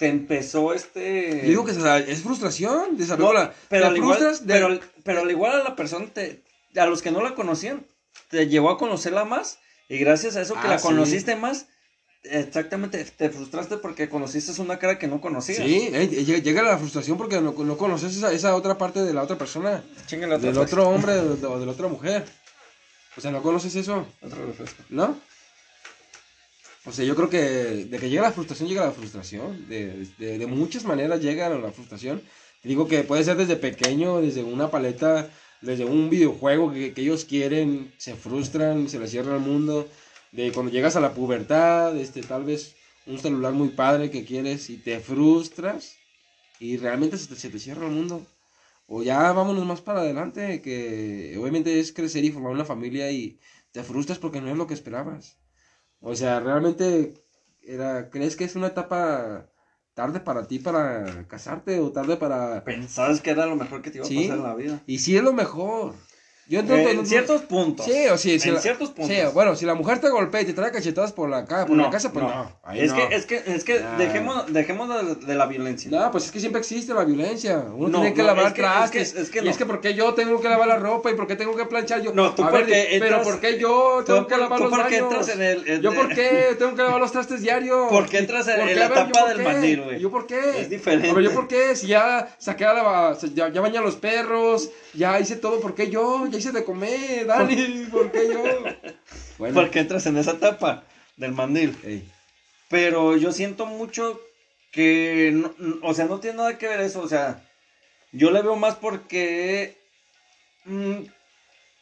te 0.04 0.10
empezó 0.10 0.74
este... 0.74 1.44
Digo 1.44 1.63
que 1.63 1.72
es 1.72 2.22
frustración 2.24 2.98
de 2.98 3.06
esa 3.06 3.16
No, 3.16 3.30
película. 3.30 3.54
pero, 3.70 3.88
al 3.88 3.96
igual, 3.96 4.20
de- 4.20 4.54
pero, 4.54 4.80
pero 5.06 5.22
al 5.22 5.32
igual 5.32 5.62
a 5.62 5.63
la 5.63 5.78
persona, 5.78 6.08
te, 6.13 6.44
a 6.76 6.86
los 6.88 7.02
que 7.02 7.10
no 7.10 7.24
la 7.24 7.36
conocían, 7.36 7.86
te 8.30 8.48
llevó 8.50 8.70
a 8.70 8.78
conocerla 8.78 9.24
más 9.24 9.60
y 9.88 9.98
gracias 10.00 10.36
a 10.36 10.42
eso 10.42 10.56
que 10.56 10.68
Ah, 10.68 10.72
la 10.72 10.78
sí. 10.80 10.88
conociste 10.88 11.38
más, 11.38 11.68
exactamente, 12.24 13.06
te 13.06 13.30
frustraste 13.30 13.78
porque 13.78 14.10
conociste 14.10 14.62
una 14.62 14.78
cara 14.78 15.00
que 15.00 15.08
no 15.08 15.22
conocías. 15.22 15.60
Sí, 15.66 15.89
eh, 15.94 16.08
llega 16.42 16.63
la 16.63 16.78
frustración 16.78 17.18
porque 17.18 17.39
no, 17.39 17.54
no 17.54 17.78
conoces 17.78 18.18
esa, 18.18 18.34
esa 18.34 18.58
otra 18.58 18.78
parte 18.78 19.04
de 19.04 19.13
la 19.13 19.24
otra 19.24 19.38
persona, 19.38 19.86
la 20.12 20.36
otra 20.36 20.38
del 20.38 20.58
otro 20.58 20.89
hombre 20.89 21.13
o 21.13 21.36
de, 21.38 21.48
o 21.48 21.60
de 21.62 21.66
la 21.66 21.72
otra 21.72 21.88
mujer. 21.88 22.26
O 23.16 23.22
sea, 23.22 23.32
no 23.32 23.42
conoces 23.42 23.74
eso, 23.76 24.06
Otro 24.22 24.46
refresco. 24.48 24.84
¿no? 24.89 25.18
O 26.86 26.91
sea, 26.91 27.06
yo 27.06 27.15
creo 27.15 27.30
que 27.30 27.39
de 27.39 27.98
que 27.98 28.10
llega 28.10 28.24
la 28.24 28.32
frustración, 28.32 28.67
llega 28.67 28.86
la 28.86 28.91
frustración. 28.91 29.67
De, 29.69 30.06
de, 30.17 30.48
muchas 30.48 30.84
maneras 30.84 31.22
llega 31.22 31.50
la 31.50 31.72
frustración. 31.72 32.22
Te 32.62 32.69
digo 32.69 32.88
que 32.88 33.04
puede 33.04 33.24
ser 33.24 33.38
desde 33.38 33.56
pequeño, 33.56 34.22
desde 34.22 34.43
una 34.43 34.69
paleta, 34.69 35.30
desde 35.62 35.86
un 35.86 36.10
videojuego 36.10 36.74
que, 36.74 36.93
que 36.93 37.02
ellos 37.02 37.26
quieren, 37.26 37.93
se 37.98 38.15
frustran, 38.15 38.89
se 38.89 39.00
les 39.00 39.12
cierra 39.12 39.36
el 39.36 39.41
mundo. 39.41 39.88
De 40.32 40.52
cuando 40.52 40.72
llegas 40.72 40.96
a 40.96 41.00
la 41.00 41.13
pubertad, 41.13 41.96
este, 41.98 42.22
tal 42.22 42.43
vez 42.43 42.76
un 43.06 43.19
celular 43.19 43.54
muy 43.54 43.69
padre 43.69 44.10
que 44.12 44.26
quieres 44.26 44.69
y 44.69 44.78
te 44.78 45.00
frustras 45.00 45.96
y 46.60 46.78
realmente 46.78 47.17
se 47.17 47.28
te, 47.28 47.36
se 47.36 47.50
te 47.50 47.60
cierra 47.60 47.86
el 47.86 47.93
mundo. 47.93 48.26
O 48.88 49.04
ya 49.04 49.32
vámonos 49.32 49.65
más 49.65 49.82
para 49.82 50.02
adelante, 50.02 50.62
que 50.62 51.36
obviamente 51.39 51.80
es 51.80 51.93
crecer 51.93 52.26
y 52.26 52.32
formar 52.32 52.52
una 52.52 52.65
familia 52.65 53.12
y 53.12 53.39
te 53.72 53.84
frustras 53.84 54.19
porque 54.19 54.41
no 54.41 54.50
es 54.50 54.58
lo 54.58 54.67
que 54.67 54.74
esperabas. 54.74 55.38
O 56.06 56.16
sea, 56.16 56.42
realmente 56.42 57.13
era, 57.62 58.10
¿crees 58.10 58.36
que 58.36 58.44
es 58.44 58.58
una 58.58 58.68
etapa 58.68 59.48
tarde 59.94 60.20
para 60.20 60.46
ti 60.46 60.60
para 60.60 61.26
casarte 61.28 61.80
o 61.80 61.94
tarde 61.94 62.18
para... 62.18 62.63
Pensabas 62.66 63.22
que 63.22 63.30
era 63.32 63.46
lo 63.46 63.56
mejor 63.56 63.82
que 63.82 63.89
te 63.89 64.00
iba 64.00 64.06
a 64.06 64.10
Sí. 64.10 64.24
pasar 64.24 64.38
en 64.38 64.44
la 64.44 64.54
vida. 64.56 64.84
Y 64.86 65.00
sí 65.00 65.16
es 65.16 65.24
lo 65.24 65.32
mejor. 65.32 65.94
Yo 66.45 66.60
Eh, 66.60 66.62
entiendo- 66.62 66.89
en 66.89 67.06
ciertos 67.08 67.41
puntos. 67.43 67.86
Sí, 67.86 68.06
o 68.12 68.17
sí, 68.17 68.38
si 68.38 68.49
en 68.49 68.56
la- 68.56 68.62
ciertos 68.62 68.89
puntos. 68.89 69.08
Sí, 69.15 69.21
bueno, 69.34 69.56
si 69.56 69.65
la 69.65 69.75
mujer 69.75 69.99
te 69.99 70.10
golpea 70.10 70.41
y 70.41 70.45
te 70.45 70.53
trae 70.53 70.71
cachetadas 70.71 71.13
por 71.13 71.29
la, 71.29 71.45
por 71.45 71.69
la 71.77 71.89
casa, 71.89 72.12
pues 72.12 72.25
no. 72.25 72.51
ahí 72.63 72.82
es, 72.82 72.91
no. 72.91 72.97
Que, 72.97 73.15
es 73.15 73.25
que, 73.25 73.43
es 73.47 73.63
que 73.63 73.79
Nah. 73.79 73.97
dejemos, 73.97 74.51
dejemos 74.53 74.89
de, 74.89 75.25
de 75.25 75.36
la 75.36 75.45
violencia. 75.45 75.89
No, 75.89 76.12
pues 76.12 76.25
es 76.25 76.32
que 76.32 76.41
siempre 76.41 76.60
existe 76.60 76.93
la 76.93 77.06
violencia. 77.06 77.63
Uno 77.73 77.88
No, 77.88 77.99
tiene 78.01 78.13
que 78.13 78.21
no, 78.21 78.27
lavar 78.27 78.47
es 78.47 78.53
que- 78.53 78.62
trastes. 78.62 79.08
es 79.08 79.13
que- 79.13 79.21
es 79.21 79.29
que 79.29 79.39
y 79.39 79.41
no. 79.45 79.51
es 79.51 79.58
que 79.58 79.65
¿por 79.65 79.79
qué 79.79 79.93
yo 79.93 80.13
tengo 80.15 80.41
que 80.41 80.49
lavar 80.49 80.67
la 80.67 80.77
ropa 80.77 81.10
y 81.12 81.15
por 81.15 81.27
qué 81.27 81.38
tengo 81.38 81.56
que 81.56 81.65
planchar 81.65 82.01
yo? 82.01 82.12
No, 82.13 82.36
tú 82.36 82.43
A 82.43 82.51
ver, 82.51 82.62
porque 82.63 82.88
pero 82.99 83.06
entras- 83.06 83.23
¿por 83.23 83.39
qué 83.39 83.58
yo 83.58 84.03
tengo 84.06 84.21
Tú, 84.23 84.27
que 84.27 84.38
lavar 84.38 84.58
tú 84.60 84.63
los 84.65 84.73
porque 84.77 85.01
baños? 85.01 85.29
en 85.29 85.41
el... 85.41 85.67
en 85.69 85.82
¿Yo 85.82 85.91
el- 85.91 85.95
por 85.95 86.10
qué 86.13 86.56
tengo 86.60 86.75
que 86.75 86.84
lavar 86.84 86.99
los 86.99 87.12
trastes 87.13 87.41
diario? 87.41 87.88
¿Por 87.88 88.10
qué 88.10 88.17
entras 88.19 88.47
en- 88.49 88.60
¿Por 88.60 88.69
en 88.69 88.79
la 88.79 88.86
A 88.86 88.89
ver, 88.89 88.97
¿yo 88.97 89.03
etapa 89.06 89.19
por 89.19 89.29
del 89.38 89.43
mandil, 89.45 89.82
güey? 89.84 89.99
¿Yo 90.01 90.12
por 90.12 90.27
qué? 90.27 90.39
Es 90.60 90.69
diferente. 90.69 91.10
A 91.10 91.13
ver, 91.13 91.23
¿yo 91.23 91.32
por 91.34 91.47
qué? 91.47 91.73
Si 91.77 91.88
ya 91.88 92.27
saqué 92.38 92.65
la... 92.65 93.17
Ya 93.34 93.62
bañé 93.62 93.77
a 93.77 93.82
los 93.82 93.95
perros, 93.95 94.69
ya 94.93 95.17
hice 95.21 95.38
todo, 95.38 95.62
¿por 95.62 95.73
qué 95.73 95.89
yo? 95.89 96.27
Ya 96.34 96.39
hice 96.39 96.52
de 96.52 96.63
comer, 96.63 97.28
Dani, 97.28 97.86
¿por 97.91 98.12
qué 98.12 98.28
yo? 98.34 98.43
Bueno. 99.38 99.54
Porque 99.54 99.80
entras 99.80 100.08
en 100.08 100.17
esa 100.17 100.32
etapa 100.32 100.84
del 101.15 101.32
mandil. 101.32 101.78
Ey, 101.84 102.10
Pero 102.69 103.15
yo 103.15 103.32
siento 103.32 103.67
mucho 103.67 104.19
que, 104.72 105.30
no- 105.32 105.54
no- 105.60 105.78
o 105.88 105.93
sea, 105.93 106.06
no 106.06 106.19
tiene 106.19 106.38
nada 106.38 106.58
que 106.58 106.67
ver 106.67 106.80
eso, 106.80 107.02
o 107.02 107.08
sea, 107.08 107.48
yo 108.12 108.32
le 108.32 108.41
veo 108.41 108.56
más 108.56 108.74
porque 108.76 109.78
mm, 110.65 111.04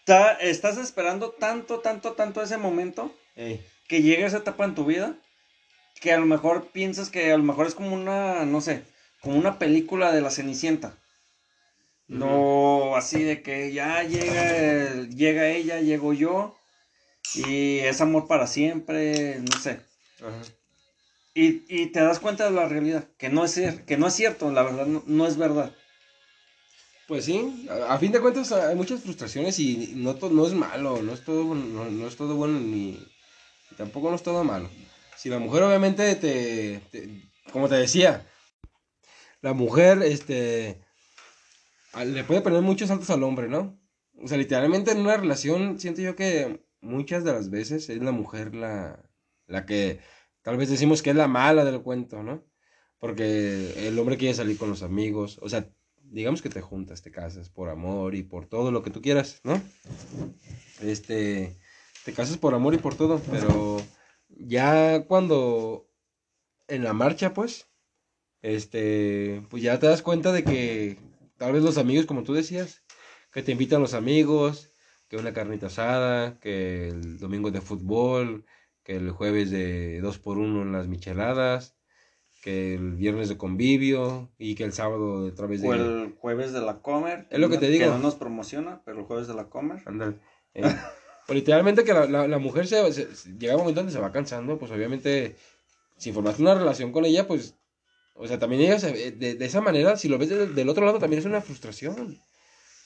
ta- 0.03 0.33
estás 0.33 0.77
esperando 0.77 1.29
tanto, 1.31 1.79
tanto, 1.79 2.11
tanto 2.11 2.41
ese 2.43 2.57
momento 2.57 3.15
ey. 3.37 3.65
que 3.87 4.01
llegue 4.01 4.25
esa 4.25 4.37
etapa 4.39 4.65
en 4.65 4.75
tu 4.75 4.83
vida 4.83 5.15
que 6.01 6.11
a 6.11 6.17
lo 6.17 6.25
mejor 6.25 6.71
piensas 6.71 7.09
que 7.09 7.31
a 7.31 7.37
lo 7.37 7.43
mejor 7.43 7.67
es 7.67 7.75
como 7.75 7.93
una, 7.95 8.43
no 8.43 8.59
sé, 8.59 8.83
como 9.21 9.37
una 9.37 9.59
película 9.59 10.11
de 10.11 10.19
la 10.19 10.29
Cenicienta. 10.31 10.97
No 12.11 12.95
así 12.97 13.23
de 13.23 13.41
que 13.41 13.71
ya 13.71 14.03
llega, 14.03 15.05
llega 15.05 15.47
ella, 15.49 15.79
llego 15.79 16.11
yo 16.13 16.55
y 17.35 17.79
es 17.79 18.01
amor 18.01 18.27
para 18.27 18.47
siempre, 18.47 19.39
no 19.39 19.57
sé. 19.59 19.79
Ajá. 20.19 20.41
Y, 21.33 21.63
y 21.69 21.85
te 21.87 22.01
das 22.01 22.19
cuenta 22.19 22.43
de 22.43 22.51
la 22.51 22.67
realidad, 22.67 23.05
que 23.17 23.29
no 23.29 23.45
es, 23.45 23.57
que 23.87 23.97
no 23.97 24.07
es 24.07 24.13
cierto, 24.13 24.51
la 24.51 24.63
verdad 24.63 24.85
no, 24.85 25.03
no 25.07 25.25
es 25.25 25.37
verdad. 25.37 25.73
Pues 27.07 27.23
sí, 27.23 27.67
a, 27.69 27.93
a 27.93 27.97
fin 27.97 28.11
de 28.11 28.19
cuentas 28.19 28.51
hay 28.51 28.75
muchas 28.75 29.01
frustraciones 29.01 29.57
y 29.59 29.93
no, 29.95 30.15
to- 30.15 30.29
no 30.29 30.45
es 30.45 30.53
malo, 30.53 31.01
no 31.01 31.13
es 31.13 31.23
todo, 31.23 31.55
no, 31.55 31.85
no 31.89 32.07
es 32.07 32.17
todo 32.17 32.35
bueno 32.35 32.59
ni 32.59 32.99
tampoco 33.77 34.09
no 34.09 34.17
es 34.17 34.23
todo 34.23 34.43
malo. 34.43 34.69
Si 35.15 35.29
la 35.29 35.39
mujer 35.39 35.63
obviamente 35.63 36.13
te, 36.15 36.79
te- 36.91 37.21
como 37.53 37.69
te 37.69 37.75
decía, 37.75 38.27
la 39.41 39.53
mujer 39.53 40.03
este 40.03 40.81
le 42.05 42.23
puede 42.23 42.41
poner 42.41 42.61
muchos 42.61 42.87
saltos 42.87 43.09
al 43.09 43.23
hombre, 43.23 43.47
¿no? 43.47 43.79
O 44.23 44.27
sea, 44.27 44.37
literalmente 44.37 44.91
en 44.91 44.99
una 44.99 45.17
relación 45.17 45.79
siento 45.79 46.01
yo 46.01 46.15
que 46.15 46.63
muchas 46.81 47.23
de 47.23 47.33
las 47.33 47.49
veces 47.49 47.89
es 47.89 48.01
la 48.01 48.11
mujer 48.11 48.55
la, 48.55 49.09
la 49.47 49.65
que 49.65 49.99
tal 50.41 50.57
vez 50.57 50.69
decimos 50.69 51.01
que 51.01 51.11
es 51.11 51.15
la 51.15 51.27
mala 51.27 51.65
del 51.65 51.81
cuento, 51.81 52.23
¿no? 52.23 52.43
Porque 52.99 53.87
el 53.87 53.97
hombre 53.97 54.17
quiere 54.17 54.33
salir 54.33 54.57
con 54.57 54.69
los 54.69 54.83
amigos, 54.83 55.39
o 55.41 55.49
sea, 55.49 55.67
digamos 56.03 56.41
que 56.41 56.49
te 56.49 56.61
juntas, 56.61 57.01
te 57.01 57.11
casas 57.11 57.49
por 57.49 57.69
amor 57.69 58.15
y 58.15 58.23
por 58.23 58.45
todo 58.45 58.71
lo 58.71 58.83
que 58.83 58.91
tú 58.91 59.01
quieras, 59.01 59.41
¿no? 59.43 59.61
Este, 60.81 61.57
te 62.05 62.13
casas 62.13 62.37
por 62.37 62.53
amor 62.53 62.73
y 62.73 62.77
por 62.77 62.95
todo, 62.95 63.21
pero 63.31 63.77
ya 64.29 65.05
cuando 65.07 65.87
en 66.67 66.83
la 66.83 66.93
marcha, 66.93 67.33
pues, 67.33 67.67
este, 68.41 69.43
pues 69.49 69.61
ya 69.63 69.79
te 69.79 69.87
das 69.87 70.01
cuenta 70.01 70.31
de 70.31 70.43
que 70.43 70.97
tal 71.41 71.53
vez 71.53 71.63
los 71.63 71.79
amigos, 71.79 72.05
como 72.05 72.21
tú 72.21 72.33
decías, 72.35 72.83
que 73.33 73.41
te 73.41 73.51
invitan 73.51 73.81
los 73.81 73.95
amigos, 73.95 74.69
que 75.07 75.17
una 75.17 75.33
carnita 75.33 75.65
asada, 75.67 76.37
que 76.39 76.87
el 76.89 77.17
domingo 77.17 77.49
de 77.49 77.61
fútbol, 77.61 78.45
que 78.83 78.95
el 78.95 79.09
jueves 79.09 79.49
de 79.49 80.01
dos 80.01 80.19
por 80.19 80.37
uno 80.37 80.61
en 80.61 80.71
las 80.71 80.87
micheladas, 80.87 81.75
que 82.43 82.75
el 82.75 82.93
viernes 82.95 83.27
de 83.27 83.37
convivio 83.37 84.29
y 84.37 84.53
que 84.53 84.65
el 84.65 84.71
sábado 84.73 85.25
otra 85.25 85.47
vez 85.47 85.63
de... 85.63 85.67
O 85.67 85.73
el 85.73 86.13
jueves 86.19 86.53
de 86.53 86.61
la 86.61 86.79
Comer. 86.83 87.27
Es 87.31 87.39
lo 87.39 87.49
que 87.49 87.57
te 87.57 87.69
digo. 87.69 87.85
Que 87.85 87.89
no 87.89 87.97
nos 87.97 88.13
promociona, 88.15 88.83
pero 88.85 88.99
el 88.99 89.05
jueves 89.05 89.27
de 89.27 89.33
la 89.33 89.45
Comer. 89.49 89.81
Ándale. 89.87 90.17
Eh, 90.53 90.61
pues 91.25 91.35
literalmente 91.39 91.83
que 91.83 91.93
la, 91.93 92.05
la- 92.05 92.27
la 92.27 92.37
mujer 92.37 92.67
se, 92.67 92.93
se- 92.93 93.07
llega 93.39 93.55
un 93.55 93.61
momento 93.61 93.79
donde 93.81 93.93
se 93.93 93.99
va 93.99 94.11
cansando, 94.11 94.59
pues 94.59 94.71
obviamente, 94.71 95.35
si 95.97 96.11
formaste 96.11 96.43
una 96.43 96.53
relación 96.53 96.91
con 96.91 97.05
ella, 97.05 97.25
pues, 97.27 97.55
o 98.15 98.27
sea, 98.27 98.39
también 98.39 98.61
ella, 98.61 98.79
se- 98.79 99.11
de, 99.11 99.45
esa 99.45 99.61
manera, 99.61 99.97
si 99.97 100.07
lo 100.09 100.17
ves 100.17 100.29
del, 100.29 100.69
otro 100.69 100.85
lado, 100.85 100.99
también 100.99 101.19
es 101.19 101.25
una 101.25 101.41
frustración. 101.41 102.19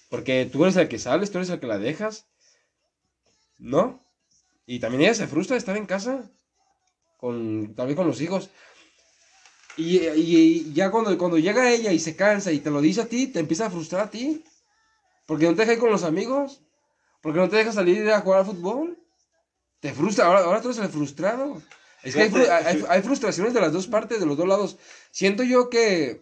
Porque 0.10 0.50
tú 0.52 0.64
eres 0.66 0.78
el 0.78 0.88
que 0.90 1.00
sales, 1.00 1.32
tú 1.32 1.40
eres 1.40 1.50
el 1.52 1.60
que 1.60 1.68
la 1.68 1.80
dejas, 1.80 2.28
¿no? 3.58 4.02
Y 4.66 4.80
también 4.80 5.04
ella 5.04 5.14
se 5.16 5.28
frustra 5.28 5.56
de 5.56 5.60
estar 5.60 5.78
en 5.78 5.86
casa, 5.86 6.32
con, 7.18 7.76
vez 7.76 7.96
con 7.96 8.08
los 8.08 8.22
hijos. 8.22 8.50
Y, 9.78 9.98
y- 10.00 10.38
y 10.70 10.74
ya 10.74 10.90
cuando, 10.92 11.18
cuando 11.18 11.38
llega 11.38 11.72
ella 11.72 11.92
y 11.92 12.00
se 12.00 12.16
cansa 12.16 12.52
y 12.52 12.60
te 12.60 12.72
lo 12.72 12.82
dice 12.82 13.02
a 13.02 13.08
ti, 13.10 13.28
te 13.28 13.40
empieza 13.40 13.66
a 13.66 13.70
frustrar 13.70 14.02
a 14.08 14.10
ti. 14.10 14.44
Porque 15.28 15.46
no 15.46 15.56
te 15.56 15.62
deja 15.62 15.74
ir 15.74 15.80
con 15.80 15.92
los 15.92 16.04
amigos. 16.04 16.62
Porque 17.22 17.40
no 17.40 17.50
te 17.50 17.58
deja 17.58 17.72
salir 17.72 18.10
a 18.12 18.22
jugar 18.22 18.42
al 18.42 18.46
fútbol. 18.48 19.00
Te 19.82 19.94
frustra. 19.94 20.26
Ahora, 20.28 20.42
ahora 20.42 20.62
tú 20.62 20.70
eres 20.70 20.82
el 20.82 20.90
frustrado. 20.90 21.62
Es 22.06 22.16
que 22.16 22.22
hay, 22.24 22.32
hay- 22.66 22.86
hay 22.88 23.02
frustraciones 23.02 23.54
de 23.54 23.60
las 23.62 23.74
dos 23.74 23.88
partes, 23.88 24.20
de 24.20 24.26
los 24.26 24.38
dos 24.38 24.48
lados. 24.48 24.78
Siento 25.12 25.44
yo 25.44 25.70
que. 25.70 26.22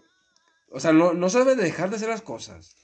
O 0.71 0.79
sea, 0.79 0.91
no, 0.93 1.13
no 1.13 1.29
se 1.29 1.39
debe 1.39 1.55
de 1.55 1.63
dejar 1.63 1.89
de 1.91 1.97
hacer 1.97 2.09
las 2.09 2.21
cosas. 2.23 2.75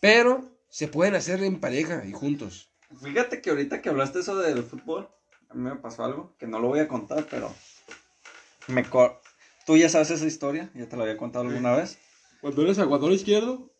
Pero 0.00 0.44
se 0.68 0.88
pueden 0.88 1.14
hacer 1.14 1.42
en 1.44 1.60
pareja 1.60 2.04
y 2.04 2.12
juntos. 2.12 2.68
Fíjate 3.02 3.40
que 3.40 3.50
ahorita 3.50 3.80
que 3.82 3.88
hablaste 3.88 4.20
eso 4.20 4.36
del 4.36 4.62
fútbol, 4.64 5.08
a 5.48 5.54
mí 5.54 5.62
me 5.62 5.76
pasó 5.76 6.04
algo 6.04 6.34
que 6.38 6.46
no 6.46 6.58
lo 6.58 6.68
voy 6.68 6.80
a 6.80 6.88
contar, 6.88 7.26
pero 7.30 7.54
me 8.68 8.84
co- 8.84 9.20
tú 9.64 9.76
ya 9.76 9.88
sabes 9.88 10.10
esa 10.10 10.26
historia, 10.26 10.70
ya 10.74 10.88
te 10.88 10.96
la 10.96 11.02
había 11.04 11.16
contado 11.16 11.46
alguna 11.48 11.76
vez. 11.76 11.98
Cuando 12.40 12.62
eres 12.62 12.78
aguador 12.78 13.12
izquierdo. 13.12 13.70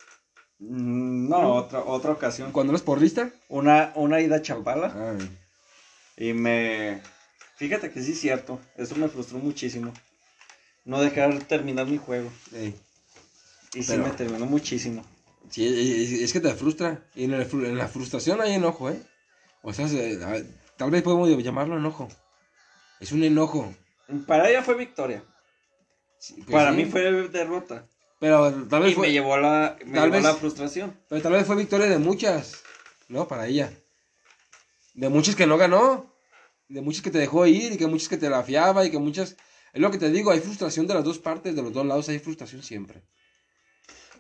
Mm, 0.59 1.29
No, 1.29 1.55
otra 1.55 1.81
otra 1.81 2.13
ocasión. 2.13 2.53
Cuando 2.53 2.73
eres 2.73 2.83
porrista. 2.83 3.31
Una 3.49 3.93
una 3.97 4.21
ida 4.21 4.37
a 4.37 4.43
Chapala 4.43 4.95
Ay. 5.19 5.39
y 6.17 6.33
me 6.33 7.03
fíjate 7.57 7.91
que 7.91 8.03
sí 8.03 8.13
es 8.13 8.21
cierto, 8.21 8.61
eso 8.77 8.95
me 8.97 9.09
frustró 9.09 9.39
muchísimo. 9.39 9.93
No 10.85 11.01
dejar 11.01 11.37
terminar 11.45 11.87
mi 11.87 11.99
juego 11.99 12.31
y 13.75 13.83
sí 13.83 13.85
Pero- 13.89 14.05
me 14.05 14.11
terminó 14.11 14.47
muchísimo. 14.47 15.05
Sí, 15.51 15.67
es, 15.67 16.23
es 16.23 16.33
que 16.33 16.41
te 16.41 16.53
frustra. 16.55 17.05
Y 17.15 17.25
en, 17.25 17.79
la 17.79 17.89
frustración 17.89 18.41
hay 18.41 18.55
enojo, 18.55 18.91
¿eh? 18.91 19.01
O 19.63 19.73
sea, 19.73 19.89
se- 19.89 20.23
a- 20.25 20.43
tal 20.77 20.91
vez 20.91 21.03
podemos 21.03 21.29
llamarlo 21.43 21.77
enojo. 21.77 22.09
Es 23.01 23.13
un 23.13 23.23
enojo. 23.23 23.73
Para 24.27 24.49
ella 24.49 24.63
fue 24.63 24.75
victoria, 24.77 25.23
Sí, 26.19 26.35
pues 26.35 26.51
para 26.51 26.71
sí. 26.71 26.77
mí 26.77 26.85
fue 26.87 27.03
derrota 27.29 27.87
Pero 28.21 28.53
tal 28.71 28.83
vez 28.83 28.93
y 28.93 28.95
fue, 28.95 29.07
me 29.09 29.13
llevó 29.13 29.35
a 29.35 29.39
la 29.41 29.77
me 29.85 29.93
llevó 29.93 30.03
a 30.05 30.09
vez- 30.09 30.23
la 30.23 30.35
frustración. 30.35 30.99
pero 31.09 31.21
tal 31.23 31.33
vez 31.33 31.47
fue 31.47 31.57
victoria 31.57 31.87
de 31.89 31.99
muchas, 31.99 32.63
¿no? 33.09 33.29
Para 33.29 33.47
ella. 33.47 33.71
De 34.95 35.09
muchas 35.09 35.35
que 35.37 35.47
no 35.47 35.59
ganó. 35.59 36.13
De 36.69 36.81
muchas 36.81 37.03
que 37.03 37.11
te 37.11 37.19
dejó 37.19 37.47
ir 37.47 37.73
y 37.73 37.77
que 37.77 37.87
muchas 37.87 38.09
que 38.09 38.17
te 38.17 38.31
la 38.31 38.43
fiaba 38.43 38.85
y 38.85 38.91
que 38.91 38.99
muchas... 38.99 39.37
Es 39.73 39.81
lo 39.81 39.91
que 39.91 39.99
te 39.99 40.11
digo, 40.11 40.31
hay 40.31 40.41
frustración 40.41 40.87
de 40.87 40.95
las 40.95 41.05
dos 41.05 41.19
partes, 41.19 41.55
de 41.57 41.63
los 41.63 41.73
dos 41.73 41.87
lados 41.87 42.09
hay 42.09 42.19
frustración 42.19 42.63
siempre. 42.63 43.03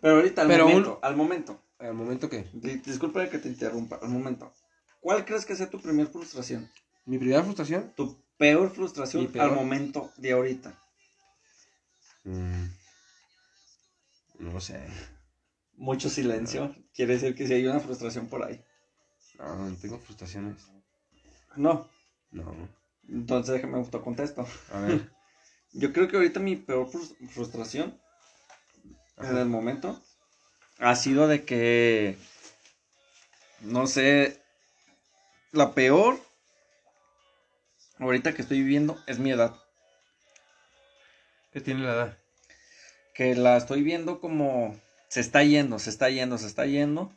Pero 0.00 0.16
ahorita, 0.16 0.42
al 0.42 0.48
Pero 0.48 0.66
un- 0.66 0.72
momento, 0.72 0.98
al 1.02 1.16
momento, 1.16 1.52
Al 1.78 1.94
momento 1.94 2.28
que 2.30 2.44
di- 2.52 2.76
disculpa 2.90 3.28
que 3.30 3.38
te 3.38 3.48
interrumpa, 3.48 3.96
al 4.02 4.08
momento, 4.08 4.52
¿cuál 5.00 5.24
crees 5.26 5.44
que 5.46 5.56
sea 5.56 5.70
tu 5.70 5.80
primer 5.80 6.06
frustración? 6.08 6.62
mi 7.06 7.18
primera 7.18 7.42
frustración, 7.44 7.92
Tu 7.96 8.04
peor 8.38 8.70
frustración 8.70 9.26
peor. 9.32 9.48
al 9.48 9.54
momento 9.54 10.10
de 10.16 10.32
ahorita. 10.32 10.70
mm, 12.24 12.66
no 14.38 14.60
sé, 14.60 14.78
Mucho 15.76 16.08
silencio, 16.10 16.74
quiere 16.92 17.14
decir 17.14 17.34
que 17.36 17.46
sí 17.46 17.54
hay 17.54 17.66
una 17.66 17.78
frustración 17.78 18.26
por 18.26 18.44
ahí. 18.44 18.60
no, 19.38 19.68
no 19.70 19.76
tengo 19.76 19.98
frustraciones. 19.98 20.66
No, 21.56 21.88
No, 22.30 22.68
entonces 23.08 23.54
déjame 23.54 23.78
autocontesto. 23.78 24.46
a 24.72 24.80
ver. 24.80 25.10
Yo 25.72 25.92
creo 25.92 26.08
que 26.08 26.16
ahorita 26.16 26.40
mi 26.40 26.56
peor 26.56 26.88
frus- 26.88 27.14
frustración 27.28 28.00
en 29.18 29.36
el 29.36 29.46
momento 29.46 30.00
ha 30.78 30.94
sido 30.96 31.28
de 31.28 31.44
que, 31.44 32.16
no 33.60 33.86
sé, 33.86 34.40
la 35.52 35.74
peor 35.74 36.18
ahorita 37.98 38.34
que 38.34 38.42
estoy 38.42 38.58
viviendo 38.60 39.02
es 39.06 39.18
mi 39.18 39.30
edad. 39.32 39.54
¿Qué 41.52 41.60
tiene 41.60 41.84
la 41.84 41.92
edad? 41.94 42.18
Que 43.14 43.34
la 43.34 43.56
estoy 43.56 43.82
viendo 43.82 44.20
como 44.20 44.78
se 45.08 45.20
está 45.20 45.42
yendo, 45.42 45.78
se 45.78 45.90
está 45.90 46.10
yendo, 46.10 46.36
se 46.38 46.46
está 46.46 46.66
yendo. 46.66 47.10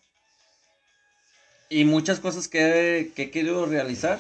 Y 1.70 1.86
muchas 1.86 2.20
cosas 2.20 2.48
que, 2.48 3.12
que 3.16 3.24
he 3.24 3.32
querido 3.32 3.66
realizar 3.66 4.20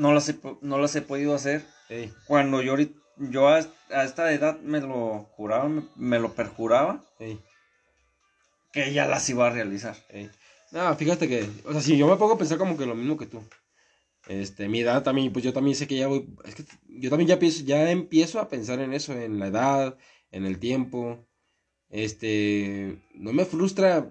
no 0.00 0.12
las 0.14 0.28
he, 0.30 0.36
no 0.62 0.78
las 0.78 0.96
he 0.96 1.02
podido 1.02 1.34
hacer 1.34 1.64
Ey, 1.88 2.12
cuando 2.26 2.62
yo, 2.62 2.72
ahorita- 2.72 2.98
yo 3.16 3.48
a, 3.48 3.58
a 3.90 4.04
esta 4.04 4.32
edad 4.32 4.58
me 4.60 4.80
lo 4.80 5.24
juraba, 5.36 5.68
me, 5.68 5.82
me 5.96 6.18
lo 6.18 6.32
perjuraba 6.34 7.04
ey, 7.18 7.38
que 8.72 8.92
ya 8.92 9.06
las 9.06 9.28
iba 9.28 9.46
a 9.46 9.50
realizar. 9.50 9.96
ey. 10.08 10.30
No, 10.72 10.94
fíjate 10.96 11.28
que, 11.28 11.48
o 11.64 11.72
sea, 11.72 11.82
si 11.82 11.96
yo 11.98 12.06
me 12.06 12.16
pongo 12.16 12.34
a 12.34 12.38
pensar 12.38 12.56
como 12.58 12.76
que 12.78 12.86
lo 12.86 12.94
mismo 12.94 13.16
que 13.18 13.26
tú. 13.26 13.42
Este, 14.28 14.68
mi 14.68 14.80
edad 14.80 15.02
también, 15.02 15.32
pues 15.32 15.44
yo 15.44 15.52
también 15.52 15.74
sé 15.76 15.86
que 15.88 15.96
ya 15.96 16.06
voy, 16.06 16.26
es 16.44 16.54
que 16.54 16.64
yo 16.88 17.10
también 17.10 17.26
ya 17.28 17.34
empiezo, 17.34 17.64
ya 17.64 17.90
empiezo 17.90 18.38
a 18.38 18.48
pensar 18.48 18.78
en 18.80 18.92
eso, 18.92 19.12
en 19.12 19.38
la 19.38 19.48
edad, 19.48 19.96
en 20.30 20.46
el 20.46 20.58
tiempo. 20.58 21.26
Este, 21.88 22.96
no 23.14 23.32
me 23.32 23.44
frustra, 23.44 24.08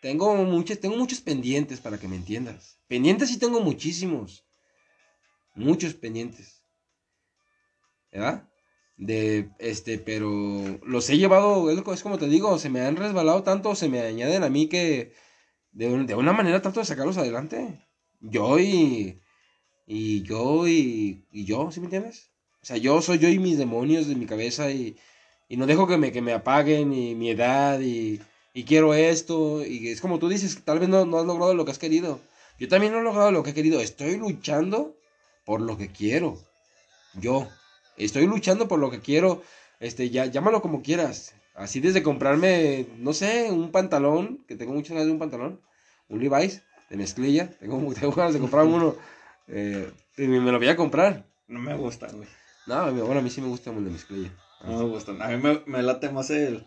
tengo 0.00 0.34
muchos, 0.36 0.80
tengo 0.80 0.96
muchos 0.96 1.20
pendientes 1.20 1.80
para 1.80 1.98
que 1.98 2.08
me 2.08 2.16
entiendas. 2.16 2.78
Pendientes 2.88 3.28
sí 3.28 3.38
tengo 3.38 3.60
muchísimos. 3.60 4.44
Muchos 5.60 5.94
pendientes. 5.94 6.62
¿Verdad? 8.10 8.48
De, 8.96 9.50
este, 9.58 9.98
pero 9.98 10.80
los 10.84 11.08
he 11.10 11.18
llevado, 11.18 11.70
es, 11.70 12.02
como 12.02 12.18
te 12.18 12.28
digo, 12.28 12.58
se 12.58 12.70
me 12.70 12.80
han 12.80 12.96
resbalado 12.96 13.42
tanto, 13.42 13.74
se 13.74 13.88
me 13.88 14.00
añaden 14.00 14.42
a 14.42 14.50
mí 14.50 14.68
que 14.68 15.12
de, 15.72 16.04
de 16.04 16.14
una 16.14 16.32
manera 16.32 16.60
trato 16.62 16.80
de 16.80 16.86
sacarlos 16.86 17.18
adelante. 17.18 17.86
Yo 18.20 18.58
y, 18.58 19.20
y 19.86 20.22
yo 20.22 20.66
y, 20.68 21.26
y 21.30 21.44
yo, 21.44 21.70
¿sí 21.70 21.80
me 21.80 21.86
entiendes? 21.86 22.30
O 22.62 22.66
sea, 22.66 22.76
yo 22.78 23.00
soy 23.02 23.18
yo 23.18 23.28
y 23.28 23.38
mis 23.38 23.58
demonios 23.58 24.06
de 24.08 24.16
mi 24.16 24.26
cabeza 24.26 24.70
y, 24.70 24.96
y 25.48 25.56
no 25.56 25.66
dejo 25.66 25.86
que 25.86 25.98
me, 25.98 26.12
que 26.12 26.22
me 26.22 26.32
apaguen 26.32 26.92
y 26.92 27.14
mi 27.14 27.30
edad 27.30 27.80
y, 27.80 28.20
y 28.54 28.64
quiero 28.64 28.94
esto. 28.94 29.64
Y 29.64 29.88
es 29.88 30.00
como 30.00 30.18
tú 30.18 30.28
dices, 30.28 30.62
tal 30.64 30.78
vez 30.78 30.88
no, 30.88 31.04
no 31.06 31.18
has 31.18 31.26
logrado 31.26 31.54
lo 31.54 31.64
que 31.64 31.70
has 31.72 31.78
querido. 31.78 32.20
Yo 32.58 32.68
también 32.68 32.92
no 32.92 33.00
he 33.00 33.02
logrado 33.02 33.30
lo 33.32 33.42
que 33.42 33.50
he 33.50 33.54
querido. 33.54 33.80
Estoy 33.80 34.16
luchando 34.16 34.99
por 35.44 35.60
lo 35.60 35.76
que 35.78 35.88
quiero. 35.90 36.38
Yo. 37.14 37.48
Estoy 37.96 38.26
luchando 38.26 38.68
por 38.68 38.78
lo 38.78 38.90
que 38.90 39.00
quiero. 39.00 39.42
Este, 39.80 40.10
ya, 40.10 40.26
llámalo 40.26 40.62
como 40.62 40.82
quieras. 40.82 41.34
Así 41.54 41.80
desde 41.80 42.02
comprarme, 42.02 42.86
no 42.98 43.12
sé, 43.12 43.50
un 43.50 43.70
pantalón, 43.72 44.44
que 44.46 44.56
tengo 44.56 44.72
muchas 44.72 44.90
ganas 44.92 45.06
de 45.06 45.12
un 45.12 45.18
pantalón, 45.18 45.60
un 46.08 46.20
Levi's 46.20 46.62
de 46.88 46.96
mezclilla. 46.96 47.50
Tengo, 47.60 47.92
tengo 47.94 48.12
ganas 48.12 48.34
de 48.34 48.40
comprar 48.40 48.64
uno. 48.64 48.94
eh, 49.48 49.90
y 50.16 50.22
me, 50.26 50.38
lo 50.40 50.58
voy 50.58 50.68
a 50.68 50.76
comprar. 50.76 51.26
No 51.48 51.58
me 51.58 51.74
gustan, 51.76 52.16
güey. 52.16 52.28
No, 52.66 52.92
bueno, 52.92 53.20
a 53.20 53.22
mí 53.22 53.30
sí 53.30 53.40
me 53.40 53.48
gusta 53.48 53.70
el 53.70 53.84
de 53.84 53.90
mezclilla. 53.90 54.30
No 54.64 54.78
me 54.78 54.84
gustan. 54.84 55.20
A 55.22 55.28
mí 55.28 55.36
me, 55.36 55.60
me 55.66 55.82
late 55.82 56.10
más 56.10 56.30
el 56.30 56.64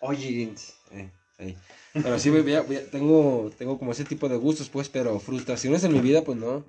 O'Higgins. 0.00 0.74
Eh, 0.92 1.10
ahí. 1.38 1.56
Pero 1.92 2.18
sí, 2.18 2.30
voy 2.30 2.54
a- 2.54 2.62
voy 2.62 2.76
a- 2.76 2.90
tengo, 2.90 3.50
tengo 3.58 3.78
como 3.78 3.92
ese 3.92 4.04
tipo 4.04 4.28
de 4.28 4.36
gustos, 4.36 4.68
pues, 4.68 4.88
pero 4.88 5.18
frustraciones 5.18 5.82
en 5.84 5.92
mi 5.92 6.00
vida, 6.00 6.22
pues 6.22 6.38
no. 6.38 6.64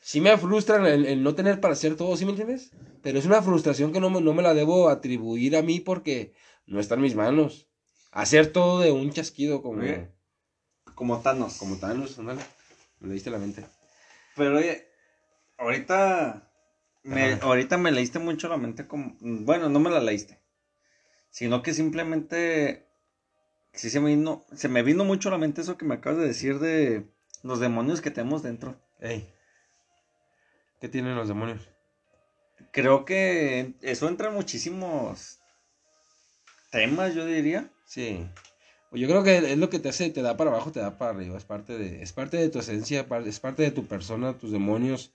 Sí 0.00 0.20
me 0.20 0.36
frustran 0.38 0.86
el, 0.86 1.06
el 1.06 1.22
no 1.22 1.34
tener 1.34 1.60
para 1.60 1.74
hacer 1.74 1.96
todo, 1.96 2.16
¿sí 2.16 2.24
me 2.24 2.30
entiendes? 2.30 2.70
Pero 3.02 3.18
es 3.18 3.26
una 3.26 3.42
frustración 3.42 3.92
que 3.92 4.00
no 4.00 4.10
me, 4.10 4.20
no 4.20 4.32
me 4.32 4.42
la 4.42 4.54
debo 4.54 4.88
atribuir 4.88 5.56
a 5.56 5.62
mí 5.62 5.80
porque 5.80 6.32
no 6.66 6.80
está 6.80 6.94
en 6.94 7.02
mis 7.02 7.14
manos. 7.14 7.68
Hacer 8.10 8.52
todo 8.52 8.80
de 8.80 8.90
un 8.92 9.12
chasquido 9.12 9.62
como, 9.62 9.82
Oye. 9.82 10.10
Como 10.94 11.20
Thanos. 11.20 11.58
como 11.58 11.76
Thanos, 11.78 12.18
ándale. 12.18 12.42
Me 12.98 13.08
leíste 13.08 13.30
la 13.30 13.38
mente. 13.38 13.64
Pero 14.36 14.58
oye, 14.58 14.86
ahorita 15.58 16.50
me, 17.02 17.32
Ajá. 17.34 17.46
ahorita 17.46 17.78
me 17.78 17.92
leíste 17.92 18.18
mucho 18.18 18.48
la 18.48 18.56
mente 18.56 18.86
como... 18.86 19.16
Bueno, 19.20 19.68
no 19.68 19.80
me 19.80 19.90
la 19.90 20.00
leíste. 20.00 20.40
Sino 21.30 21.62
que 21.62 21.74
simplemente... 21.74 22.86
Sí 23.72 23.88
se 23.88 24.00
me 24.00 24.10
vino, 24.10 24.44
se 24.54 24.68
me 24.68 24.82
vino 24.82 25.04
mucho 25.04 25.28
a 25.28 25.32
la 25.32 25.38
mente 25.38 25.60
eso 25.60 25.78
que 25.78 25.84
me 25.84 25.94
acabas 25.94 26.18
de 26.18 26.26
decir 26.26 26.58
de 26.58 27.08
los 27.42 27.60
demonios 27.60 28.00
que 28.00 28.10
tenemos 28.10 28.42
dentro. 28.42 28.80
Ey. 28.98 29.32
¿Qué 30.80 30.88
tienen 30.88 31.14
los 31.14 31.28
demonios? 31.28 31.68
Creo 32.72 33.04
que 33.04 33.74
eso 33.82 34.08
entra 34.08 34.28
en 34.28 34.34
muchísimos 34.34 35.38
temas, 36.70 37.14
yo 37.14 37.26
diría. 37.26 37.70
Sí. 37.86 38.26
Yo 38.92 39.06
creo 39.06 39.22
que 39.22 39.38
es 39.52 39.58
lo 39.58 39.70
que 39.70 39.78
te 39.78 39.88
hace, 39.90 40.10
te 40.10 40.22
da 40.22 40.36
para 40.36 40.50
abajo, 40.50 40.72
te 40.72 40.80
da 40.80 40.98
para 40.98 41.12
arriba. 41.12 41.36
Es 41.36 41.44
parte 41.44 41.78
de, 41.78 42.02
es 42.02 42.12
parte 42.12 42.36
de 42.38 42.48
tu 42.48 42.58
esencia, 42.58 43.06
es 43.24 43.40
parte 43.40 43.62
de 43.62 43.70
tu 43.70 43.86
persona, 43.86 44.36
tus 44.36 44.50
demonios. 44.50 45.12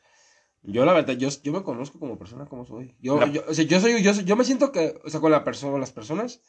Yo 0.63 0.86
la 0.86 0.93
verdad, 0.93 1.13
yo, 1.13 1.30
yo 1.43 1.51
me 1.51 1.63
conozco 1.63 1.99
como 1.99 2.18
persona 2.18 2.45
como 2.45 2.66
soy. 2.66 2.95
Yo, 2.99 3.20
La- 3.20 3.28
yo, 3.28 3.43
o 3.47 3.53
sea, 3.53 3.66
yo 3.66 3.80
soy, 3.80 4.01
yo, 4.01 4.13
soy- 4.13 4.24
yo 4.24 4.36
me 4.36 4.45
siento 4.45 4.72
que, 4.72 4.99
o 5.03 5.09
sea, 5.09 5.20
con 5.20 5.32
la 5.32 5.43
persona, 5.43 5.74
con 5.74 5.82
las 5.82 5.91
personas, 5.91 6.41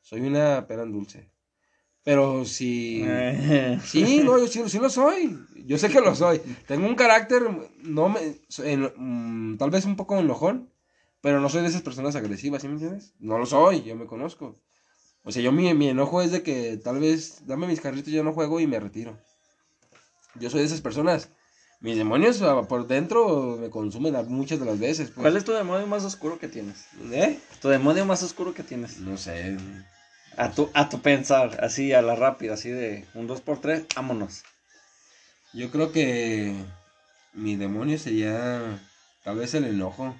soy 0.00 0.20
una 0.20 0.66
pera 0.66 0.84
en 0.84 0.92
dulce. 0.92 1.30
Pero 2.08 2.46
si, 2.46 3.02
sí, 3.84 4.22
no, 4.24 4.38
yo 4.38 4.46
sí, 4.46 4.62
sí 4.66 4.78
lo 4.78 4.88
soy. 4.88 5.38
Yo 5.66 5.76
sé 5.76 5.90
que 5.90 6.00
lo 6.00 6.14
soy. 6.14 6.40
Tengo 6.66 6.86
un 6.86 6.94
carácter, 6.94 7.42
no 7.82 8.08
me, 8.08 8.18
en- 8.64 8.92
mm, 8.96 9.58
tal 9.58 9.68
vez 9.68 9.84
un 9.84 9.94
poco 9.94 10.16
enojón, 10.16 10.70
pero 11.20 11.38
no 11.38 11.50
soy 11.50 11.60
de 11.60 11.68
esas 11.68 11.82
personas 11.82 12.16
agresivas, 12.16 12.62
¿sí 12.62 12.68
me 12.68 12.74
entiendes? 12.74 13.12
No 13.18 13.36
lo 13.36 13.44
soy, 13.44 13.82
yo 13.82 13.94
me 13.94 14.06
conozco. 14.06 14.56
O 15.22 15.32
sea, 15.32 15.42
yo 15.42 15.52
mi, 15.52 15.74
mi 15.74 15.90
enojo 15.90 16.22
es 16.22 16.30
de 16.32 16.42
que 16.42 16.78
tal 16.78 16.98
vez 16.98 17.46
dame 17.46 17.66
mis 17.66 17.82
carritos, 17.82 18.10
yo 18.10 18.24
no 18.24 18.32
juego 18.32 18.58
y 18.58 18.66
me 18.66 18.80
retiro. 18.80 19.18
Yo 20.36 20.48
soy 20.48 20.60
de 20.60 20.66
esas 20.66 20.80
personas. 20.80 21.28
Mis 21.80 21.98
demonios 21.98 22.38
por 22.70 22.86
dentro 22.86 23.58
me 23.60 23.68
consumen 23.68 24.14
muchas 24.28 24.58
de 24.60 24.64
las 24.64 24.78
veces. 24.78 25.08
pues. 25.10 25.24
¿Cuál 25.24 25.36
es 25.36 25.44
tu 25.44 25.52
demonio 25.52 25.86
más 25.86 26.04
oscuro 26.04 26.38
que 26.38 26.48
tienes? 26.48 26.86
¿Eh? 27.12 27.38
Tu 27.60 27.68
demonio 27.68 28.06
más 28.06 28.22
oscuro 28.22 28.54
que 28.54 28.62
tienes. 28.62 28.96
No 28.98 29.18
sé. 29.18 29.58
A 30.38 30.52
tu, 30.52 30.70
a 30.72 30.88
tu 30.88 31.00
pensar, 31.00 31.58
así 31.64 31.92
a 31.92 32.00
la 32.00 32.14
rápida, 32.14 32.54
así 32.54 32.70
de 32.70 33.04
un 33.14 33.26
2 33.26 33.40
por 33.40 33.60
3 33.60 33.86
vámonos. 33.96 34.44
Yo 35.52 35.70
creo 35.70 35.90
que 35.90 36.54
mi 37.32 37.56
demonio 37.56 37.98
sería 37.98 38.78
tal 39.24 39.36
vez 39.36 39.54
el 39.54 39.64
enojo. 39.64 40.14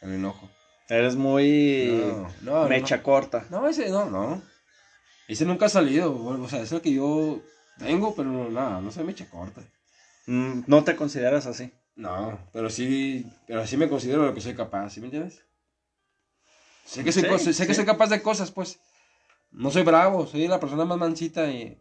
El 0.00 0.12
enojo. 0.14 0.48
Eres 0.88 1.16
muy 1.16 2.12
No, 2.42 2.62
no, 2.62 2.68
mecha 2.68 2.98
no. 2.98 3.02
corta. 3.02 3.46
No, 3.50 3.68
ese 3.68 3.88
no, 3.90 4.08
no. 4.08 4.40
Ese 5.26 5.44
nunca 5.44 5.66
ha 5.66 5.68
salido. 5.68 6.14
O 6.14 6.48
sea, 6.48 6.62
es 6.62 6.70
el 6.70 6.80
que 6.82 6.92
yo 6.92 7.40
tengo, 7.78 8.14
pero 8.14 8.28
no, 8.30 8.48
nada, 8.48 8.80
no 8.80 8.92
se 8.92 9.02
me 9.02 9.10
echa 9.12 9.28
corta. 9.28 9.62
Mm, 10.26 10.62
no 10.68 10.84
te 10.84 10.94
consideras 10.94 11.46
así. 11.46 11.72
No, 11.96 12.38
pero 12.52 12.70
sí, 12.70 13.26
pero 13.46 13.66
sí 13.66 13.76
me 13.76 13.88
considero 13.88 14.24
lo 14.24 14.34
que 14.34 14.40
soy 14.40 14.54
capaz, 14.54 14.90
¿sí 14.90 15.00
me 15.00 15.06
entiendes? 15.06 15.42
Sé 16.84 17.04
que 17.04 17.12
soy, 17.12 17.24
Sí, 17.38 17.52
sé 17.52 17.66
que 17.66 17.74
soy 17.74 17.84
capaz 17.84 18.08
de 18.08 18.22
cosas, 18.22 18.50
pues. 18.50 18.78
No 19.50 19.70
soy 19.70 19.82
bravo, 19.82 20.26
soy 20.26 20.48
la 20.48 20.60
persona 20.60 20.84
más 20.84 20.98
mansita 20.98 21.50
y 21.50 21.78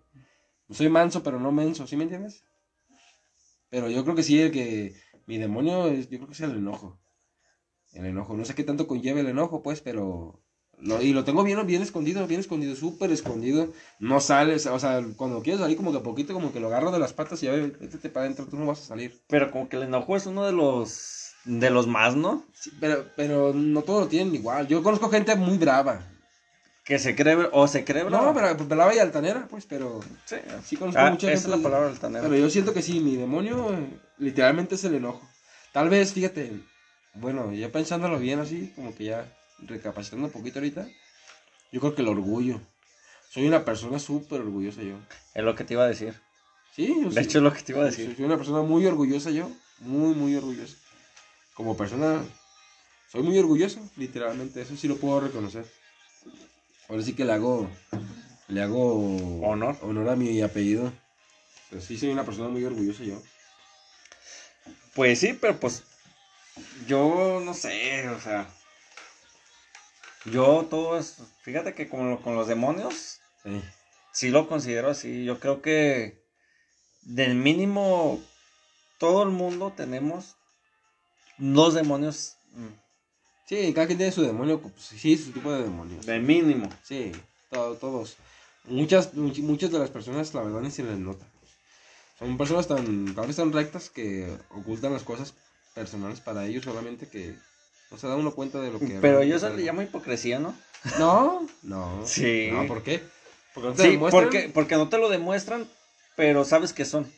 soy 0.70 0.90
manso, 0.90 1.24
pero 1.24 1.40
no 1.40 1.52
menso, 1.52 1.88
¿sí 1.88 1.96
me 1.96 2.04
entiendes? 2.04 2.44
Pero 3.70 3.90
yo 3.90 4.04
creo 4.04 4.16
que 4.16 4.24
sí, 4.24 4.40
el 4.40 4.52
que 4.52 4.96
mi 5.26 5.38
demonio 5.38 5.88
es, 5.88 6.10
yo 6.10 6.18
creo 6.18 6.28
que 6.28 6.34
es 6.34 6.42
el 6.42 6.58
enojo. 6.58 7.00
El 7.94 8.06
enojo, 8.06 8.36
no 8.36 8.46
sé 8.46 8.56
qué 8.56 8.64
tanto 8.64 8.88
conlleva 8.88 9.22
el 9.22 9.28
enojo, 9.28 9.64
pues, 9.64 9.82
pero 9.82 10.42
lo, 10.80 11.02
y 11.02 11.14
lo 11.14 11.24
tengo 11.24 11.44
bien, 11.44 11.66
bien 11.68 11.82
escondido, 11.82 12.26
bien 12.28 12.40
escondido, 12.40 12.76
súper 12.76 13.12
escondido. 13.12 13.72
No 14.00 14.20
sales, 14.20 14.66
o 14.66 14.80
sea, 14.80 15.02
cuando 15.16 15.42
quieres 15.42 15.62
salir 15.62 15.78
como 15.78 15.92
que 15.92 16.00
a 16.00 16.04
poquito, 16.04 16.34
como 16.34 16.52
que 16.52 16.60
lo 16.60 16.68
agarro 16.68 16.92
de 16.92 17.00
las 17.00 17.14
patas 17.14 17.42
y 17.44 17.46
ya 17.46 17.54
vete 17.54 18.10
para 18.10 18.26
adentro, 18.26 18.48
tú 18.48 18.58
no 18.58 18.66
vas 18.66 18.82
a 18.82 18.86
salir. 18.86 19.22
Pero 19.28 19.52
como 19.52 19.70
que 19.70 19.78
el 19.78 19.84
enojo 19.84 20.16
es 20.16 20.26
uno 20.26 20.46
de 20.46 20.54
los 20.54 21.21
de 21.46 21.70
los 21.70 21.88
más, 21.88 22.16
¿no? 22.16 22.46
Sí, 22.54 22.72
pero, 22.80 23.08
pero 23.16 23.54
no 23.54 23.82
todos 23.82 24.02
lo 24.04 24.08
tienen 24.08 24.34
igual. 24.36 24.68
Yo 24.68 24.84
conozco 24.84 25.10
gente 25.10 25.36
muy 25.36 25.58
brava. 25.58 26.08
Que 26.84 26.98
se 27.00 27.16
cree 27.16 27.38
o 27.52 27.68
se 27.68 27.86
cree 27.86 28.04
No, 28.04 28.10
brava. 28.10 28.34
pero 28.56 28.66
brava 28.68 28.94
y 28.96 29.00
altanera, 29.00 29.48
pues, 29.50 29.66
pero 29.66 30.00
Sí. 30.26 30.36
sí 30.66 30.78
conozco 30.78 31.00
Ah, 31.02 31.12
mucha 31.12 31.32
esa 31.32 31.42
gente. 31.42 31.56
es 31.56 31.58
la 31.64 31.64
palabra 31.70 31.90
altanera. 31.90 32.24
Pero 32.24 32.36
yo 32.36 32.50
siento 32.50 32.74
que 32.74 32.82
sí, 32.82 33.00
mi 33.00 33.16
demonio 33.16 33.74
eh, 33.74 34.00
literalmente 34.18 34.76
es 34.76 34.84
el 34.84 34.96
enojo. 34.96 35.22
Tal 35.74 35.90
vez, 35.90 36.14
fíjate, 36.14 36.52
bueno, 37.14 37.52
ya 37.54 37.70
pensándolo 37.70 38.20
bien 38.20 38.40
así, 38.40 38.72
como 38.76 38.94
que 38.96 39.06
ya 39.06 39.32
recapacitando 39.60 40.26
un 40.28 40.34
poquito 40.34 40.60
ahorita, 40.60 40.88
yo 41.72 41.80
creo 41.80 41.96
que 41.96 42.02
el 42.02 42.08
orgullo. 42.08 42.60
Soy 43.30 43.48
una 43.48 43.64
persona 43.64 43.98
súper 44.00 44.42
orgullosa 44.42 44.82
yo. 44.82 44.96
Es 45.34 45.44
lo 45.44 45.56
que 45.56 45.64
te 45.64 45.76
iba 45.76 45.84
a 45.86 45.88
decir. 45.88 46.14
Sí, 46.76 46.88
yo 47.02 47.10
De 47.10 47.16
sí. 47.16 47.20
hecho, 47.28 47.38
es 47.38 47.44
lo 47.44 47.54
que 47.54 47.62
te 47.62 47.72
iba 47.74 47.82
a 47.82 47.86
decir. 47.86 48.14
Soy 48.16 48.26
una 48.26 48.38
persona 48.38 48.62
muy 48.64 48.86
orgullosa 48.86 49.30
yo, 49.30 49.50
muy, 49.80 50.14
muy 50.16 50.36
orgullosa. 50.36 50.76
Como 51.62 51.78
persona, 51.78 52.26
soy 53.12 53.22
muy 53.22 53.38
orgulloso, 53.38 53.88
literalmente, 53.96 54.64
eso 54.64 54.76
sí 54.76 54.88
lo 54.88 54.98
puedo 54.98 55.20
reconocer. 55.20 55.64
Ahora 56.90 57.04
sí 57.04 57.14
que 57.14 57.24
le 57.24 57.34
hago, 57.34 57.70
le 58.48 58.64
hago 58.64 59.44
Honor. 59.48 59.78
honor 59.84 60.10
a 60.10 60.16
mi 60.16 60.42
apellido. 60.42 60.92
Pero 61.70 61.80
sí 61.84 62.00
soy 62.00 62.10
una 62.10 62.26
persona 62.26 62.50
muy 62.50 62.64
orgullosa 62.66 63.04
yo. 63.04 63.22
Pues 64.96 65.20
sí, 65.20 65.38
pero 65.40 65.60
pues 65.60 65.84
yo 66.88 67.40
no 67.46 67.54
sé, 67.54 68.10
o 68.10 68.20
sea, 68.20 68.52
yo 70.26 70.66
todo 70.68 70.98
es, 70.98 71.18
fíjate 71.44 71.76
que 71.76 71.88
con, 71.88 72.18
con 72.18 72.36
los 72.36 72.48
demonios, 72.48 73.20
Sí. 73.44 73.62
sí 74.14 74.30
lo 74.32 74.50
considero 74.50 74.90
así, 74.90 75.26
yo 75.26 75.40
creo 75.40 75.62
que 75.62 76.26
del 77.04 77.36
mínimo 77.36 78.20
todo 78.98 79.22
el 79.22 79.30
mundo 79.30 79.72
tenemos 79.78 80.38
dos 81.38 81.74
demonios, 81.74 82.36
mm, 82.54 82.68
Sí, 83.48 83.74
cada 83.74 83.86
quien 83.86 83.98
tiene 83.98 84.14
su 84.14 84.22
demonio, 84.22 84.62
pues, 84.62 84.74
sí, 84.82 85.18
su 85.18 85.32
tipo 85.32 85.52
de 85.52 85.64
demonios. 85.64 86.06
del 86.06 86.22
mínimo. 86.22 86.70
Sí, 86.84 87.12
to- 87.50 87.76
todos. 87.76 88.16
Muchas, 88.66 89.14
much- 89.14 89.42
muchas 89.42 89.72
de 89.72 89.80
las 89.80 89.90
personas, 89.90 90.34
la 90.34 90.42
verdad, 90.44 90.62
ni 90.62 90.72
se 90.72 90.84
les 90.84 90.98
nota. 90.98 91.26
Son 92.18 92.38
personas 92.38 92.68
tan, 92.68 93.14
tal 93.14 93.28
vez 93.28 93.36
tan 93.36 93.52
rectas 93.52 93.90
que 93.90 94.38
ocultan 94.52 94.94
las 94.94 95.04
cosas 95.04 95.34
personales 95.74 96.22
para 96.22 96.46
ellos 96.46 96.64
solamente 96.64 97.08
que 97.10 97.36
no 97.90 97.98
se 97.98 98.08
da 98.08 98.16
uno 98.16 98.32
cuenta 98.32 98.62
de 98.62 98.72
lo 98.72 98.80
que... 98.80 99.00
Pero 99.02 99.22
yo 99.24 99.36
eso 99.36 99.50
le 99.50 99.64
llamo 99.64 99.82
hipocresía, 99.82 100.40
¿no? 100.40 100.56
No, 101.00 101.46
no. 101.64 102.06
Sí. 102.08 102.48
No, 102.54 102.68
¿por 102.68 102.84
qué? 102.84 103.04
Porque 103.54 103.70
no 103.70 103.76
te 103.76 103.84
Sí, 103.84 103.90
demuestran. 103.90 104.24
porque, 104.24 104.50
porque 104.54 104.76
no 104.76 104.88
te 104.88 104.98
lo 104.98 105.10
demuestran, 105.10 105.68
pero 106.16 106.46
sabes 106.46 106.72
que 106.72 106.86
son. 106.86 107.12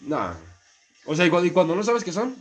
No. 0.00 0.36
O 1.06 1.14
sea, 1.16 1.24
y 1.24 1.30
cuando, 1.30 1.46
y 1.46 1.50
cuando 1.50 1.74
no 1.74 1.82
sabes 1.82 2.04
qué 2.04 2.12
son, 2.12 2.36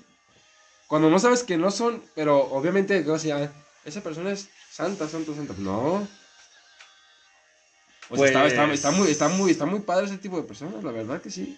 cuando 0.90 1.10
no 1.10 1.18
sabes 1.20 1.44
que 1.44 1.58
no 1.58 1.72
son, 1.72 2.04
pero 2.16 2.38
obviamente, 2.52 3.10
o 3.10 3.18
sea, 3.18 3.50
esa 3.86 4.02
persona 4.02 4.32
es 4.32 4.50
santa, 4.70 5.08
santa, 5.08 5.34
santa. 5.34 5.54
No. 5.60 6.06
O 8.10 8.18
sea, 8.18 8.26
está, 8.26 8.46
está- 8.48 8.66
Pues- 8.66 8.74
está 8.80 8.92
muy, 8.92 9.10
está, 9.12 9.28
muy, 9.30 9.52
está 9.52 9.66
muy 9.66 9.80
padre 9.82 10.08
ese 10.08 10.18
tipo 10.18 10.36
de 10.38 10.44
personas, 10.44 10.84
la 10.84 10.92
verdad 10.92 11.22
que 11.22 11.30
sí. 11.30 11.58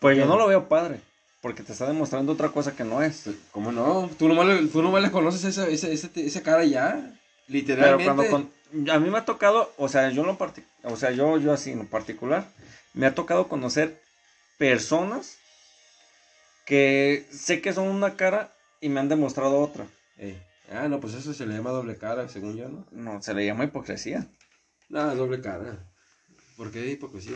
Pues 0.00 0.16
yo 0.18 0.26
no 0.26 0.36
lo 0.36 0.46
veo 0.46 0.68
padre, 0.68 1.00
porque 1.42 1.62
te 1.62 1.72
está 1.72 1.86
demostrando 1.86 2.32
otra 2.32 2.48
cosa 2.48 2.74
que 2.74 2.84
no 2.84 3.02
es. 3.02 3.24
¿Cómo 3.52 3.70
no? 3.72 4.10
Tú 4.18 4.26
nomás 4.28 4.46
le, 4.46 4.66
tú 4.68 4.82
nomás 4.82 5.02
le 5.02 5.10
conoces 5.10 5.44
esa, 5.44 5.68
esa, 5.68 5.88
esa, 5.88 6.08
esa 6.14 6.42
cara 6.42 6.64
ya. 6.64 6.92
Pero 6.92 7.14
Literalmente. 7.48 8.04
cuando 8.04 8.26
con- 8.30 8.90
a 8.90 8.98
mí 8.98 9.10
me 9.10 9.18
ha 9.18 9.24
tocado, 9.24 9.72
o 9.76 9.88
sea, 9.88 10.10
yo 10.10 10.24
lo 10.24 10.38
parti- 10.38 10.64
o 10.84 10.96
sea, 10.96 11.10
yo, 11.10 11.36
yo 11.38 11.52
así 11.52 11.72
en 11.72 11.78
lo 11.80 11.84
particular, 11.86 12.46
me 12.94 13.06
ha 13.06 13.14
tocado 13.14 13.48
conocer 13.48 14.00
personas 14.58 15.36
que 16.70 17.26
sé 17.32 17.60
que 17.60 17.72
son 17.72 17.88
una 17.88 18.14
cara 18.14 18.54
y 18.80 18.88
me 18.90 19.00
han 19.00 19.08
demostrado 19.08 19.58
otra. 19.58 19.88
Ey. 20.16 20.40
Ah, 20.70 20.86
no, 20.86 21.00
pues 21.00 21.14
eso 21.14 21.34
se 21.34 21.44
le 21.44 21.54
llama 21.54 21.70
doble 21.70 21.96
cara, 21.96 22.28
según 22.28 22.56
yo, 22.56 22.68
¿no? 22.68 22.86
No, 22.92 23.20
se 23.20 23.34
le 23.34 23.44
llama 23.44 23.64
hipocresía. 23.64 24.30
No, 24.88 25.10
es 25.10 25.18
doble 25.18 25.40
cara. 25.40 25.92
¿Por 26.56 26.70
qué 26.70 26.88
hipocresía? 26.92 27.34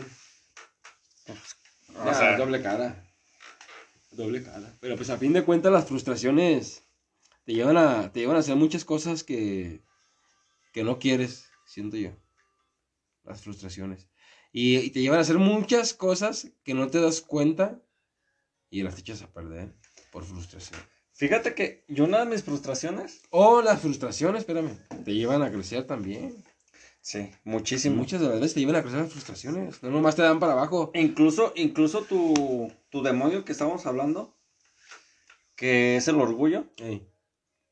O 1.95 1.99
Ah, 1.99 2.13
sea, 2.13 2.37
doble 2.37 2.61
cara. 2.61 3.05
Doble 4.11 4.41
cara. 4.41 4.73
Pero 4.79 4.95
pues 4.95 5.09
a 5.09 5.17
fin 5.17 5.33
de 5.33 5.43
cuentas 5.43 5.73
las 5.73 5.85
frustraciones 5.85 6.83
te 7.43 7.53
llevan 7.53 7.75
a, 7.75 8.13
te 8.13 8.21
llevan 8.21 8.37
a 8.37 8.39
hacer 8.39 8.55
muchas 8.55 8.85
cosas 8.85 9.25
que, 9.25 9.81
que 10.71 10.85
no 10.85 10.97
quieres, 10.97 11.49
siento 11.65 11.97
yo. 11.97 12.11
Las 13.25 13.41
frustraciones. 13.41 14.07
Y, 14.53 14.77
y 14.77 14.91
te 14.91 15.01
llevan 15.01 15.19
a 15.19 15.23
hacer 15.23 15.39
muchas 15.39 15.93
cosas 15.93 16.51
que 16.63 16.73
no 16.73 16.87
te 16.87 17.01
das 17.01 17.19
cuenta 17.19 17.81
y 18.79 18.83
las 18.83 18.97
echas 18.99 19.21
a 19.21 19.27
perder 19.31 19.73
por 20.11 20.23
frustración. 20.23 20.79
Fíjate 21.13 21.53
que 21.55 21.85
yo 21.87 22.03
una 22.03 22.19
de 22.19 22.25
mis 22.25 22.43
frustraciones, 22.43 23.21
O 23.29 23.61
las 23.61 23.79
frustraciones, 23.81 24.41
espérame, 24.41 24.77
te 25.05 25.13
llevan 25.13 25.41
a 25.43 25.51
crecer 25.51 25.85
también. 25.87 26.43
sí, 27.01 27.31
muchísimo. 27.45 27.95
muchas 27.95 28.19
de 28.19 28.27
las 28.27 28.39
veces 28.39 28.53
te 28.55 28.59
llevan 28.59 28.75
a 28.75 28.81
crecer 28.81 28.99
las 29.01 29.11
frustraciones. 29.11 29.81
No 29.81 29.91
nomás 29.91 30.15
te 30.15 30.23
dan 30.23 30.39
para 30.39 30.53
abajo. 30.53 30.91
Incluso, 30.93 31.53
incluso 31.55 32.01
tu, 32.03 32.71
tu 32.89 33.01
demonio 33.01 33.45
que 33.45 33.53
estábamos 33.53 33.85
hablando, 33.85 34.35
que 35.55 35.95
es 35.95 36.07
el 36.07 36.15
orgullo, 36.19 36.65
Ey. 36.77 37.07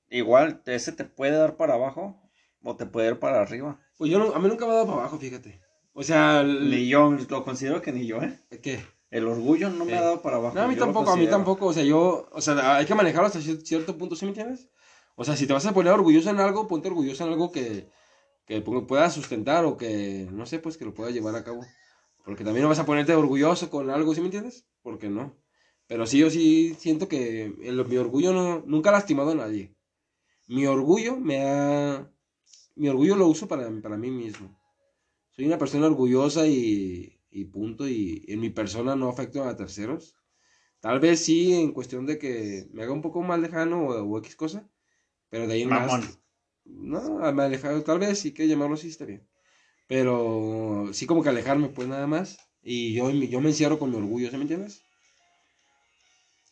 igual 0.09 0.61
ese 0.65 0.91
te 0.93 1.03
puede 1.03 1.35
dar 1.35 1.57
para 1.57 1.73
abajo 1.73 2.21
o 2.63 2.75
te 2.77 2.85
puede 2.85 3.09
ir 3.09 3.19
para 3.19 3.41
arriba. 3.41 3.79
Pues 3.97 4.09
yo 4.09 4.19
no- 4.19 4.33
a 4.33 4.39
mí 4.39 4.47
nunca 4.47 4.65
me 4.65 4.71
ha 4.71 4.75
dado 4.75 4.87
para 4.87 4.99
abajo, 4.99 5.17
fíjate. 5.19 5.59
O 5.93 6.01
sea, 6.03 6.41
el- 6.41 6.69
Ni 6.69 6.87
yo, 6.87 7.11
lo 7.11 7.43
considero 7.43 7.81
que 7.81 7.91
ni 7.91 8.05
yo, 8.07 8.21
¿eh? 8.21 8.39
¿qué? 8.61 8.83
El 9.13 9.27
orgullo 9.27 9.69
no 9.69 9.85
me 9.85 9.93
Eh. 9.93 9.97
ha 9.97 10.01
dado 10.01 10.21
para 10.21 10.37
abajo. 10.37 10.55
No, 10.55 10.61
a 10.63 10.67
mí 10.67 10.73
yo 10.75 10.79
tampoco, 10.85 11.11
a 11.11 11.15
mí 11.15 11.27
tampoco. 11.27 11.67
O 11.67 11.73
sea, 11.73 11.83
yo, 11.83 12.27
o 12.31 12.41
sea, 12.41 12.77
hay 12.77 12.85
que 12.85 12.95
manejarlo 12.95 13.27
hasta 13.27 13.39
cier- 13.39 13.63
cierto 13.63 13.95
punto, 13.97 14.15
¿sí 14.15 14.25
me 14.25 14.29
entiendes? 14.29 14.69
O 15.15 15.23
sea, 15.23 15.35
si 15.35 15.45
te 15.45 15.53
vas 15.53 15.65
a 15.67 15.73
poner 15.73 15.93
orgulloso 15.93 16.29
en 16.31 16.39
algo, 16.39 16.67
ponte 16.67 16.87
orgulloso 16.87 17.23
en 17.25 17.31
algo 17.31 17.51
que, 17.51 17.87
que 18.47 18.63
pu- 18.65 18.87
puedas 18.87 19.13
sustentar 19.13 19.65
o 19.65 19.77
que, 19.77 20.27
no 20.31 20.45
sé, 20.47 20.57
pues 20.59 20.77
que 20.77 20.85
lo 20.85 20.93
puedas 20.95 21.13
llevar 21.13 21.35
a 21.35 21.43
cabo. 21.43 21.61
Porque 22.25 22.43
también 22.43 22.63
no 22.63 22.69
vas 22.69 22.79
a 22.79 22.85
ponerte 22.85 23.13
orgulloso 23.13 23.69
con 23.69 23.89
algo, 23.91 24.15
¿sí 24.15 24.21
me 24.21 24.27
entiendes? 24.27 24.65
Porque 24.81 25.09
no. 25.09 25.35
Pero 25.87 26.07
sí, 26.07 26.17
yo 26.17 26.29
sí 26.31 26.75
siento 26.79 27.07
que 27.07 27.53
el- 27.61 27.85
mi 27.85 27.97
orgullo 27.97 28.33
no, 28.33 28.63
nunca 28.65 28.89
ha 28.89 28.93
lastimado 28.93 29.31
a 29.31 29.35
nadie. 29.35 29.75
Mi 30.47 30.65
orgullo 30.65 31.17
me 31.17 31.41
ha... 31.47 32.09
Mi 32.75 32.89
orgullo 32.89 33.15
lo 33.15 33.27
uso 33.27 33.47
para, 33.47 33.69
para 33.83 33.97
mí 33.97 34.09
mismo. 34.09 34.57
Soy 35.35 35.45
una 35.45 35.59
persona 35.59 35.85
orgullosa 35.85 36.47
y, 36.47 37.19
y 37.33 37.45
punto. 37.45 37.87
Y 37.87 38.25
en 38.29 38.39
mi 38.41 38.49
persona 38.51 38.95
no 38.95 39.09
afecto 39.09 39.43
a 39.43 39.55
terceros. 39.57 40.15
Tal 40.81 40.99
vez 40.99 41.23
sí 41.25 41.53
en 41.53 41.73
cuestión 41.73 42.05
de 42.05 42.17
que 42.19 42.67
me 42.73 42.83
haga 42.83 42.93
un 42.93 43.01
poco 43.01 43.21
más 43.23 43.39
lejano 43.39 43.87
o, 43.87 44.03
o 44.03 44.19
X 44.19 44.35
cosa. 44.35 44.69
Pero 45.29 45.47
de 45.47 45.53
ahí 45.55 45.63
en 45.63 45.73
más... 45.73 46.01
No, 46.65 47.01
me 47.33 47.43
alejado, 47.43 47.83
tal 47.83 47.99
vez 47.99 48.19
sí 48.19 48.33
que 48.33 48.47
llamarlo 48.47 48.75
así 48.75 48.89
está 48.89 49.05
bien. 49.05 49.27
Pero 49.87 50.89
sí 50.93 51.05
como 51.07 51.23
que 51.23 51.29
alejarme 51.29 51.69
pues 51.69 51.87
nada 51.87 52.07
más. 52.07 52.37
Y 52.63 52.93
yo, 52.95 53.11
yo 53.11 53.41
me 53.41 53.49
encierro 53.49 53.79
con 53.79 53.91
mi 53.91 53.97
orgullo, 53.97 54.29
¿sí 54.31 54.37
me 54.37 54.43
entiendes? 54.43 54.83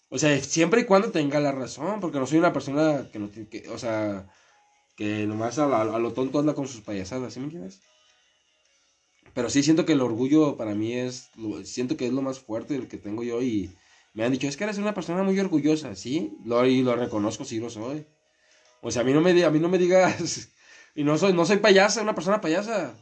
O 0.10 0.18
sea, 0.20 0.40
siempre 0.44 0.82
y 0.82 0.86
cuando 0.86 1.12
tenga 1.12 1.40
la 1.40 1.52
razón, 1.52 2.00
porque 2.02 2.20
no 2.20 2.28
soy 2.28 2.38
una 2.40 2.54
persona 2.54 3.10
que 3.12 3.18
no 3.20 3.30
tiene 3.30 3.50
que, 3.50 3.68
o 3.70 3.78
sea, 3.80 4.30
que 4.98 5.28
nomás 5.28 5.60
a, 5.60 5.68
la- 5.68 5.82
a 5.96 6.00
lo 6.00 6.14
tonto 6.14 6.40
anda 6.40 6.56
con 6.56 6.68
sus 6.68 6.82
payasadas, 6.82 7.34
¿sí 7.34 7.40
me 7.40 7.46
entiendes? 7.46 7.82
Pero 9.34 9.50
sí 9.50 9.64
siento 9.64 9.86
que 9.86 9.94
el 9.94 10.02
orgullo 10.02 10.58
para 10.58 10.76
mí 10.76 10.94
es, 10.94 11.30
lo- 11.38 11.64
siento 11.66 11.98
que 11.98 12.08
es 12.08 12.14
lo 12.14 12.22
más 12.22 12.40
fuerte 12.40 12.76
el 12.76 12.88
que 12.88 12.98
tengo 12.98 13.24
yo 13.24 13.42
y 13.42 13.72
me 14.14 14.24
han 14.26 14.32
dicho, 14.32 14.48
es 14.48 14.58
que 14.58 14.66
eres 14.66 14.78
una 14.78 14.94
persona 14.94 15.24
muy 15.24 15.40
orgullosa, 15.40 15.96
¿sí? 15.96 16.34
Lo, 16.46 16.66
y 16.66 16.84
lo 16.84 16.96
reconozco, 16.96 17.46
sí 17.46 17.60
lo 17.60 17.70
soy. 17.70 18.06
O 18.82 18.92
sea, 18.92 19.04
a 19.04 19.06
mí 19.06 19.14
no 19.14 19.22
me, 19.22 19.44
a 19.44 19.52
mí 19.52 19.60
no 19.60 19.70
me 19.70 19.78
digas, 19.78 20.50
y 20.96 21.04
no 21.04 21.18
soy, 21.18 21.34
no 21.34 21.46
soy 21.46 21.58
payasa, 21.58 22.02
una 22.02 22.16
persona 22.16 22.42
payasa. 22.42 22.96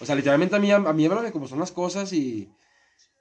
O 0.00 0.06
sea, 0.06 0.14
literalmente 0.16 0.56
a 0.56 0.60
mí, 0.60 0.70
a 0.72 0.80
mí 0.80 1.06
háblame 1.06 1.32
como 1.32 1.48
son 1.48 1.60
las 1.60 1.72
cosas 1.72 2.12
y, 2.12 2.48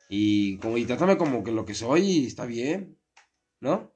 y, 0.09 0.57
como, 0.59 0.77
y 0.77 0.85
trátame 0.85 1.17
como 1.17 1.43
que 1.43 1.51
lo 1.51 1.65
que 1.65 1.75
soy 1.75 2.01
y 2.03 2.27
está 2.27 2.45
bien, 2.45 2.97
¿no? 3.61 3.91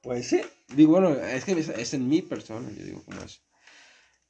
Pues 0.00 0.28
sí. 0.28 0.40
Digo, 0.68 0.92
bueno, 0.92 1.10
es 1.10 1.44
que 1.44 1.52
es, 1.52 1.68
es 1.68 1.92
en 1.94 2.08
mi 2.08 2.22
persona, 2.22 2.70
yo 2.70 2.82
digo 2.84 3.02
como 3.04 3.20
eso. 3.20 3.40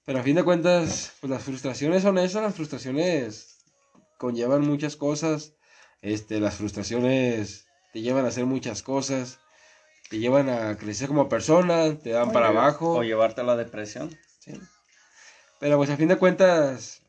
Pero 0.06 0.20
a 0.20 0.22
fin 0.22 0.36
de 0.36 0.44
cuentas, 0.44 1.12
pues 1.20 1.30
las 1.30 1.42
frustraciones 1.42 2.02
son 2.02 2.16
esas, 2.18 2.42
las 2.42 2.54
frustraciones 2.54 3.58
conllevan 4.18 4.62
muchas 4.62 4.96
cosas. 4.96 5.52
Este, 6.00 6.40
las 6.40 6.54
frustraciones 6.54 7.66
te 7.92 8.00
llevan 8.00 8.24
a 8.24 8.28
hacer 8.28 8.46
muchas 8.46 8.82
cosas, 8.82 9.38
te 10.08 10.18
llevan 10.18 10.48
a 10.48 10.76
crecer 10.78 11.08
como 11.08 11.28
persona, 11.28 11.98
te 11.98 12.10
dan 12.10 12.32
para 12.32 12.48
O 12.50 12.52
abajo. 12.52 12.92
O 12.98 13.02
llevarte 13.02 13.40
a 13.40 13.44
la 13.44 13.56
depresión. 13.56 14.16
Sí. 14.38 14.52
Pero 15.58 15.76
pues 15.76 15.90
a 15.90 15.96
fin 15.96 16.08
de 16.08 16.16
cuentas, 16.18 17.02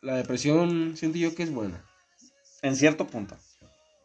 la 0.00 0.16
depresión 0.16 0.96
siento 0.96 1.18
yo 1.18 1.34
que 1.34 1.44
es 1.44 1.52
buena, 1.52 1.84
En 2.62 2.74
cierto 2.74 3.06
punto. 3.06 3.36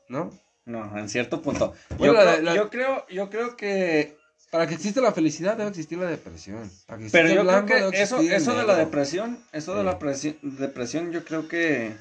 ¿no? 0.09 0.31
No, 0.65 0.97
en 0.97 1.09
cierto 1.09 1.41
punto. 1.41 1.73
Bueno, 1.97 2.13
yo, 2.13 2.23
la- 2.23 2.31
creo, 2.33 2.41
la- 2.43 2.55
yo 2.55 2.69
creo, 2.69 3.07
yo 3.07 3.29
creo 3.29 3.57
que. 3.57 4.16
Para 4.52 4.66
que 4.68 4.76
exista 4.76 5.02
la 5.02 5.12
felicidad 5.12 5.58
debe 5.58 5.70
existir 5.70 5.98
la 5.98 6.08
depresión. 6.08 6.72
Para 6.86 7.00
que 7.00 7.10
Pero 7.12 7.30
yo 7.30 7.43
blanco, 7.43 7.68
creo 7.68 7.91
que 7.91 8.02
eso, 8.02 8.18
de 8.22 8.66
la 8.66 8.76
depresión, 8.76 9.39
eso 9.52 9.76
de 9.76 9.84
la 9.84 10.00
presi- 10.00 10.39
depresión, 10.41 11.12
yo 11.12 11.24
creo 11.26 11.48
que. 11.48 11.93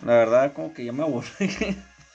La 0.00 0.14
verdad, 0.14 0.52
como 0.52 0.74
que 0.74 0.84
ya 0.84 0.92
me 0.92 1.02
aburrí. 1.04 1.28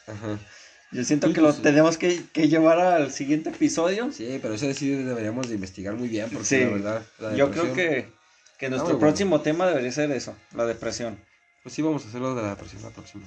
Ajá. 0.07 0.39
Yo 0.93 1.05
siento 1.05 1.27
Sí, 1.27 1.33
que 1.33 1.39
lo 1.39 1.47
pues, 1.51 1.61
tenemos 1.61 1.97
que, 1.97 2.21
que 2.33 2.49
llevar 2.49 2.77
al 2.81 3.13
siguiente 3.13 3.49
episodio. 3.49 4.11
Sí, 4.11 4.39
pero 4.41 4.55
eso 4.55 4.73
sí 4.73 4.89
deberíamos 4.89 5.47
de 5.47 5.55
investigar 5.55 5.93
muy 5.93 6.09
bien, 6.09 6.29
porque 6.29 6.45
Sí. 6.45 6.59
la 6.59 6.67
verdad, 6.69 7.01
la 7.19 7.33
Yo 7.33 7.49
creo 7.49 7.71
que, 7.73 8.11
que 8.59 8.69
nuestro 8.69 8.95
bueno. 8.95 8.99
próximo 8.99 9.39
tema 9.39 9.65
debería 9.67 9.89
ser 9.93 10.11
eso, 10.11 10.35
la 10.53 10.65
depresión. 10.65 11.17
Pues 11.63 11.73
sí, 11.75 11.81
vamos 11.81 12.03
a 12.03 12.09
hacerlo 12.09 12.35
de 12.35 12.41
la 12.41 12.49
depresión 12.49 12.81
la 12.81 12.89
próxima. 12.89 13.23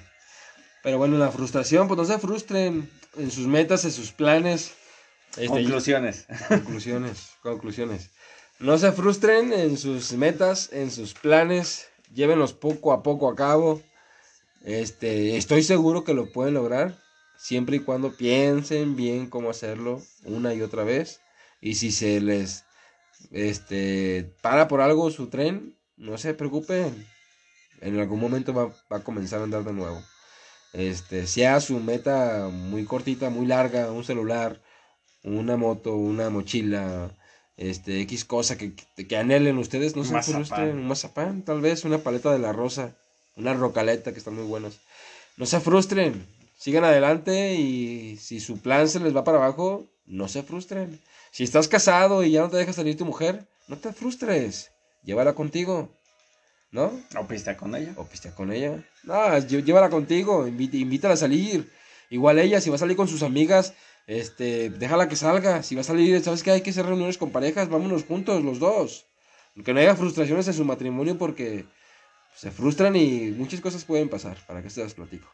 Pero 0.83 0.99
bueno, 0.99 1.17
la 1.17 1.31
frustración, 1.31 1.89
pues 1.89 1.97
no 1.97 2.05
se 2.05 2.19
frustren 2.19 2.91
en 3.17 3.31
sus 3.31 3.47
metas, 3.47 3.83
en 3.87 3.93
sus 3.93 4.13
planes. 4.13 4.75
Este, 5.37 5.49
Conclusiones. 5.49 6.27
Conclusiones, 6.49 7.31
conclusiones. 7.43 8.11
No 8.61 8.79
se 8.79 8.93
frustren 8.93 9.53
en 9.53 9.77
sus 9.77 10.13
metas, 10.13 10.71
en 10.73 10.91
sus 10.91 11.15
planes. 11.15 11.89
Llévenlos 12.13 12.53
poco 12.53 12.93
a 12.93 13.03
poco 13.03 13.29
a 13.29 13.35
cabo. 13.35 13.83
Este, 14.65 15.37
estoy 15.37 15.63
seguro 15.63 16.05
que 16.05 16.15
lo 16.15 16.33
pueden 16.33 16.55
lograr 16.55 16.97
siempre 17.37 17.77
y 17.77 17.81
cuando 17.81 18.17
piensen 18.17 18.97
bien 18.97 19.29
cómo 19.29 19.51
hacerlo 19.51 20.01
una 20.25 20.55
y 20.55 20.63
otra 20.63 20.85
vez. 20.85 21.21
Y 21.61 21.75
si 21.75 21.91
se 21.91 22.21
les 22.21 22.65
este, 23.33 24.35
para 24.41 24.69
por 24.69 24.81
algo 24.81 25.11
su 25.11 25.29
tren, 25.29 25.77
no 25.97 26.19
se 26.19 26.35
preocupen. 26.35 27.07
En 27.81 27.99
algún 27.99 28.21
momento 28.21 28.55
va, 28.55 28.67
va 28.93 28.99
a 28.99 29.05
comenzar 29.05 29.41
a 29.41 29.45
andar 29.45 29.65
de 29.65 29.73
nuevo. 29.73 30.03
Este, 30.73 31.27
sea 31.27 31.61
su 31.61 31.79
meta 31.81 32.49
muy 32.51 32.85
cortita, 32.85 33.31
muy 33.31 33.47
larga, 33.47 33.91
un 33.93 34.05
celular, 34.05 34.63
una 35.25 35.57
moto, 35.57 35.97
una 35.97 36.31
mochila, 36.31 37.11
este, 37.57 38.01
X 38.03 38.25
cosa 38.25 38.57
que, 38.57 38.75
que, 38.75 39.17
anhelen 39.17 39.59
ustedes, 39.59 39.97
no 39.97 40.05
se 40.05 40.23
frustren, 40.23 40.77
un 40.77 40.87
mazapán, 40.87 41.43
tal 41.43 41.61
vez, 41.61 41.85
una 41.85 41.99
paleta 41.99 42.33
de 42.33 42.39
la 42.39 42.53
rosa, 42.53 42.95
una 43.37 43.55
rocaleta 43.55 44.13
que 44.13 44.19
están 44.19 44.35
muy 44.35 44.45
buenas. 44.45 44.79
No 45.37 45.47
se 45.47 45.61
frustren, 45.61 46.27
sigan 46.57 46.85
adelante 46.85 47.55
y 47.55 48.17
si 48.19 48.39
su 48.39 48.59
plan 48.59 48.89
se 48.89 49.01
les 49.01 49.17
va 49.17 49.25
para 49.25 49.39
abajo, 49.39 49.87
no 50.07 50.29
se 50.29 50.43
frustren. 50.43 51.01
Si 51.33 51.43
estás 51.43 51.67
casado 51.67 52.23
y 52.23 52.33
ya 52.33 52.43
no 52.43 52.51
te 52.51 52.59
deja 52.59 52.73
salir 52.73 52.97
tu 52.97 53.05
mujer, 53.05 53.45
no 53.67 53.77
te 53.77 53.93
frustres, 53.93 54.71
llévala 55.03 55.35
contigo. 55.35 55.91
¿No? 56.71 56.93
O 57.17 57.27
pistea 57.29 57.57
con 57.57 57.75
ella. 57.77 57.93
O 57.97 58.05
pistea 58.05 58.35
con 58.35 58.53
ella. 58.53 58.85
No, 59.05 59.39
llévala 59.39 59.91
contigo, 59.91 60.49
invítala 60.49 61.15
a 61.15 61.17
salir. 61.17 61.73
Igual 62.11 62.41
ella, 62.41 62.61
si 62.61 62.69
va 62.69 62.77
a 62.77 62.81
salir 62.81 62.97
con 62.97 63.07
sus 63.07 63.23
amigas, 63.23 63.75
este, 64.07 64.71
déjala 64.71 65.09
que 65.09 65.17
salga. 65.17 65.63
Si 65.63 65.75
va 65.75 65.81
a 65.81 65.85
salir, 65.85 66.23
¿sabes 66.23 66.43
que 66.43 66.51
Hay 66.51 66.61
que 66.61 66.71
hacer 66.71 66.87
reuniones 66.87 67.19
con 67.19 67.31
parejas, 67.31 67.69
vámonos 67.69 68.05
juntos, 68.05 68.43
los 68.45 68.59
dos. 68.59 69.07
Que 69.65 69.73
no 69.73 69.81
haya 69.81 69.97
frustraciones 69.97 70.49
en 70.49 70.55
su 70.55 70.65
matrimonio 70.65 71.17
porque 71.17 71.65
se 72.35 72.51
frustran 72.51 72.97
y 72.97 73.31
muchas 73.31 73.61
cosas 73.61 73.85
pueden 73.85 74.09
pasar. 74.09 74.37
Para 74.47 74.63
que 74.63 74.71
se 74.71 74.83
las 74.83 74.95
platico. 74.95 75.29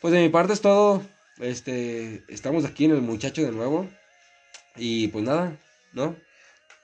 Pues 0.00 0.12
de 0.12 0.20
mi 0.20 0.28
parte 0.28 0.52
es 0.52 0.60
todo. 0.60 1.02
Este, 1.38 2.24
estamos 2.28 2.64
aquí 2.64 2.86
en 2.86 2.92
el 2.92 3.02
muchacho 3.02 3.42
de 3.42 3.52
nuevo. 3.52 3.88
Y 4.76 5.08
pues 5.08 5.24
nada, 5.24 5.58
¿no? 5.92 6.16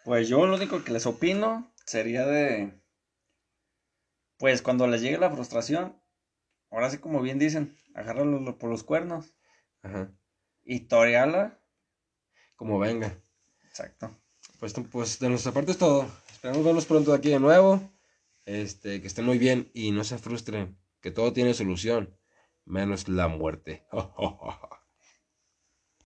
Pues 0.04 0.28
yo 0.28 0.46
lo 0.46 0.56
único 0.56 0.82
que 0.84 0.92
les 0.92 1.06
opino 1.06 1.72
sería 1.86 2.26
de. 2.26 2.80
Pues 4.38 4.60
cuando 4.62 4.88
les 4.88 5.00
llegue 5.00 5.18
la 5.18 5.30
frustración, 5.30 5.96
ahora 6.70 6.90
sí 6.90 6.98
como 6.98 7.22
bien 7.22 7.38
dicen, 7.38 7.76
agárralo 7.94 8.58
por 8.58 8.70
los 8.70 8.82
cuernos. 8.82 9.34
Ajá 9.82 10.10
y 10.64 10.86
como 12.56 12.78
venga. 12.78 13.18
Exacto. 13.64 14.16
Pues, 14.60 14.74
pues 14.90 15.18
de 15.18 15.28
nuestra 15.28 15.52
parte 15.52 15.72
es 15.72 15.78
todo. 15.78 16.06
Esperamos 16.30 16.64
verlos 16.64 16.86
pronto 16.86 17.12
aquí 17.12 17.30
de 17.30 17.40
nuevo. 17.40 17.80
Este, 18.44 19.00
que 19.00 19.06
estén 19.06 19.24
muy 19.24 19.38
bien 19.38 19.70
y 19.74 19.90
no 19.92 20.04
se 20.04 20.18
frustren, 20.18 20.76
que 21.00 21.10
todo 21.10 21.32
tiene 21.32 21.54
solución, 21.54 22.16
menos 22.64 23.08
la 23.08 23.28
muerte. 23.28 23.86